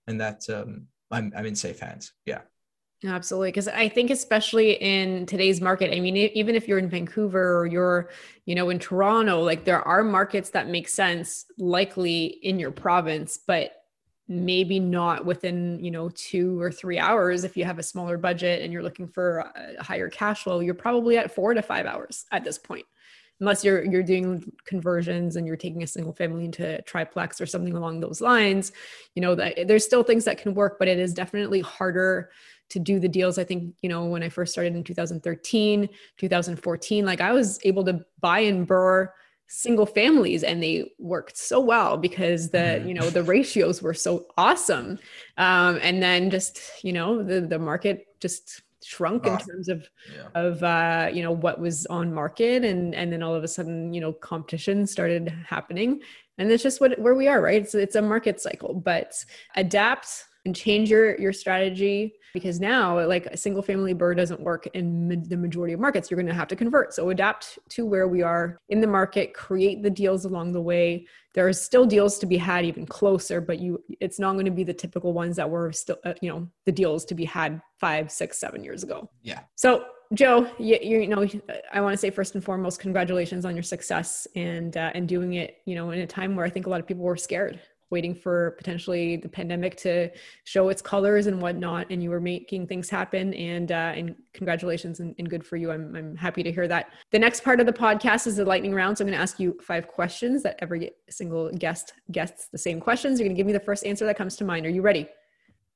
and 0.07 0.21
that 0.21 0.41
um, 0.49 0.87
I'm, 1.11 1.33
I'm 1.37 1.47
in 1.47 1.55
safe 1.55 1.81
hands. 1.81 2.13
Yeah 2.27 2.43
Absolutely. 3.05 3.49
Because 3.49 3.67
I 3.67 3.89
think, 3.89 4.11
especially 4.11 4.73
in 4.75 5.27
today's 5.27 5.61
market, 5.61 5.93
I 5.95 5.99
mean, 5.99 6.17
even 6.17 6.55
if 6.55 6.69
you're 6.69 6.79
in 6.79 6.89
Vancouver 6.89 7.59
or 7.59 7.67
you're, 7.67 8.11
you 8.47 8.55
know, 8.55 8.71
in 8.71 8.79
Toronto, 8.79 9.41
like 9.41 9.65
there 9.65 9.83
are 9.83 10.05
markets 10.05 10.51
that 10.51 10.69
make 10.69 10.89
sense 10.89 11.47
likely 11.59 12.27
in 12.27 12.61
your 12.61 12.71
province, 12.71 13.39
but 13.45 13.73
maybe 14.29 14.79
not 14.79 15.25
within, 15.27 15.81
you 15.85 15.91
know, 15.91 16.11
two 16.11 16.61
or 16.61 16.71
three 16.71 16.99
hours. 16.99 17.43
If 17.43 17.57
you 17.57 17.65
have 17.65 17.81
a 17.81 17.83
smaller 17.83 18.17
budget 18.19 18.63
and 18.63 18.73
you're 18.73 18.85
looking 18.85 19.09
for 19.09 19.39
a 19.39 19.83
higher 19.83 20.09
cash 20.09 20.45
flow, 20.45 20.61
you're 20.61 20.75
probably 20.75 21.19
at 21.19 21.35
four 21.35 21.55
to 21.55 21.63
five 21.63 21.87
hours 21.87 22.25
at 22.31 22.45
this 22.45 22.59
point 22.59 22.87
unless 23.41 23.65
you're 23.65 23.85
you're 23.85 24.03
doing 24.03 24.53
conversions 24.67 25.37
and 25.37 25.47
you're 25.47 25.57
taking 25.57 25.83
a 25.83 25.87
single 25.87 26.13
family 26.13 26.45
into 26.45 26.81
triplex 26.83 27.41
or 27.41 27.47
something 27.47 27.75
along 27.75 27.99
those 28.01 28.21
lines 28.21 28.73
you 29.15 29.23
know 29.23 29.35
that 29.35 29.67
there's 29.67 29.85
still 29.85 30.03
things 30.03 30.25
that 30.25 30.39
can 30.39 30.55
work 30.55 30.79
but 30.79 30.89
it 30.89 30.99
is 30.99 31.13
definitely 31.13 31.61
harder 31.61 32.31
to 32.73 32.79
do 32.79 32.99
the 32.99 33.09
deals. 33.09 33.39
I 33.39 33.45
think, 33.45 33.75
you 33.83 33.89
know, 33.89 34.07
when 34.07 34.23
I 34.23 34.29
first 34.29 34.53
started 34.53 34.75
in 34.75 34.83
2013, 34.83 35.89
2014, 36.17 37.05
like 37.05 37.21
I 37.21 37.33
was 37.33 37.61
able 37.65 37.85
to 37.85 38.05
buy 38.21 38.41
and 38.41 38.67
BRRRR 38.67 39.09
single 39.55 39.85
families 39.85 40.43
and 40.43 40.63
they 40.63 40.91
worked 40.99 41.37
so 41.37 41.61
well 41.61 41.99
because 41.99 42.49
the 42.49 42.57
mm-hmm. 42.57 42.89
you 42.89 42.95
know 42.95 43.11
the 43.11 43.23
ratios 43.23 43.83
were 43.83 43.93
so 43.93 44.25
awesome 44.39 44.99
um, 45.37 45.79
and 45.83 46.03
then 46.03 46.31
just 46.31 46.59
you 46.83 46.91
know 46.91 47.23
the 47.23 47.43
the 47.43 47.59
market 47.59 48.07
just 48.19 48.63
shrunk 48.83 49.27
in 49.27 49.37
terms 49.37 49.69
of 49.69 49.87
yeah. 50.17 50.29
of 50.35 50.63
uh, 50.63 51.11
you 51.13 51.23
know 51.23 51.33
what 51.33 51.61
was 51.61 51.85
on 51.87 52.15
market 52.15 52.65
and 52.65 52.95
and 52.95 53.13
then 53.13 53.23
all 53.23 53.35
of 53.35 53.45
a 53.45 53.49
sudden 53.49 53.93
you 53.93 54.01
know 54.01 54.11
competition 54.11 54.87
started 54.87 55.29
happening 55.47 56.01
and 56.39 56.51
it's 56.51 56.63
just 56.63 56.81
what 56.81 56.99
where 56.99 57.15
we 57.15 57.29
are 57.29 57.43
right 57.43 57.61
it's, 57.61 57.75
it's 57.75 57.95
a 57.95 58.01
market 58.01 58.41
cycle 58.41 58.73
but 58.73 59.23
adapt 59.57 60.25
and 60.47 60.57
change 60.57 60.89
your 60.89 61.21
your 61.21 61.33
strategy 61.33 62.15
because 62.33 62.61
now 62.61 63.05
like 63.07 63.27
a 63.27 63.37
single 63.37 63.63
family 63.63 63.95
BRRRR 63.95 64.17
doesn't 64.17 64.41
work 64.41 64.67
in 64.75 65.09
ma- 65.09 65.15
the 65.27 65.37
majority 65.37 65.75
of 65.75 65.81
markets. 65.81 66.11
You're 66.11 66.17
going 66.17 66.27
to 66.27 66.35
have 66.35 66.49
to 66.49 66.57
convert. 66.57 66.95
So 66.95 67.11
adapt 67.11 67.59
to 67.71 67.87
where 67.87 68.09
we 68.09 68.23
are 68.23 68.59
in 68.69 68.81
the 68.81 68.87
market 68.87 69.35
create 69.35 69.83
the 69.83 69.91
deals 69.91 70.25
along 70.25 70.53
the 70.53 70.61
way. 70.61 71.07
There 71.35 71.47
are 71.47 71.53
still 71.53 71.87
deals 71.87 72.19
to 72.19 72.27
be 72.27 72.37
had 72.37 72.65
even 72.65 72.87
closer 72.87 73.41
but 73.41 73.59
you 73.59 73.83
it's 74.01 74.19
not 74.19 74.35
going 74.35 74.45
to 74.45 74.51
be 74.51 74.65
the 74.65 74.75
typical 74.75 75.13
ones 75.13 75.37
that 75.37 75.49
were 75.49 75.73
still 75.73 75.99
uh, 76.05 76.15
you 76.21 76.31
know 76.31 76.49
the 76.67 76.73
deals 76.73 77.05
to 77.07 77.15
be 77.15 77.25
had 77.25 77.61
five 77.79 78.11
six 78.11 78.39
seven 78.39 78.63
years 78.63 78.83
ago. 78.83 79.09
Yeah. 79.23 79.41
So 79.55 79.85
joe 80.15 80.47
you, 80.59 80.79
you 80.83 81.07
know 81.07 81.27
i 81.73 81.81
want 81.81 81.93
to 81.93 81.97
say 81.97 82.11
first 82.11 82.35
and 82.35 82.45
foremost 82.45 82.79
congratulations 82.79 83.45
on 83.45 83.57
your 83.57 83.63
success 83.63 84.27
and 84.37 84.77
uh, 84.77 84.91
and 84.95 85.09
doing 85.09 85.35
it 85.35 85.63
you 85.65 85.75
know 85.75 85.91
in 85.91 86.01
a 86.01 86.07
time 86.07 86.37
where 86.37 86.45
i 86.45 86.51
think 86.51 86.67
a 86.67 86.69
lot 86.71 86.81
of 86.81 86.87
people 86.87 87.03
were 87.03 87.17
scared 87.17 87.59
waiting 87.93 88.15
for 88.15 88.53
potentially 88.53 89.17
the 89.17 89.29
pandemic 89.29 89.77
to 89.77 90.11
show 90.45 90.69
its 90.71 90.83
colors 90.83 91.27
and 91.29 91.41
whatnot, 91.41 91.87
and 91.91 92.03
you 92.03 92.11
were 92.11 92.21
making 92.21 92.67
things 92.67 92.91
happen. 92.91 93.33
And 93.35 93.71
uh, 93.71 93.93
and 93.95 94.17
congratulations 94.33 94.99
and, 94.99 95.15
and 95.19 95.31
good 95.31 95.47
for 95.47 95.57
you. 95.57 95.71
I'm 95.71 95.95
I'm 95.95 96.17
happy 96.17 96.43
to 96.43 96.51
hear 96.51 96.67
that. 96.67 96.89
The 97.13 97.19
next 97.19 97.45
part 97.45 97.61
of 97.61 97.67
the 97.67 97.73
podcast 97.73 98.27
is 98.27 98.37
the 98.37 98.45
lightning 98.45 98.75
round. 98.75 98.99
So 98.99 99.05
I'm 99.05 99.09
going 99.09 99.17
to 99.17 99.23
ask 99.23 99.39
you 99.39 99.57
five 99.63 99.87
questions 99.87 100.43
that 100.43 100.57
every 100.59 100.91
single 101.09 101.51
guest 101.53 101.93
gets 102.11 102.49
the 102.49 102.59
same 102.59 102.81
questions. 102.81 103.21
You're 103.21 103.29
going 103.29 103.37
to 103.37 103.39
give 103.39 103.47
me 103.47 103.53
the 103.53 103.61
first 103.61 103.87
answer 103.87 104.05
that 104.07 104.17
comes 104.17 104.35
to 104.37 104.45
mind. 104.45 104.67
Are 104.67 104.71
you 104.71 104.83
ready? 104.83 105.07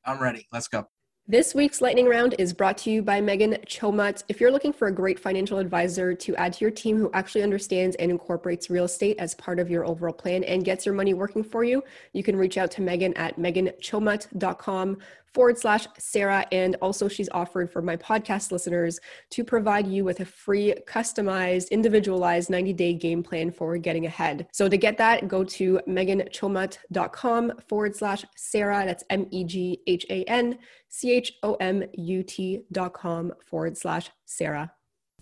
I'm 0.04 0.20
ready. 0.20 0.48
Let's 0.52 0.68
go. 0.68 0.88
This 1.28 1.56
week's 1.56 1.80
lightning 1.80 2.06
round 2.06 2.36
is 2.38 2.52
brought 2.52 2.78
to 2.78 2.90
you 2.92 3.02
by 3.02 3.20
Meghan 3.20 3.66
Chomut. 3.66 4.22
If 4.28 4.40
you're 4.40 4.52
looking 4.52 4.72
for 4.72 4.86
a 4.86 4.92
great 4.92 5.18
financial 5.18 5.58
advisor 5.58 6.14
to 6.14 6.36
add 6.36 6.52
to 6.52 6.60
your 6.60 6.70
team 6.70 6.98
who 6.98 7.10
actually 7.14 7.42
understands 7.42 7.96
and 7.96 8.12
incorporates 8.12 8.70
real 8.70 8.84
estate 8.84 9.16
as 9.18 9.34
part 9.34 9.58
of 9.58 9.68
your 9.68 9.84
overall 9.84 10.12
plan 10.12 10.44
and 10.44 10.64
gets 10.64 10.86
your 10.86 10.94
money 10.94 11.14
working 11.14 11.42
for 11.42 11.64
you, 11.64 11.82
you 12.12 12.22
can 12.22 12.36
reach 12.36 12.56
out 12.56 12.70
to 12.70 12.80
Meghan 12.80 13.12
at 13.18 13.40
meghanchomut.com 13.40 14.98
forward 15.36 15.58
slash 15.58 15.86
Sarah. 15.98 16.46
And 16.50 16.76
also, 16.80 17.08
she's 17.08 17.28
offered 17.28 17.70
for 17.70 17.82
my 17.82 17.94
podcast 17.94 18.50
listeners 18.50 18.98
to 19.32 19.44
provide 19.44 19.86
you 19.86 20.02
with 20.02 20.20
a 20.20 20.24
free, 20.24 20.74
customized, 20.88 21.70
individualized 21.70 22.48
90 22.48 22.72
day 22.72 22.94
game 22.94 23.22
plan 23.22 23.50
for 23.50 23.76
getting 23.76 24.06
ahead. 24.06 24.48
So, 24.52 24.66
to 24.66 24.78
get 24.78 24.96
that, 24.96 25.28
go 25.28 25.44
to 25.44 25.78
meghanchomut.com 25.86 27.52
forward 27.68 27.94
slash 27.94 28.24
Sarah. 28.34 28.86
That's 28.86 29.04
M 29.10 29.26
E 29.30 29.44
G 29.44 29.82
H 29.86 30.06
A 30.08 30.24
N 30.24 30.58
C 30.88 31.12
H 31.12 31.34
O 31.42 31.54
M 31.56 31.84
U 31.92 32.22
T 32.22 32.62
dot 32.72 32.94
com 32.94 33.30
forward 33.44 33.76
slash 33.76 34.10
Sarah. 34.24 34.72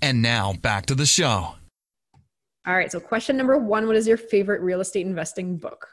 And 0.01 0.23
now 0.23 0.53
back 0.53 0.87
to 0.87 0.95
the 0.95 1.07
show. 1.07 1.57
All 2.67 2.77
right. 2.77 2.93
So, 2.93 3.01
question 3.01 3.37
number 3.37 3.59
one 3.59 3.89
What 3.89 3.97
is 3.97 4.07
your 4.07 4.17
favorite 4.17 4.61
real 4.61 4.81
estate 4.81 5.07
investing 5.07 5.57
book? 5.57 5.89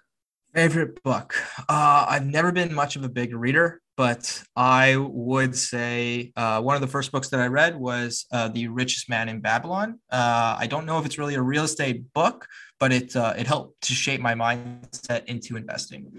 Favorite 0.53 1.01
book? 1.01 1.33
Uh, 1.69 2.05
I've 2.07 2.27
never 2.27 2.51
been 2.51 2.71
much 2.71 2.95
of 2.95 3.03
a 3.03 3.09
big 3.09 3.33
reader 3.33 3.81
but 3.97 4.43
I 4.55 4.95
would 4.97 5.55
say 5.55 6.31
uh, 6.35 6.61
one 6.61 6.75
of 6.75 6.81
the 6.81 6.87
first 6.87 7.11
books 7.11 7.29
that 7.29 7.39
I 7.39 7.47
read 7.47 7.75
was 7.75 8.25
uh, 8.31 8.47
The 8.47 8.67
Richest 8.67 9.09
Man 9.09 9.29
in 9.29 9.41
Babylon. 9.41 9.99
Uh, 10.09 10.55
I 10.57 10.67
don't 10.67 10.85
know 10.85 10.97
if 10.99 11.05
it's 11.05 11.17
really 11.17 11.35
a 11.35 11.41
real 11.41 11.63
estate 11.63 12.13
book, 12.13 12.47
but 12.79 12.91
it 12.91 13.15
uh, 13.15 13.33
it 13.37 13.47
helped 13.47 13.81
to 13.83 13.93
shape 13.93 14.21
my 14.21 14.33
mindset 14.33 15.25
into 15.25 15.57
investing. 15.57 16.11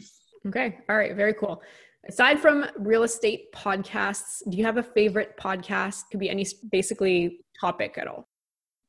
Okay, 0.46 0.78
all 0.88 0.96
right, 0.96 1.14
very 1.16 1.34
cool. 1.34 1.62
Aside 2.08 2.40
from 2.40 2.66
real 2.76 3.04
estate 3.04 3.52
podcasts, 3.52 4.42
do 4.48 4.56
you 4.56 4.64
have 4.64 4.76
a 4.76 4.82
favorite 4.82 5.36
podcast? 5.38 6.02
Could 6.10 6.20
be 6.20 6.30
any 6.30 6.46
basically 6.70 7.40
topic 7.60 7.96
at 7.96 8.08
all. 8.08 8.28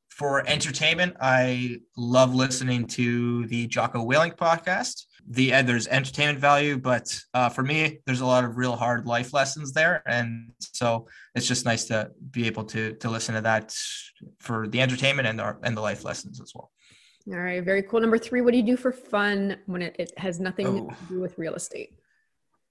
For 0.08 0.46
entertainment, 0.48 1.16
I 1.20 1.78
love 1.96 2.34
listening 2.34 2.86
to 2.88 3.46
the 3.46 3.66
Jocko 3.66 4.06
Willink 4.06 4.36
podcast 4.36 5.04
the 5.28 5.54
uh, 5.54 5.62
there's 5.62 5.86
entertainment 5.88 6.38
value, 6.38 6.76
but 6.76 7.18
uh, 7.32 7.48
for 7.48 7.62
me, 7.62 8.00
there's 8.06 8.20
a 8.20 8.26
lot 8.26 8.44
of 8.44 8.56
real 8.56 8.76
hard 8.76 9.06
life 9.06 9.32
lessons 9.32 9.72
there, 9.72 10.02
and 10.06 10.50
so 10.58 11.06
it's 11.34 11.46
just 11.46 11.64
nice 11.64 11.84
to 11.86 12.10
be 12.30 12.46
able 12.46 12.64
to 12.64 12.94
to 12.94 13.10
listen 13.10 13.34
to 13.34 13.40
that 13.40 13.74
for 14.38 14.68
the 14.68 14.80
entertainment 14.80 15.26
and 15.26 15.38
the 15.38 15.56
and 15.62 15.76
the 15.76 15.80
life 15.80 16.04
lessons 16.04 16.40
as 16.40 16.52
well. 16.54 16.70
All 17.28 17.38
right, 17.38 17.64
very 17.64 17.82
cool. 17.82 18.00
Number 18.00 18.18
three, 18.18 18.42
what 18.42 18.50
do 18.50 18.58
you 18.58 18.62
do 18.62 18.76
for 18.76 18.92
fun 18.92 19.56
when 19.66 19.80
it, 19.80 19.96
it 19.98 20.12
has 20.18 20.40
nothing 20.40 20.66
oh. 20.66 20.88
to 20.90 21.14
do 21.14 21.20
with 21.20 21.38
real 21.38 21.54
estate? 21.54 21.94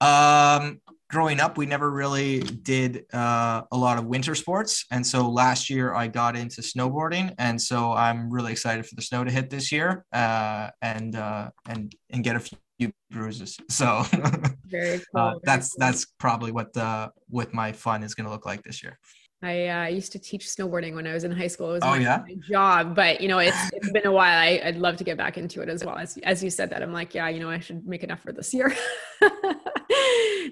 Um, 0.04 0.80
growing 1.08 1.40
up, 1.40 1.56
we 1.56 1.64
never 1.64 1.90
really 1.90 2.40
did 2.40 3.04
uh, 3.12 3.62
a 3.70 3.76
lot 3.76 3.98
of 3.98 4.04
winter 4.06 4.34
sports. 4.34 4.84
And 4.90 5.06
so 5.06 5.30
last 5.30 5.70
year 5.70 5.94
I 5.94 6.08
got 6.08 6.36
into 6.36 6.60
snowboarding. 6.60 7.34
And 7.38 7.60
so 7.60 7.92
I'm 7.92 8.30
really 8.30 8.52
excited 8.52 8.84
for 8.84 8.96
the 8.96 9.02
snow 9.02 9.24
to 9.24 9.30
hit 9.30 9.48
this 9.48 9.70
year 9.72 10.04
uh, 10.12 10.70
and, 10.82 11.16
uh, 11.16 11.50
and, 11.68 11.94
and 12.10 12.24
get 12.24 12.36
a 12.36 12.40
few 12.40 12.92
bruises. 13.10 13.56
So 13.68 14.02
very 14.66 14.98
cool. 14.98 15.22
Uh, 15.22 15.34
that's, 15.44 15.70
cool. 15.70 15.76
that's 15.78 16.06
probably 16.18 16.52
what 16.52 16.72
the, 16.72 17.10
what 17.28 17.54
my 17.54 17.72
fun 17.72 18.02
is 18.02 18.14
going 18.14 18.26
to 18.26 18.32
look 18.32 18.44
like 18.44 18.62
this 18.62 18.82
year. 18.82 18.98
I 19.42 19.68
uh, 19.68 19.86
used 19.88 20.10
to 20.12 20.18
teach 20.18 20.46
snowboarding 20.46 20.94
when 20.94 21.06
I 21.06 21.12
was 21.12 21.24
in 21.24 21.30
high 21.30 21.48
school. 21.48 21.70
It 21.70 21.74
was 21.74 21.82
oh, 21.82 21.90
my, 21.90 21.98
yeah? 21.98 22.22
my 22.26 22.34
job, 22.48 22.96
but 22.96 23.20
you 23.20 23.28
know, 23.28 23.38
it's, 23.38 23.56
it's 23.74 23.90
been 23.90 24.06
a 24.06 24.12
while. 24.12 24.38
I, 24.38 24.60
would 24.64 24.78
love 24.78 24.96
to 24.96 25.04
get 25.04 25.18
back 25.18 25.36
into 25.36 25.60
it 25.60 25.68
as 25.68 25.84
well. 25.84 25.98
As, 25.98 26.16
as 26.22 26.42
you 26.42 26.48
said 26.48 26.70
that, 26.70 26.82
I'm 26.82 26.94
like, 26.94 27.14
yeah, 27.14 27.28
you 27.28 27.40
know, 27.40 27.50
I 27.50 27.58
should 27.58 27.86
make 27.86 28.02
an 28.02 28.10
effort 28.10 28.36
this 28.36 28.54
year. 28.54 28.74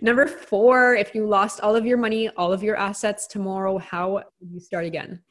Number 0.03 0.27
four, 0.27 0.97
if 0.97 1.15
you 1.15 1.29
lost 1.29 1.61
all 1.61 1.77
of 1.77 1.87
your 1.87 1.97
money, 1.97 2.29
all 2.31 2.53
of 2.53 2.61
your 2.61 2.75
assets 2.77 3.29
tomorrow, 3.29 3.79
how 3.79 4.15
would 4.15 4.51
you 4.53 4.59
start 4.59 4.85
again? 4.85 5.23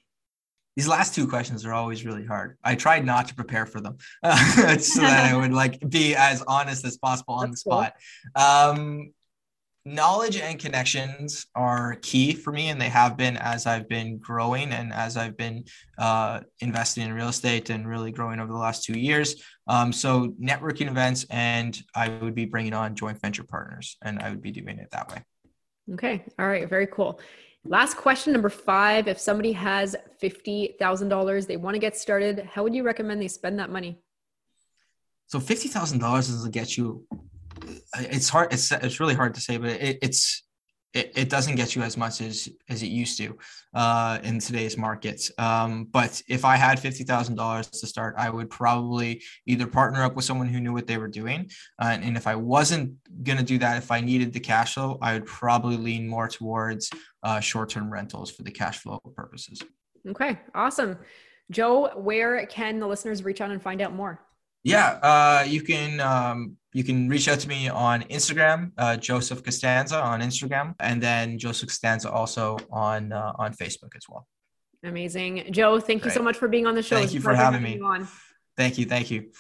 These 0.78 0.88
last 0.88 1.13
two 1.13 1.28
questions 1.28 1.65
are 1.65 1.74
always 1.74 2.05
really 2.05 2.26
hard. 2.26 2.57
I 2.63 2.76
tried 2.76 3.05
not 3.05 3.28
to 3.28 3.36
prepare 3.36 3.65
for 3.65 3.82
them 3.82 3.97
so 4.24 5.01
that 5.01 5.30
I 5.30 5.36
would 5.36 5.51
like 5.51 5.78
be 5.89 6.15
as 6.15 6.41
honest 6.47 6.86
as 6.86 6.97
possible 6.97 7.34
on 7.34 7.49
That's 7.49 7.63
the 7.63 7.69
spot. 7.69 7.93
Cool. 8.38 8.45
Um, 8.45 9.13
knowledge 9.86 10.38
and 10.38 10.60
connections 10.60 11.48
are 11.56 11.96
key 12.02 12.34
for 12.34 12.52
me 12.52 12.70
and 12.70 12.80
they 12.80 12.90
have 12.90 13.18
been 13.18 13.36
as 13.38 13.66
i've 13.66 13.90
been 13.90 14.20
growing 14.20 14.72
and 14.72 14.94
as 14.94 15.18
i've 15.18 15.36
been 15.36 15.64
uh, 15.98 16.40
investing 16.60 17.04
in 17.04 17.14
real 17.14 17.30
estate 17.30 17.70
and 17.70 17.88
really 17.88 18.12
growing 18.12 18.40
over 18.40 18.52
the 18.52 18.58
last 18.58 18.84
two 18.84 18.98
years. 18.98 19.44
Um, 19.68 19.92
so 19.92 20.34
networking 20.42 20.88
events 20.88 21.26
and 21.30 21.80
i 21.96 22.10
would 22.10 22.36
be 22.36 22.46
bringing 22.46 22.74
on 22.74 22.96
joint 22.96 23.20
venture 23.20 23.44
partners 23.44 23.98
and 24.04 24.20
i 24.20 24.30
would 24.30 24.42
be 24.42 24.52
doing 24.52 24.78
it 24.78 24.90
that 24.92 25.10
way. 25.10 25.24
Okay. 25.94 26.24
All 26.38 26.48
right. 26.48 26.70
Very 26.70 26.88
cool. 26.88 27.20
Last 27.66 27.98
question 27.98 28.34
number 28.34 28.50
five. 28.50 29.08
If 29.08 29.20
somebody 29.20 29.52
has 29.54 29.96
$50000 30.22 31.48
they 31.48 31.58
want 31.58 31.76
to 31.76 31.80
get 31.80 31.98
started 31.98 32.48
how 32.54 32.64
would 32.64 32.76
you 32.76 32.84
recommend 32.84 33.22
they 33.22 33.28
spend 33.28 33.60
that 33.60 33.72
money? 33.72 34.00
So 35.28 35.40
$50000 35.40 36.00
doesn't 36.00 36.52
get 36.52 36.78
you 36.78 37.08
it's 37.99 38.30
hard. 38.30 38.53
It's 38.53 38.72
it's 38.72 38.99
really 38.99 39.16
hard 39.16 39.34
to 39.36 39.41
say, 39.41 39.57
but 39.57 39.70
it, 39.72 39.99
it's 40.01 40.43
it, 40.93 41.14
it 41.16 41.30
doesn't 41.30 41.55
get 41.55 41.76
you 41.76 41.84
as 41.84 41.95
much 41.95 42.22
as 42.22 42.49
as 42.70 42.84
it 42.84 42.88
used 42.88 43.18
to 43.18 43.38
uh, 43.74 44.20
in 44.24 44.39
today's 44.39 44.78
markets. 44.78 45.32
Um, 45.38 45.86
but 45.86 46.22
if 46.28 46.43
I 46.43 46.57
had 46.57 46.80
fifty 46.80 47.03
thousand 47.03 47.36
dollars 47.36 47.68
to 47.70 47.88
start, 47.88 48.16
I 48.18 48.30
would 48.30 48.49
probably 48.49 49.22
either 49.45 49.68
partner 49.68 50.03
up 50.03 50.16
with 50.16 50.26
someone 50.26 50.47
who 50.47 50.59
knew 50.59 50.74
what 50.74 50.88
they 50.88 50.97
were 50.97 51.07
doing, 51.07 51.49
uh, 51.82 51.97
and 52.01 52.18
if 52.18 52.28
I 52.28 52.36
wasn't 52.36 52.95
going 53.24 53.38
to 53.38 53.43
do 53.43 53.57
that, 53.59 53.78
if 53.78 53.91
I 53.91 54.01
needed 54.01 54.34
the 54.34 54.39
cash 54.39 54.74
flow, 54.74 54.97
I 55.01 55.14
would 55.14 55.26
probably 55.26 55.78
lean 55.78 56.07
more 56.07 56.28
towards 56.28 56.89
uh, 57.24 57.39
short 57.39 57.70
term 57.70 57.91
rentals 57.91 58.32
for 58.32 58.43
the 58.43 58.51
cash 58.51 58.80
flow 58.80 58.99
purposes. 59.16 59.62
Okay, 60.07 60.39
awesome, 60.53 60.97
Joe. 61.51 61.91
Where 61.95 62.45
can 62.47 62.80
the 62.80 62.88
listeners 62.88 63.24
reach 63.24 63.39
out 63.39 63.51
and 63.51 63.62
find 63.62 63.82
out 63.82 63.93
more? 63.93 64.20
Yeah, 64.64 64.99
uh, 65.01 65.43
you 65.47 65.62
can 65.62 65.99
um, 65.99 66.57
you 66.74 66.84
can 66.84 67.09
reach 67.09 67.28
out 67.28 67.39
to 67.39 67.47
me 67.47 67.69
on 67.69 68.03
Instagram, 68.03 68.72
uh, 68.78 68.97
Joseph 68.97 69.43
Costanza 69.43 70.01
on 70.01 70.22
Instagram, 70.22 70.76
and 70.80 71.01
then 71.01 71.38
Joseph 71.38 71.69
Costanza 71.69 72.09
also 72.09 72.57
on 72.72 73.11
uh, 73.11 73.34
on 73.38 73.53
Facebook 73.53 73.95
as 73.95 74.03
well. 74.09 74.28
Amazing, 74.84 75.51
Joe. 75.51 75.80
Thank 75.80 76.01
Great. 76.01 76.11
you 76.11 76.17
so 76.19 76.24
much 76.24 76.38
for 76.38 76.47
being 76.47 76.65
on 76.65 76.76
the 76.76 76.82
show. 76.82 76.97
Thank 76.97 77.13
you 77.13 77.22
for 77.22 77.34
having 77.34 77.61
me. 77.61 77.80
On. 77.80 78.07
Thank 78.57 78.78
you. 78.78 78.86
Thank 78.86 79.11
you. 79.11 79.32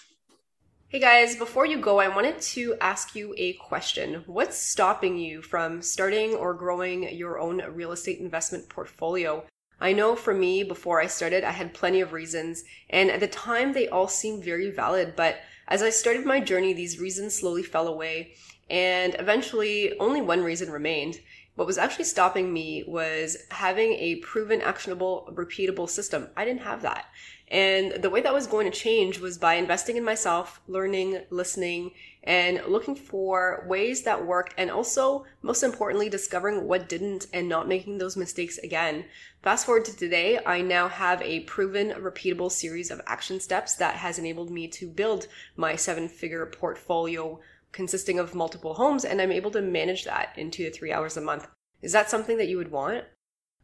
Hey 0.89 0.99
guys, 0.99 1.37
before 1.37 1.65
you 1.65 1.79
go, 1.79 1.99
I 1.99 2.09
wanted 2.09 2.41
to 2.41 2.75
ask 2.81 3.15
you 3.15 3.33
a 3.37 3.53
question. 3.53 4.23
What's 4.25 4.57
stopping 4.57 5.17
you 5.17 5.41
from 5.41 5.81
starting 5.81 6.33
or 6.33 6.53
growing 6.53 7.15
your 7.15 7.39
own 7.39 7.61
real 7.71 7.93
estate 7.93 8.19
investment 8.19 8.67
portfolio? 8.67 9.45
I 9.79 9.93
know 9.93 10.17
for 10.17 10.33
me, 10.33 10.63
before 10.63 11.01
I 11.01 11.07
started, 11.07 11.45
I 11.45 11.51
had 11.51 11.73
plenty 11.73 12.01
of 12.01 12.11
reasons, 12.11 12.65
and 12.89 13.09
at 13.09 13.21
the 13.21 13.27
time 13.27 13.71
they 13.71 13.87
all 13.87 14.09
seemed 14.09 14.43
very 14.43 14.69
valid, 14.69 15.15
but 15.15 15.37
as 15.71 15.81
I 15.81 15.89
started 15.89 16.25
my 16.25 16.41
journey, 16.41 16.73
these 16.73 16.99
reasons 16.99 17.33
slowly 17.33 17.63
fell 17.63 17.87
away, 17.87 18.33
and 18.69 19.15
eventually 19.17 19.97
only 19.99 20.21
one 20.21 20.43
reason 20.43 20.69
remained. 20.69 21.21
What 21.55 21.65
was 21.65 21.77
actually 21.77 22.05
stopping 22.05 22.51
me 22.51 22.83
was 22.85 23.37
having 23.51 23.93
a 23.93 24.17
proven, 24.17 24.61
actionable, 24.61 25.29
repeatable 25.33 25.89
system. 25.89 26.27
I 26.35 26.43
didn't 26.43 26.63
have 26.63 26.81
that. 26.81 27.05
And 27.47 28.03
the 28.03 28.09
way 28.09 28.19
that 28.19 28.33
was 28.33 28.47
going 28.47 28.69
to 28.69 28.77
change 28.77 29.19
was 29.19 29.37
by 29.37 29.53
investing 29.53 29.95
in 29.95 30.03
myself, 30.03 30.59
learning, 30.67 31.21
listening, 31.29 31.91
and 32.23 32.61
looking 32.67 32.95
for 32.95 33.65
ways 33.67 34.03
that 34.03 34.25
worked 34.25 34.53
and 34.57 34.69
also 34.69 35.25
most 35.41 35.63
importantly 35.63 36.07
discovering 36.07 36.67
what 36.67 36.87
didn't 36.87 37.25
and 37.33 37.49
not 37.49 37.67
making 37.67 37.97
those 37.97 38.15
mistakes 38.15 38.59
again. 38.59 39.05
Fast 39.41 39.65
forward 39.65 39.85
to 39.85 39.97
today 39.97 40.39
i 40.45 40.61
now 40.61 40.87
have 40.87 41.21
a 41.23 41.39
proven 41.41 41.89
repeatable 41.91 42.51
series 42.51 42.91
of 42.91 43.01
action 43.07 43.39
steps 43.39 43.75
that 43.75 43.95
has 43.95 44.19
enabled 44.19 44.51
me 44.51 44.67
to 44.67 44.87
build 44.87 45.27
my 45.55 45.75
seven 45.75 46.07
figure 46.07 46.45
portfolio 46.45 47.39
consisting 47.71 48.19
of 48.19 48.35
multiple 48.35 48.75
homes 48.75 49.03
and 49.05 49.19
i'm 49.19 49.31
able 49.31 49.49
to 49.49 49.61
manage 49.61 50.03
that 50.05 50.33
in 50.37 50.51
two 50.51 50.65
to 50.65 50.71
three 50.71 50.91
hours 50.91 51.17
a 51.17 51.21
month. 51.21 51.47
Is 51.81 51.93
that 51.93 52.09
something 52.09 52.37
that 52.37 52.47
you 52.47 52.57
would 52.57 52.71
want? 52.71 53.05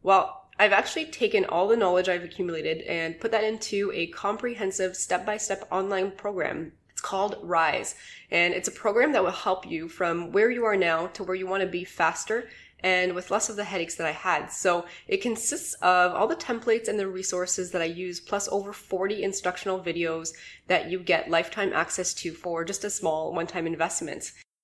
Well 0.02 0.46
I've 0.58 0.72
actually 0.72 1.04
taken 1.04 1.44
all 1.44 1.68
the 1.68 1.76
knowledge 1.76 2.08
I've 2.08 2.24
accumulated 2.24 2.82
and 2.82 3.20
put 3.20 3.30
that 3.30 3.44
into 3.44 3.92
a 3.94 4.08
comprehensive 4.08 4.96
step 4.96 5.24
by 5.24 5.36
step 5.36 5.68
online 5.70 6.10
program 6.10 6.72
it's 6.98 7.06
called 7.06 7.38
Rise, 7.42 7.94
and 8.28 8.52
it's 8.52 8.66
a 8.66 8.72
program 8.72 9.12
that 9.12 9.22
will 9.22 9.30
help 9.30 9.64
you 9.64 9.88
from 9.88 10.32
where 10.32 10.50
you 10.50 10.64
are 10.64 10.76
now 10.76 11.06
to 11.06 11.22
where 11.22 11.36
you 11.36 11.46
want 11.46 11.60
to 11.60 11.68
be 11.68 11.84
faster 11.84 12.48
and 12.80 13.14
with 13.14 13.30
less 13.30 13.48
of 13.48 13.54
the 13.54 13.62
headaches 13.62 13.94
that 13.94 14.06
I 14.08 14.10
had. 14.10 14.48
So 14.48 14.84
it 15.06 15.22
consists 15.22 15.74
of 15.74 16.12
all 16.12 16.26
the 16.26 16.34
templates 16.34 16.88
and 16.88 16.98
the 16.98 17.06
resources 17.06 17.70
that 17.70 17.82
I 17.82 17.84
use, 17.84 18.18
plus 18.18 18.48
over 18.48 18.72
40 18.72 19.22
instructional 19.22 19.78
videos 19.78 20.32
that 20.66 20.90
you 20.90 20.98
get 20.98 21.30
lifetime 21.30 21.72
access 21.72 22.12
to 22.14 22.32
for 22.32 22.64
just 22.64 22.82
a 22.82 22.90
small 22.90 23.32
one 23.32 23.46
time 23.46 23.68
investment. 23.68 24.32